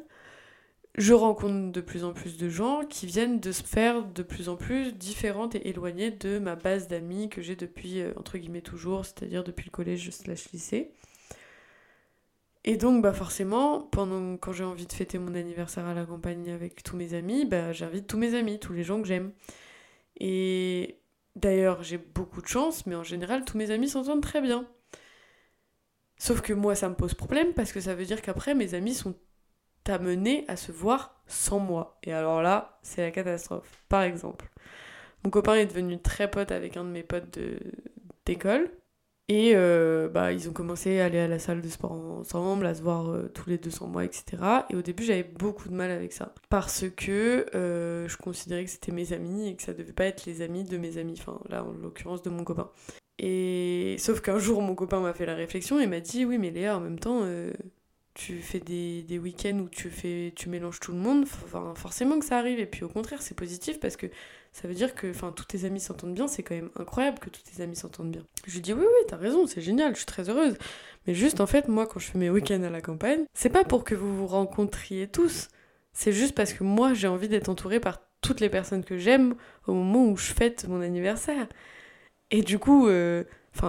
je 0.97 1.13
rencontre 1.13 1.71
de 1.71 1.81
plus 1.81 2.03
en 2.03 2.11
plus 2.11 2.37
de 2.37 2.49
gens 2.49 2.83
qui 2.85 3.05
viennent 3.05 3.39
de 3.39 3.51
se 3.51 3.63
faire 3.63 4.03
de 4.03 4.23
plus 4.23 4.49
en 4.49 4.57
plus 4.57 4.93
différentes 4.93 5.55
et 5.55 5.69
éloignées 5.69 6.11
de 6.11 6.37
ma 6.37 6.55
base 6.55 6.87
d'amis 6.87 7.29
que 7.29 7.41
j'ai 7.41 7.55
depuis, 7.55 8.01
euh, 8.01 8.13
entre 8.17 8.37
guillemets, 8.37 8.61
toujours, 8.61 9.05
c'est-à-dire 9.05 9.43
depuis 9.43 9.65
le 9.65 9.71
collège 9.71 10.09
slash 10.11 10.51
lycée. 10.51 10.91
Et 12.63 12.77
donc, 12.77 13.01
bah 13.01 13.13
forcément, 13.13 13.81
pendant, 13.81 14.37
quand 14.37 14.53
j'ai 14.53 14.63
envie 14.63 14.85
de 14.85 14.93
fêter 14.93 15.17
mon 15.17 15.33
anniversaire 15.33 15.85
à 15.87 15.93
la 15.93 16.05
campagne 16.05 16.51
avec 16.51 16.83
tous 16.83 16.95
mes 16.95 17.13
amis, 17.15 17.45
bah 17.45 17.73
j'invite 17.73 18.07
tous 18.07 18.17
mes 18.17 18.35
amis, 18.35 18.59
tous 18.59 18.73
les 18.73 18.83
gens 18.83 19.01
que 19.01 19.07
j'aime. 19.07 19.31
Et 20.19 20.99
d'ailleurs, 21.35 21.83
j'ai 21.83 21.97
beaucoup 21.97 22.41
de 22.41 22.47
chance, 22.47 22.85
mais 22.85 22.95
en 22.95 23.03
général, 23.03 23.45
tous 23.45 23.57
mes 23.57 23.71
amis 23.71 23.89
s'entendent 23.89 24.21
très 24.21 24.41
bien. 24.41 24.67
Sauf 26.17 26.41
que 26.41 26.53
moi, 26.53 26.75
ça 26.75 26.87
me 26.89 26.95
pose 26.95 27.15
problème 27.15 27.53
parce 27.53 27.71
que 27.71 27.81
ça 27.81 27.95
veut 27.95 28.05
dire 28.05 28.21
qu'après, 28.21 28.53
mes 28.53 28.75
amis 28.75 28.93
sont 28.93 29.15
amenés 29.87 30.45
à 30.47 30.55
se 30.55 30.71
voir 30.71 31.21
sans 31.25 31.59
moi. 31.59 31.97
Et 32.03 32.13
alors 32.13 32.43
là, 32.43 32.79
c'est 32.83 33.01
la 33.01 33.11
catastrophe. 33.11 33.83
Par 33.89 34.03
exemple, 34.03 34.49
mon 35.23 35.31
copain 35.31 35.55
est 35.55 35.65
devenu 35.65 35.99
très 35.99 36.29
pote 36.29 36.51
avec 36.51 36.77
un 36.77 36.83
de 36.83 36.89
mes 36.89 37.03
potes 37.03 37.39
d'école. 38.25 38.71
Et 39.33 39.53
euh, 39.55 40.09
bah, 40.09 40.33
ils 40.33 40.49
ont 40.49 40.51
commencé 40.51 40.99
à 40.99 41.05
aller 41.05 41.19
à 41.19 41.27
la 41.29 41.39
salle 41.39 41.61
de 41.61 41.69
sport 41.69 41.93
ensemble, 41.93 42.65
à 42.65 42.75
se 42.75 42.81
voir 42.81 43.09
euh, 43.09 43.31
tous 43.33 43.49
les 43.49 43.57
deux 43.57 43.69
sans 43.69 43.87
moi, 43.87 44.03
etc. 44.03 44.25
Et 44.69 44.75
au 44.75 44.81
début, 44.81 45.03
j'avais 45.03 45.23
beaucoup 45.23 45.69
de 45.69 45.73
mal 45.73 45.89
avec 45.89 46.11
ça. 46.11 46.35
Parce 46.49 46.83
que 46.89 47.45
euh, 47.55 48.09
je 48.09 48.17
considérais 48.17 48.65
que 48.65 48.69
c'était 48.69 48.91
mes 48.91 49.13
amis 49.13 49.47
et 49.47 49.55
que 49.55 49.63
ça 49.63 49.73
devait 49.73 49.93
pas 49.93 50.03
être 50.03 50.25
les 50.25 50.41
amis 50.41 50.65
de 50.65 50.77
mes 50.77 50.97
amis. 50.97 51.15
Enfin, 51.17 51.39
là, 51.47 51.63
en 51.63 51.71
l'occurrence, 51.71 52.21
de 52.23 52.29
mon 52.29 52.43
copain. 52.43 52.71
Et 53.19 53.95
sauf 53.99 54.19
qu'un 54.19 54.37
jour, 54.37 54.61
mon 54.61 54.75
copain 54.75 54.99
m'a 54.99 55.13
fait 55.13 55.25
la 55.25 55.35
réflexion 55.35 55.79
et 55.79 55.87
m'a 55.87 56.01
dit 56.01 56.25
Oui, 56.25 56.37
mais 56.37 56.51
Léa, 56.51 56.75
en 56.75 56.81
même 56.81 56.99
temps, 56.99 57.21
tu 58.13 58.39
fais 58.39 58.59
des, 58.59 59.03
des 59.03 59.19
week-ends 59.19 59.57
où 59.59 59.69
tu, 59.69 59.89
fais, 59.89 60.33
tu 60.35 60.49
mélanges 60.49 60.79
tout 60.79 60.91
le 60.91 60.97
monde. 60.97 61.23
Enfin, 61.23 61.73
forcément 61.75 62.19
que 62.19 62.25
ça 62.25 62.37
arrive. 62.37 62.59
Et 62.59 62.65
puis 62.65 62.83
au 62.83 62.89
contraire, 62.89 63.21
c'est 63.21 63.35
positif 63.35 63.79
parce 63.79 63.95
que 63.95 64.07
ça 64.51 64.67
veut 64.67 64.73
dire 64.73 64.93
que 64.95 65.09
enfin, 65.09 65.31
tous 65.31 65.45
tes 65.45 65.65
amis 65.65 65.79
s'entendent 65.79 66.13
bien, 66.13 66.27
c'est 66.27 66.43
quand 66.43 66.55
même 66.55 66.71
incroyable 66.75 67.19
que 67.19 67.29
tous 67.29 67.41
tes 67.41 67.63
amis 67.63 67.75
s'entendent 67.75 68.11
bien. 68.11 68.25
Je 68.45 68.53
lui 68.53 68.61
dis 68.61 68.73
oui, 68.73 68.83
oui, 68.83 69.05
t'as 69.07 69.17
raison, 69.17 69.47
c'est 69.47 69.61
génial, 69.61 69.93
je 69.93 69.99
suis 69.99 70.05
très 70.05 70.29
heureuse. 70.29 70.57
Mais 71.07 71.13
juste 71.13 71.39
en 71.39 71.47
fait, 71.47 71.67
moi, 71.67 71.87
quand 71.87 71.99
je 71.99 72.07
fais 72.07 72.17
mes 72.17 72.29
week-ends 72.29 72.63
à 72.63 72.69
la 72.69 72.81
campagne, 72.81 73.23
c'est 73.33 73.49
pas 73.49 73.63
pour 73.63 73.83
que 73.83 73.95
vous 73.95 74.15
vous 74.15 74.27
rencontriez 74.27 75.07
tous, 75.07 75.47
c'est 75.93 76.11
juste 76.11 76.35
parce 76.35 76.53
que 76.53 76.63
moi, 76.63 76.93
j'ai 76.93 77.07
envie 77.07 77.29
d'être 77.29 77.49
entourée 77.49 77.79
par 77.79 78.01
toutes 78.21 78.39
les 78.39 78.49
personnes 78.49 78.83
que 78.83 78.97
j'aime 78.97 79.35
au 79.67 79.73
moment 79.73 80.05
où 80.05 80.17
je 80.17 80.33
fête 80.33 80.67
mon 80.67 80.81
anniversaire. 80.81 81.47
Et 82.29 82.43
du 82.43 82.59
coup, 82.59 82.87
euh, 82.87 83.23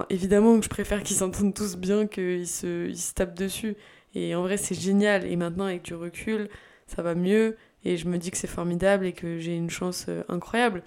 évidemment 0.09 0.57
que 0.57 0.63
je 0.63 0.69
préfère 0.69 1.03
qu'ils 1.03 1.17
s'entendent 1.17 1.53
tous 1.53 1.75
bien 1.75 2.07
qu'ils 2.07 2.47
se, 2.47 2.87
ils 2.87 2.97
se 2.97 3.13
tapent 3.13 3.37
dessus. 3.37 3.75
Et 4.15 4.35
en 4.35 4.41
vrai, 4.41 4.57
c'est 4.57 4.79
génial. 4.79 5.25
Et 5.25 5.35
maintenant, 5.35 5.65
avec 5.65 5.83
du 5.83 5.95
recul, 5.95 6.49
ça 6.87 7.01
va 7.01 7.15
mieux 7.15 7.57
et 7.85 7.97
je 7.97 8.07
me 8.07 8.17
dis 8.17 8.31
que 8.31 8.37
c'est 8.37 8.47
formidable 8.47 9.05
et 9.05 9.13
que 9.13 9.39
j'ai 9.39 9.55
une 9.55 9.69
chance 9.69 10.05
euh, 10.09 10.23
incroyable. 10.29 10.83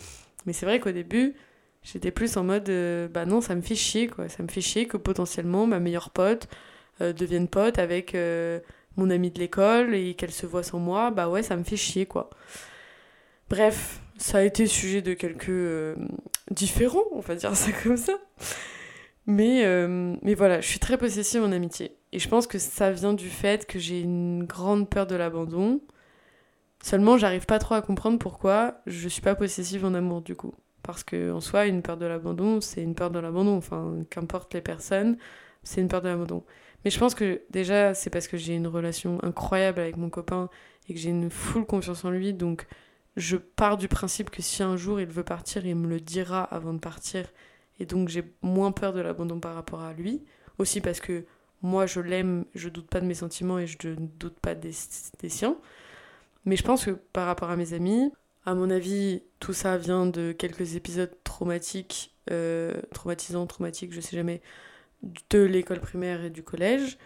Mais 0.46 0.52
c'est 0.52 0.66
vrai 0.66 0.80
qu'au 0.80 0.92
début, 0.92 1.34
j'étais 1.82 2.10
plus 2.10 2.36
en 2.36 2.44
mode 2.44 2.68
euh, 2.68 3.08
bah 3.08 3.26
non, 3.26 3.40
ça 3.40 3.54
me 3.54 3.62
fait 3.62 3.74
chier 3.74 4.08
quoi. 4.08 4.28
Ça 4.28 4.42
me 4.42 4.48
fait 4.48 4.60
chier 4.60 4.86
que 4.86 4.96
potentiellement 4.96 5.66
ma 5.66 5.80
meilleure 5.80 6.10
pote 6.10 6.48
euh, 7.00 7.12
devienne 7.12 7.48
pote 7.48 7.78
avec 7.78 8.16
mon 8.96 9.10
amie 9.10 9.30
de 9.30 9.38
l'école 9.38 9.94
et 9.94 10.14
qu'elle 10.14 10.32
se 10.32 10.46
voit 10.46 10.62
sans 10.62 10.78
moi. 10.78 11.10
Bah 11.10 11.28
ouais, 11.28 11.42
ça 11.42 11.56
me 11.56 11.64
fait 11.64 11.76
chier 11.76 12.06
quoi. 12.06 12.30
Bref, 13.50 14.00
ça 14.16 14.38
a 14.38 14.42
été 14.42 14.66
sujet 14.66 15.02
de 15.02 15.14
quelques 15.14 15.96
différents, 16.50 17.04
on 17.12 17.20
va 17.20 17.34
dire 17.34 17.54
ça 17.54 17.70
comme 17.82 17.96
ça. 17.96 18.14
Mais, 19.26 19.64
mais 20.22 20.34
voilà, 20.34 20.60
je 20.60 20.66
suis 20.66 20.78
très 20.78 20.96
possessive 20.98 21.42
en 21.42 21.52
amitié. 21.52 21.95
Et 22.12 22.18
je 22.18 22.28
pense 22.28 22.46
que 22.46 22.58
ça 22.58 22.92
vient 22.92 23.14
du 23.14 23.28
fait 23.28 23.66
que 23.66 23.78
j'ai 23.78 24.00
une 24.00 24.44
grande 24.44 24.88
peur 24.88 25.06
de 25.06 25.16
l'abandon 25.16 25.80
Seulement, 26.82 27.18
j'arrive 27.18 27.46
pas 27.46 27.58
trop 27.58 27.74
à 27.74 27.82
comprendre 27.82 28.18
pourquoi 28.18 28.80
je 28.86 29.08
suis 29.08 29.22
pas 29.22 29.34
possessive 29.34 29.84
en 29.84 29.94
amour 29.94 30.22
du 30.22 30.36
coup. 30.36 30.54
Parce 30.82 31.02
que 31.02 31.32
en 31.32 31.40
soi, 31.40 31.66
une 31.66 31.82
peur 31.82 31.96
de 31.96 32.06
l'abandon, 32.06 32.60
c'est 32.60 32.82
une 32.82 32.94
peur 32.94 33.10
de 33.10 33.18
l'abandon. 33.18 33.56
Enfin, 33.56 34.04
qu'importe 34.08 34.54
les 34.54 34.60
personnes, 34.60 35.16
c'est 35.64 35.80
une 35.80 35.88
peur 35.88 36.00
de 36.00 36.08
l'abandon. 36.08 36.44
Mais 36.84 36.90
je 36.92 36.98
pense 37.00 37.14
que 37.16 37.42
déjà, 37.50 37.94
c'est 37.94 38.10
parce 38.10 38.28
que 38.28 38.36
j'ai 38.36 38.54
une 38.54 38.68
relation 38.68 39.18
incroyable 39.24 39.80
avec 39.80 39.96
mon 39.96 40.10
copain 40.10 40.48
et 40.88 40.94
que 40.94 41.00
j'ai 41.00 41.10
une 41.10 41.30
full 41.30 41.66
confiance 41.66 42.04
en 42.04 42.10
lui. 42.10 42.32
Donc, 42.34 42.66
je 43.16 43.36
pars 43.36 43.76
du 43.76 43.88
principe 43.88 44.30
que 44.30 44.42
si 44.42 44.62
un 44.62 44.76
jour 44.76 45.00
il 45.00 45.08
veut 45.08 45.24
partir, 45.24 45.66
il 45.66 45.74
me 45.74 45.88
le 45.88 45.98
dira 45.98 46.44
avant 46.44 46.72
de 46.72 46.78
partir. 46.78 47.26
Et 47.80 47.86
donc, 47.86 48.08
j'ai 48.08 48.22
moins 48.42 48.70
peur 48.70 48.92
de 48.92 49.00
l'abandon 49.00 49.40
par 49.40 49.56
rapport 49.56 49.80
à 49.80 49.92
lui. 49.92 50.24
Aussi 50.58 50.80
parce 50.80 51.00
que 51.00 51.24
moi, 51.62 51.86
je 51.86 52.00
l'aime, 52.00 52.44
je 52.54 52.68
doute 52.68 52.88
pas 52.88 53.00
de 53.00 53.06
mes 53.06 53.14
sentiments 53.14 53.58
et 53.58 53.66
je 53.66 53.88
ne 53.88 54.06
doute 54.18 54.38
pas 54.40 54.54
des, 54.54 54.72
des 55.20 55.28
siens. 55.28 55.56
Mais 56.44 56.56
je 56.56 56.62
pense 56.62 56.84
que 56.84 56.90
par 56.90 57.26
rapport 57.26 57.50
à 57.50 57.56
mes 57.56 57.72
amis, 57.72 58.12
à 58.46 58.54
mon 58.54 58.70
avis, 58.70 59.22
tout 59.40 59.52
ça 59.52 59.76
vient 59.76 60.06
de 60.06 60.32
quelques 60.32 60.76
épisodes 60.76 61.12
traumatiques, 61.24 62.14
euh, 62.30 62.80
traumatisants, 62.94 63.46
traumatiques, 63.46 63.92
je 63.92 64.00
sais 64.00 64.16
jamais, 64.16 64.40
de 65.30 65.42
l'école 65.42 65.80
primaire 65.80 66.24
et 66.24 66.30
du 66.30 66.44
collège, 66.44 66.98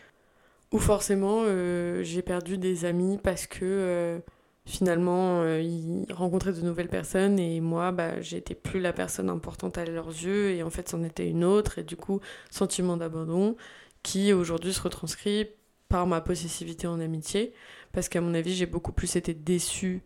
où 0.72 0.78
forcément 0.78 1.42
euh, 1.44 2.02
j'ai 2.02 2.22
perdu 2.22 2.58
des 2.58 2.84
amis 2.84 3.18
parce 3.22 3.46
que 3.46 3.64
euh, 3.64 4.18
finalement 4.66 5.44
ils 5.56 6.06
rencontraient 6.12 6.52
de 6.52 6.60
nouvelles 6.60 6.88
personnes 6.88 7.38
et 7.38 7.60
moi 7.60 7.90
bah, 7.90 8.20
j'étais 8.20 8.54
plus 8.54 8.78
la 8.78 8.92
personne 8.92 9.28
importante 9.28 9.78
à 9.78 9.84
leurs 9.84 10.08
yeux 10.08 10.50
et 10.50 10.62
en 10.62 10.70
fait 10.70 10.88
c'en 10.88 11.02
était 11.02 11.28
une 11.28 11.44
autre 11.44 11.78
et 11.78 11.82
du 11.82 11.96
coup 11.96 12.20
sentiment 12.50 12.96
d'abandon 12.96 13.56
qui 14.02 14.32
aujourd'hui 14.32 14.72
se 14.72 14.80
retranscrit 14.80 15.48
par 15.88 16.06
ma 16.06 16.20
possessivité 16.20 16.86
en 16.86 17.00
amitié 17.00 17.52
parce 17.92 18.08
qu'à 18.08 18.20
mon 18.20 18.34
avis, 18.34 18.54
j'ai 18.54 18.66
beaucoup 18.66 18.92
plus 18.92 19.16
été 19.16 19.34
déçue 19.34 20.02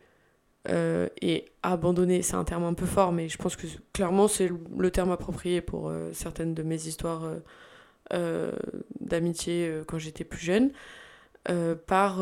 euh, 0.70 1.08
et 1.20 1.46
abandonnée. 1.62 2.22
C'est 2.22 2.36
un 2.36 2.44
terme 2.44 2.64
un 2.64 2.74
peu 2.74 2.86
fort, 2.86 3.12
mais 3.12 3.28
je 3.28 3.36
pense 3.36 3.56
que 3.56 3.66
clairement, 3.92 4.28
c'est 4.28 4.50
le 4.78 4.90
terme 4.90 5.10
approprié 5.10 5.60
pour 5.60 5.88
euh, 5.88 6.10
certaines 6.12 6.54
de 6.54 6.62
mes 6.62 6.86
histoires 6.86 7.30
euh, 8.12 8.52
d'amitié 9.00 9.82
quand 9.86 9.98
j'étais 9.98 10.24
plus 10.24 10.40
jeune. 10.40 10.72
par 11.86 12.20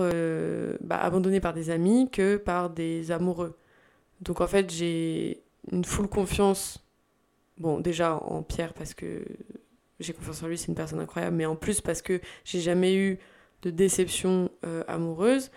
bah, 0.80 0.98
abandonnée 0.98 1.40
par 1.40 1.54
des 1.54 1.70
amis 1.70 2.10
que 2.10 2.36
par 2.36 2.70
des 2.70 3.12
amoureux. 3.12 3.56
Donc 4.20 4.40
en 4.40 4.46
fait, 4.46 4.70
j'ai 4.70 5.42
une 5.70 5.84
full 5.84 6.08
confiance. 6.08 6.84
Bon, 7.58 7.78
déjà 7.78 8.16
en 8.16 8.42
Pierre 8.42 8.72
parce 8.74 8.94
que 8.94 9.24
j'ai 10.02 10.12
confiance 10.12 10.42
en 10.42 10.48
lui, 10.48 10.58
c'est 10.58 10.68
une 10.68 10.74
personne 10.74 11.00
incroyable, 11.00 11.36
mais 11.36 11.46
en 11.46 11.56
plus 11.56 11.80
parce 11.80 12.02
que 12.02 12.20
j'ai 12.44 12.60
jamais 12.60 12.94
eu 12.94 13.18
de 13.62 13.70
déception 13.70 14.50
euh, 14.64 14.82
amoureuse, 14.88 15.50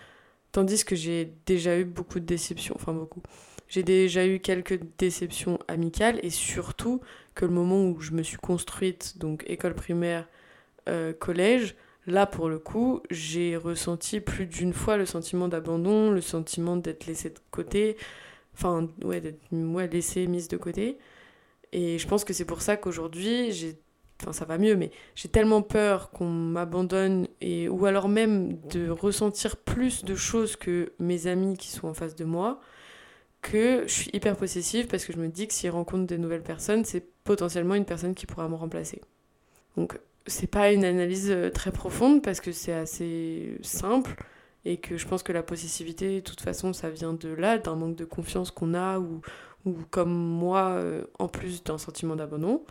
tandis 0.52 0.84
que 0.84 0.96
j'ai 0.96 1.32
déjà 1.44 1.78
eu 1.78 1.84
beaucoup 1.84 2.20
de 2.20 2.24
déceptions, 2.24 2.74
enfin 2.76 2.92
beaucoup. 2.92 3.22
J'ai 3.68 3.82
déjà 3.82 4.26
eu 4.26 4.38
quelques 4.38 4.80
déceptions 4.98 5.58
amicales 5.66 6.20
et 6.22 6.30
surtout 6.30 7.00
que 7.34 7.44
le 7.44 7.50
moment 7.50 7.84
où 7.84 8.00
je 8.00 8.12
me 8.12 8.22
suis 8.22 8.36
construite, 8.36 9.18
donc 9.18 9.44
école 9.48 9.74
primaire, 9.74 10.28
euh, 10.88 11.12
collège, 11.12 11.74
là 12.06 12.26
pour 12.26 12.48
le 12.48 12.58
coup, 12.58 13.02
j'ai 13.10 13.56
ressenti 13.56 14.20
plus 14.20 14.46
d'une 14.46 14.72
fois 14.72 14.96
le 14.96 15.04
sentiment 15.04 15.48
d'abandon, 15.48 16.12
le 16.12 16.20
sentiment 16.20 16.76
d'être 16.76 17.06
laissée 17.06 17.30
de 17.30 17.40
côté, 17.50 17.96
enfin 18.54 18.88
ouais, 19.02 19.20
d'être 19.20 19.40
ouais, 19.52 19.88
laissée, 19.88 20.28
mise 20.28 20.46
de 20.46 20.56
côté. 20.56 20.98
Et 21.72 21.98
je 21.98 22.06
pense 22.06 22.24
que 22.24 22.32
c'est 22.32 22.44
pour 22.44 22.62
ça 22.62 22.76
qu'aujourd'hui, 22.76 23.52
j'ai 23.52 23.76
enfin 24.20 24.32
ça 24.32 24.44
va 24.44 24.58
mieux, 24.58 24.76
mais 24.76 24.90
j'ai 25.14 25.28
tellement 25.28 25.62
peur 25.62 26.10
qu'on 26.10 26.28
m'abandonne 26.28 27.28
et 27.40 27.68
ou 27.68 27.86
alors 27.86 28.08
même 28.08 28.58
de 28.68 28.88
ressentir 28.88 29.56
plus 29.56 30.04
de 30.04 30.14
choses 30.14 30.56
que 30.56 30.92
mes 30.98 31.26
amis 31.26 31.56
qui 31.56 31.68
sont 31.68 31.88
en 31.88 31.94
face 31.94 32.14
de 32.14 32.24
moi 32.24 32.60
que 33.42 33.84
je 33.86 33.92
suis 33.92 34.10
hyper 34.12 34.36
possessive 34.36 34.86
parce 34.88 35.04
que 35.04 35.12
je 35.12 35.18
me 35.18 35.28
dis 35.28 35.46
que 35.46 35.54
si 35.54 35.66
je 35.66 35.72
rencontre 35.72 36.06
des 36.06 36.18
nouvelles 36.18 36.42
personnes, 36.42 36.84
c'est 36.84 37.04
potentiellement 37.24 37.74
une 37.74 37.84
personne 37.84 38.14
qui 38.14 38.26
pourra 38.26 38.48
me 38.48 38.56
remplacer. 38.56 39.00
Donc 39.76 39.98
c'est 40.26 40.48
pas 40.48 40.72
une 40.72 40.84
analyse 40.84 41.30
euh, 41.30 41.50
très 41.50 41.70
profonde 41.70 42.22
parce 42.22 42.40
que 42.40 42.50
c'est 42.52 42.72
assez 42.72 43.58
simple 43.62 44.16
et 44.64 44.78
que 44.78 44.96
je 44.96 45.06
pense 45.06 45.22
que 45.22 45.32
la 45.32 45.44
possessivité, 45.44 46.16
de 46.16 46.20
toute 46.20 46.40
façon, 46.40 46.72
ça 46.72 46.90
vient 46.90 47.12
de 47.12 47.28
là, 47.28 47.56
d'un 47.58 47.76
manque 47.76 47.94
de 47.94 48.04
confiance 48.04 48.50
qu'on 48.50 48.74
a 48.74 48.98
ou, 48.98 49.20
ou 49.64 49.74
comme 49.90 50.12
moi, 50.12 50.70
euh, 50.70 51.04
en 51.20 51.28
plus 51.28 51.62
d'un 51.62 51.78
sentiment 51.78 52.16
d'abandon. 52.16 52.64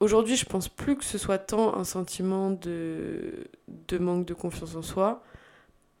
Aujourd'hui, 0.00 0.36
je 0.36 0.44
pense 0.44 0.68
plus 0.68 0.96
que 0.96 1.04
ce 1.04 1.18
soit 1.18 1.38
tant 1.38 1.76
un 1.76 1.84
sentiment 1.84 2.50
de, 2.50 3.46
de 3.88 3.98
manque 3.98 4.26
de 4.26 4.34
confiance 4.34 4.74
en 4.74 4.82
soi, 4.82 5.22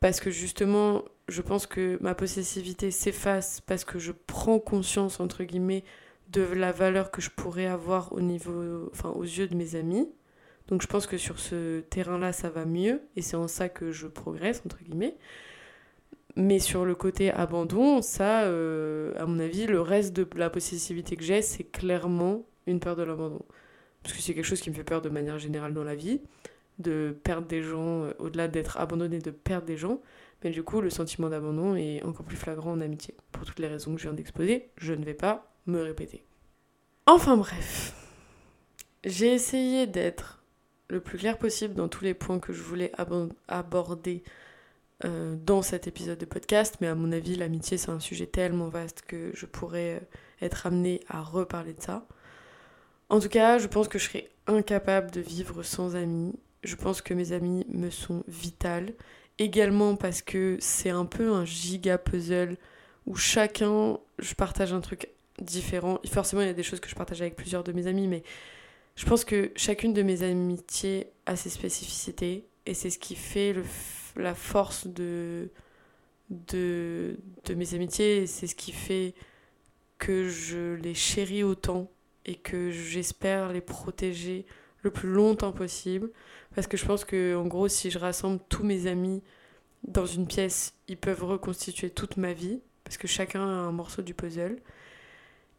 parce 0.00 0.20
que 0.20 0.30
justement, 0.30 1.02
je 1.28 1.40
pense 1.40 1.66
que 1.66 1.98
ma 2.02 2.14
possessivité 2.14 2.90
s'efface 2.90 3.60
parce 3.62 3.84
que 3.84 3.98
je 3.98 4.12
prends 4.12 4.58
conscience, 4.58 5.20
entre 5.20 5.44
guillemets, 5.44 5.84
de 6.30 6.42
la 6.42 6.72
valeur 6.72 7.10
que 7.10 7.22
je 7.22 7.30
pourrais 7.30 7.66
avoir 7.66 8.12
au 8.12 8.20
niveau, 8.20 8.88
enfin, 8.92 9.10
aux 9.10 9.22
yeux 9.22 9.46
de 9.46 9.54
mes 9.54 9.76
amis. 9.76 10.08
Donc 10.68 10.82
je 10.82 10.86
pense 10.86 11.06
que 11.06 11.16
sur 11.18 11.38
ce 11.38 11.80
terrain-là, 11.80 12.32
ça 12.32 12.50
va 12.50 12.64
mieux, 12.64 13.02
et 13.16 13.22
c'est 13.22 13.36
en 13.36 13.48
ça 13.48 13.68
que 13.68 13.92
je 13.92 14.06
progresse, 14.06 14.62
entre 14.66 14.82
guillemets. 14.82 15.16
Mais 16.36 16.58
sur 16.58 16.84
le 16.84 16.94
côté 16.94 17.30
abandon, 17.30 18.02
ça, 18.02 18.42
euh, 18.42 19.12
à 19.16 19.26
mon 19.26 19.38
avis, 19.38 19.66
le 19.66 19.80
reste 19.80 20.14
de 20.14 20.26
la 20.36 20.50
possessivité 20.50 21.16
que 21.16 21.22
j'ai, 21.22 21.42
c'est 21.42 21.64
clairement 21.64 22.44
une 22.66 22.80
peur 22.80 22.96
de 22.96 23.02
l'abandon. 23.04 23.42
Parce 24.04 24.14
que 24.14 24.22
c'est 24.22 24.34
quelque 24.34 24.44
chose 24.44 24.60
qui 24.60 24.70
me 24.70 24.74
fait 24.74 24.84
peur 24.84 25.02
de 25.02 25.08
manière 25.08 25.38
générale 25.38 25.74
dans 25.74 25.82
la 25.82 25.96
vie, 25.96 26.20
de 26.78 27.16
perdre 27.24 27.48
des 27.48 27.62
gens, 27.62 28.04
euh, 28.04 28.12
au-delà 28.20 28.46
d'être 28.46 28.76
abandonné, 28.76 29.18
de 29.18 29.32
perdre 29.32 29.66
des 29.66 29.76
gens. 29.76 30.00
Mais 30.44 30.50
du 30.50 30.62
coup, 30.62 30.80
le 30.80 30.90
sentiment 30.90 31.28
d'abandon 31.28 31.74
est 31.74 32.02
encore 32.04 32.24
plus 32.24 32.36
flagrant 32.36 32.72
en 32.72 32.80
amitié. 32.80 33.14
Pour 33.32 33.44
toutes 33.44 33.58
les 33.58 33.66
raisons 33.66 33.94
que 33.94 34.00
je 34.00 34.06
viens 34.06 34.14
d'exposer, 34.14 34.68
je 34.76 34.92
ne 34.92 35.04
vais 35.04 35.14
pas 35.14 35.50
me 35.66 35.82
répéter. 35.82 36.22
Enfin 37.06 37.36
bref, 37.36 37.94
j'ai 39.04 39.32
essayé 39.32 39.86
d'être 39.86 40.42
le 40.88 41.00
plus 41.00 41.18
clair 41.18 41.38
possible 41.38 41.74
dans 41.74 41.88
tous 41.88 42.04
les 42.04 42.14
points 42.14 42.38
que 42.38 42.52
je 42.52 42.62
voulais 42.62 42.92
aborder 43.48 44.22
euh, 45.04 45.34
dans 45.44 45.62
cet 45.62 45.86
épisode 45.86 46.18
de 46.18 46.24
podcast, 46.24 46.76
mais 46.80 46.86
à 46.86 46.94
mon 46.94 47.10
avis, 47.10 47.36
l'amitié, 47.36 47.78
c'est 47.78 47.90
un 47.90 48.00
sujet 48.00 48.26
tellement 48.26 48.68
vaste 48.68 49.02
que 49.06 49.32
je 49.34 49.44
pourrais 49.46 49.96
euh, 49.96 50.44
être 50.46 50.66
amenée 50.66 51.00
à 51.08 51.20
reparler 51.20 51.74
de 51.74 51.82
ça. 51.82 52.06
En 53.08 53.20
tout 53.20 53.28
cas, 53.28 53.58
je 53.58 53.66
pense 53.66 53.88
que 53.88 53.98
je 53.98 54.04
serais 54.08 54.30
incapable 54.46 55.10
de 55.10 55.20
vivre 55.20 55.62
sans 55.62 55.96
amis. 55.96 56.32
Je 56.62 56.76
pense 56.76 57.02
que 57.02 57.14
mes 57.14 57.32
amis 57.32 57.66
me 57.68 57.90
sont 57.90 58.24
vitales. 58.28 58.94
Également 59.38 59.96
parce 59.96 60.22
que 60.22 60.56
c'est 60.60 60.90
un 60.90 61.04
peu 61.06 61.32
un 61.32 61.44
giga 61.44 61.98
puzzle 61.98 62.56
où 63.06 63.16
chacun, 63.16 63.98
je 64.18 64.34
partage 64.34 64.72
un 64.72 64.80
truc 64.80 65.08
différent. 65.40 65.98
Forcément, 66.06 66.42
il 66.42 66.46
y 66.46 66.50
a 66.50 66.54
des 66.54 66.62
choses 66.62 66.80
que 66.80 66.88
je 66.88 66.94
partage 66.94 67.20
avec 67.20 67.36
plusieurs 67.36 67.64
de 67.64 67.72
mes 67.72 67.86
amis, 67.86 68.06
mais 68.06 68.22
je 68.96 69.04
pense 69.06 69.24
que 69.24 69.50
chacune 69.56 69.92
de 69.92 70.02
mes 70.02 70.22
amitiés 70.22 71.08
a 71.26 71.36
ses 71.36 71.50
spécificités 71.50 72.46
et 72.66 72.74
c'est 72.74 72.90
ce 72.90 72.98
qui 72.98 73.16
fait 73.16 73.54
la 74.16 74.34
force 74.34 74.86
de, 74.86 75.50
de, 76.30 77.18
de 77.44 77.54
mes 77.54 77.74
amitiés 77.74 78.18
et 78.18 78.26
c'est 78.26 78.46
ce 78.46 78.54
qui 78.54 78.72
fait 78.72 79.14
que 79.98 80.28
je 80.28 80.74
les 80.74 80.94
chéris 80.94 81.42
autant 81.42 81.90
et 82.26 82.36
que 82.36 82.70
j'espère 82.70 83.52
les 83.52 83.60
protéger 83.60 84.46
le 84.82 84.90
plus 84.90 85.10
longtemps 85.10 85.52
possible 85.52 86.10
parce 86.54 86.66
que 86.66 86.76
je 86.76 86.84
pense 86.84 87.04
que 87.04 87.36
en 87.36 87.46
gros 87.46 87.68
si 87.68 87.90
je 87.90 87.98
rassemble 87.98 88.40
tous 88.48 88.64
mes 88.64 88.86
amis 88.86 89.22
dans 89.86 90.06
une 90.06 90.26
pièce, 90.26 90.74
ils 90.88 90.96
peuvent 90.96 91.24
reconstituer 91.24 91.90
toute 91.90 92.16
ma 92.16 92.32
vie 92.32 92.60
parce 92.84 92.96
que 92.96 93.06
chacun 93.06 93.40
a 93.40 93.44
un 93.44 93.72
morceau 93.72 94.02
du 94.02 94.14
puzzle. 94.14 94.56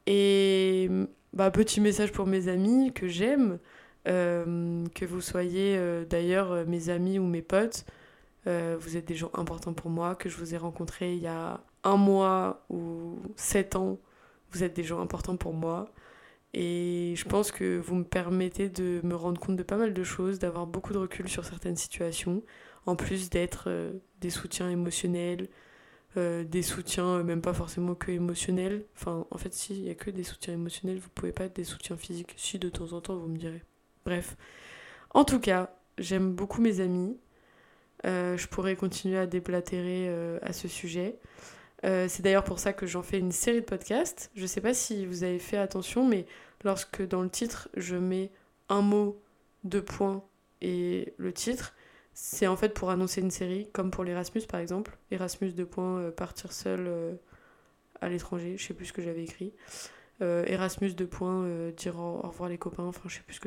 Et 0.07 0.89
bah, 1.33 1.51
petit 1.51 1.81
message 1.81 2.11
pour 2.11 2.27
mes 2.27 2.47
amis 2.47 2.93
que 2.93 3.07
j'aime, 3.07 3.59
euh, 4.07 4.85
que 4.93 5.05
vous 5.05 5.21
soyez 5.21 5.75
euh, 5.77 6.05
d'ailleurs 6.05 6.51
euh, 6.51 6.65
mes 6.65 6.89
amis 6.89 7.19
ou 7.19 7.25
mes 7.25 7.41
potes, 7.41 7.85
vous 8.47 8.95
êtes 8.95 9.05
des 9.05 9.15
gens 9.15 9.31
importants 9.33 9.73
pour 9.73 9.89
moi, 9.89 10.13
que 10.13 10.29
je 10.29 10.37
vous 10.37 10.53
ai 10.53 10.57
rencontrés 10.57 11.15
il 11.15 11.19
y 11.19 11.25
a 11.25 11.61
un 11.83 11.97
mois 11.97 12.63
ou 12.69 13.17
sept 13.35 13.75
ans, 13.75 13.97
vous 14.51 14.63
êtes 14.63 14.75
des 14.75 14.83
gens 14.83 15.01
importants 15.01 15.35
pour 15.35 15.53
moi. 15.53 15.89
Et 16.57 17.13
je 17.17 17.25
pense 17.25 17.51
que 17.51 17.77
vous 17.77 17.95
me 17.95 18.05
permettez 18.05 18.69
de 18.69 19.01
me 19.03 19.13
rendre 19.15 19.39
compte 19.39 19.57
de 19.57 19.63
pas 19.63 19.75
mal 19.75 19.93
de 19.93 20.03
choses, 20.03 20.39
d'avoir 20.39 20.65
beaucoup 20.65 20.93
de 20.93 20.97
recul 20.97 21.27
sur 21.27 21.43
certaines 21.45 21.75
situations, 21.75 22.43
en 22.85 22.95
plus 22.95 23.29
d'être 23.29 23.69
des 24.21 24.29
soutiens 24.29 24.69
émotionnels, 24.69 25.49
euh, 26.17 26.45
des 26.45 26.61
soutiens, 26.61 27.17
euh, 27.17 27.23
même 27.23 27.41
pas 27.41 27.53
forcément 27.53 27.93
que 27.93 28.09
émotionnels. 28.11 28.85
Enfin, 28.95 29.27
en 29.31 29.37
fait, 29.37 29.53
s'il 29.53 29.81
n'y 29.81 29.89
a 29.89 29.95
que 29.95 30.09
des 30.09 30.23
soutiens 30.23 30.53
émotionnels, 30.53 30.97
vous 30.99 31.09
pouvez 31.09 31.33
pas 31.33 31.43
être 31.45 31.55
des 31.55 31.65
soutiens 31.65 31.97
physiques. 31.97 32.33
Si, 32.37 32.57
de 32.57 32.69
temps 32.69 32.93
en 32.93 33.01
temps, 33.01 33.17
vous 33.17 33.27
me 33.27 33.37
direz. 33.37 33.61
Bref. 34.05 34.37
En 35.13 35.25
tout 35.25 35.39
cas, 35.39 35.75
j'aime 35.97 36.33
beaucoup 36.33 36.61
mes 36.61 36.79
amis. 36.79 37.17
Euh, 38.05 38.37
je 38.37 38.47
pourrais 38.47 38.75
continuer 38.75 39.17
à 39.17 39.25
déblatérer 39.25 40.09
à 40.41 40.53
ce 40.53 40.67
sujet. 40.67 41.19
c'est 41.83 42.21
d'ailleurs 42.21 42.43
pour 42.43 42.59
ça 42.59 42.73
que 42.73 42.87
j'en 42.87 43.03
fais 43.03 43.19
une 43.19 43.31
série 43.31 43.61
de 43.61 43.65
podcasts. 43.65 44.31
Je 44.35 44.45
sais 44.45 44.61
pas 44.61 44.73
si 44.73 45.05
vous 45.05 45.23
avez 45.23 45.39
fait 45.39 45.57
attention, 45.57 46.07
mais 46.07 46.25
lorsque 46.65 47.07
dans 47.07 47.21
le 47.21 47.29
titre, 47.29 47.69
je 47.77 47.95
mets 47.95 48.31
un 48.67 48.81
mot, 48.81 49.21
deux 49.63 49.83
points 49.83 50.23
et 50.61 51.13
le 51.17 51.31
titre, 51.31 51.73
c'est 52.13 52.47
en 52.47 52.57
fait 52.57 52.73
pour 52.73 52.89
annoncer 52.89 53.21
une 53.21 53.31
série, 53.31 53.69
comme 53.71 53.91
pour 53.91 54.03
l'Erasmus 54.03 54.41
par 54.49 54.59
exemple. 54.59 54.97
Erasmus 55.11 55.53
de 55.53 55.63
points, 55.63 55.99
euh, 55.99 56.11
partir 56.11 56.51
seul 56.51 56.85
euh, 56.87 57.13
à 58.01 58.09
l'étranger, 58.09 58.57
je 58.57 58.65
sais 58.65 58.73
plus 58.73 58.87
ce 58.87 58.93
que 58.93 59.01
j'avais 59.01 59.23
écrit. 59.23 59.53
Euh, 60.21 60.45
Erasmus 60.47 60.93
de 60.93 61.05
points, 61.05 61.45
dire 61.75 61.99
au, 61.99 62.21
revoir 62.21 62.49
les 62.49 62.57
copains, 62.57 62.83
enfin 62.83 63.01
je 63.05 63.15
sais 63.15 63.19
sais 63.19 63.25
plus 63.25 63.35
ce 63.35 63.39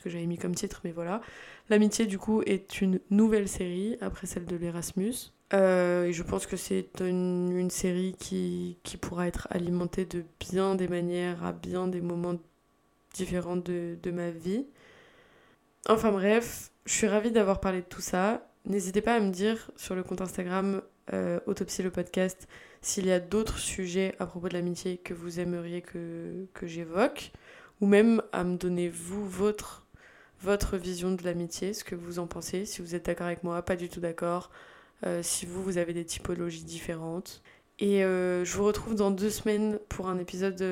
que 0.00 0.10
j'avais 0.10 0.26
mis 0.26 0.38
comme 0.38 0.54
titre, 0.54 0.80
mais 0.84 0.92
voilà. 0.92 1.20
L'amitié 1.68 2.06
du 2.06 2.18
coup 2.18 2.42
est 2.46 2.80
une 2.80 3.00
nouvelle 3.10 3.48
série 3.48 3.98
après 4.00 4.26
celle 4.26 4.46
de 4.46 4.56
l'Erasmus. 4.56 5.32
Et 5.52 6.12
je 6.12 6.22
pense 6.22 6.46
que 6.46 6.56
c'est 6.56 7.00
une, 7.00 7.70
série 7.70 8.14
qui, 8.18 8.78
qui 8.82 8.96
pourra 8.96 9.26
être 9.26 9.48
alimentée 9.50 10.04
de 10.04 10.24
bien 10.40 10.74
des 10.74 10.88
manières, 10.88 11.44
à 11.44 11.52
bien 11.52 11.88
des 11.88 12.00
moments 12.00 12.36
différents 13.14 13.56
de, 13.56 13.96
de 14.02 14.10
ma 14.10 14.30
vie. 14.30 14.66
Enfin 15.88 16.12
bref, 16.12 16.70
je 16.84 16.92
suis 16.92 17.06
ravie 17.06 17.30
d'avoir 17.30 17.60
parlé 17.60 17.80
de 17.80 17.86
tout 17.86 18.00
ça. 18.00 18.46
N'hésitez 18.66 19.00
pas 19.00 19.14
à 19.14 19.20
me 19.20 19.30
dire 19.30 19.70
sur 19.76 19.94
le 19.94 20.02
compte 20.02 20.20
Instagram 20.20 20.82
euh, 21.14 21.40
Autopsie 21.46 21.82
le 21.82 21.90
podcast 21.90 22.48
s'il 22.82 23.06
y 23.06 23.12
a 23.12 23.20
d'autres 23.20 23.58
sujets 23.58 24.14
à 24.18 24.26
propos 24.26 24.48
de 24.48 24.54
l'amitié 24.54 24.98
que 24.98 25.14
vous 25.14 25.40
aimeriez 25.40 25.82
que, 25.82 26.46
que 26.54 26.66
j'évoque, 26.66 27.32
ou 27.80 27.86
même 27.86 28.22
à 28.32 28.44
me 28.44 28.56
donner 28.56 28.88
vous 28.88 29.26
votre, 29.28 29.86
votre 30.40 30.76
vision 30.76 31.12
de 31.12 31.22
l'amitié, 31.24 31.72
ce 31.72 31.84
que 31.84 31.94
vous 31.94 32.18
en 32.18 32.26
pensez, 32.26 32.66
si 32.66 32.82
vous 32.82 32.94
êtes 32.94 33.06
d'accord 33.06 33.26
avec 33.26 33.42
moi, 33.42 33.62
pas 33.62 33.76
du 33.76 33.88
tout 33.88 34.00
d'accord, 34.00 34.50
euh, 34.50 34.77
si 35.22 35.46
vous, 35.46 35.62
vous 35.62 35.78
avez 35.78 35.92
des 35.92 36.04
typologies 36.04 36.64
différentes. 36.64 37.42
Et 37.78 38.04
euh, 38.04 38.44
je 38.44 38.56
vous 38.56 38.64
retrouve 38.64 38.96
dans 38.96 39.10
deux 39.10 39.30
semaines 39.30 39.78
pour 39.88 40.08
un 40.08 40.18
épisode 40.18 40.62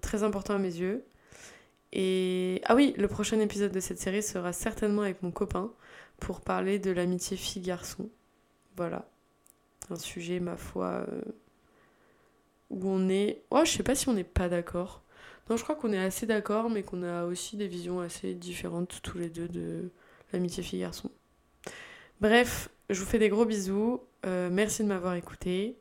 très 0.00 0.22
important 0.22 0.54
à 0.54 0.58
mes 0.58 0.74
yeux. 0.74 1.04
Et 1.92 2.60
ah 2.64 2.74
oui, 2.74 2.94
le 2.96 3.08
prochain 3.08 3.40
épisode 3.40 3.72
de 3.72 3.80
cette 3.80 3.98
série 3.98 4.22
sera 4.22 4.52
certainement 4.52 5.02
avec 5.02 5.22
mon 5.22 5.30
copain 5.30 5.72
pour 6.20 6.40
parler 6.40 6.78
de 6.78 6.90
l'amitié 6.90 7.36
fille-garçon. 7.36 8.10
Voilà. 8.76 9.08
Un 9.90 9.96
sujet, 9.96 10.40
ma 10.40 10.56
foi, 10.56 11.06
euh, 11.08 11.22
où 12.70 12.88
on 12.88 13.08
est... 13.08 13.42
Oh, 13.50 13.62
je 13.64 13.70
sais 13.70 13.82
pas 13.82 13.94
si 13.94 14.08
on 14.08 14.12
n'est 14.12 14.24
pas 14.24 14.48
d'accord. 14.48 15.02
Non, 15.48 15.56
je 15.56 15.62
crois 15.62 15.76
qu'on 15.76 15.92
est 15.92 15.98
assez 15.98 16.26
d'accord, 16.26 16.68
mais 16.68 16.82
qu'on 16.82 17.02
a 17.02 17.24
aussi 17.24 17.56
des 17.56 17.68
visions 17.68 18.00
assez 18.00 18.34
différentes 18.34 19.00
tous 19.02 19.16
les 19.16 19.30
deux 19.30 19.48
de 19.48 19.90
l'amitié 20.32 20.62
fille-garçon. 20.62 21.10
Bref, 22.20 22.68
je 22.90 23.00
vous 23.00 23.06
fais 23.06 23.18
des 23.18 23.28
gros 23.28 23.44
bisous. 23.44 24.00
Euh, 24.26 24.48
merci 24.50 24.82
de 24.82 24.88
m'avoir 24.88 25.14
écouté. 25.14 25.76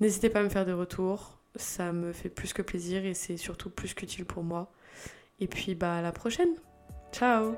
N'hésitez 0.00 0.30
pas 0.30 0.40
à 0.40 0.42
me 0.42 0.48
faire 0.48 0.64
des 0.64 0.72
retours. 0.72 1.38
Ça 1.56 1.92
me 1.92 2.12
fait 2.12 2.28
plus 2.28 2.52
que 2.52 2.62
plaisir 2.62 3.04
et 3.04 3.14
c'est 3.14 3.36
surtout 3.36 3.70
plus 3.70 3.94
qu'utile 3.94 4.24
pour 4.24 4.42
moi. 4.42 4.72
Et 5.40 5.46
puis 5.46 5.74
bah 5.74 5.96
à 5.96 6.02
la 6.02 6.12
prochaine. 6.12 6.54
Ciao 7.12 7.54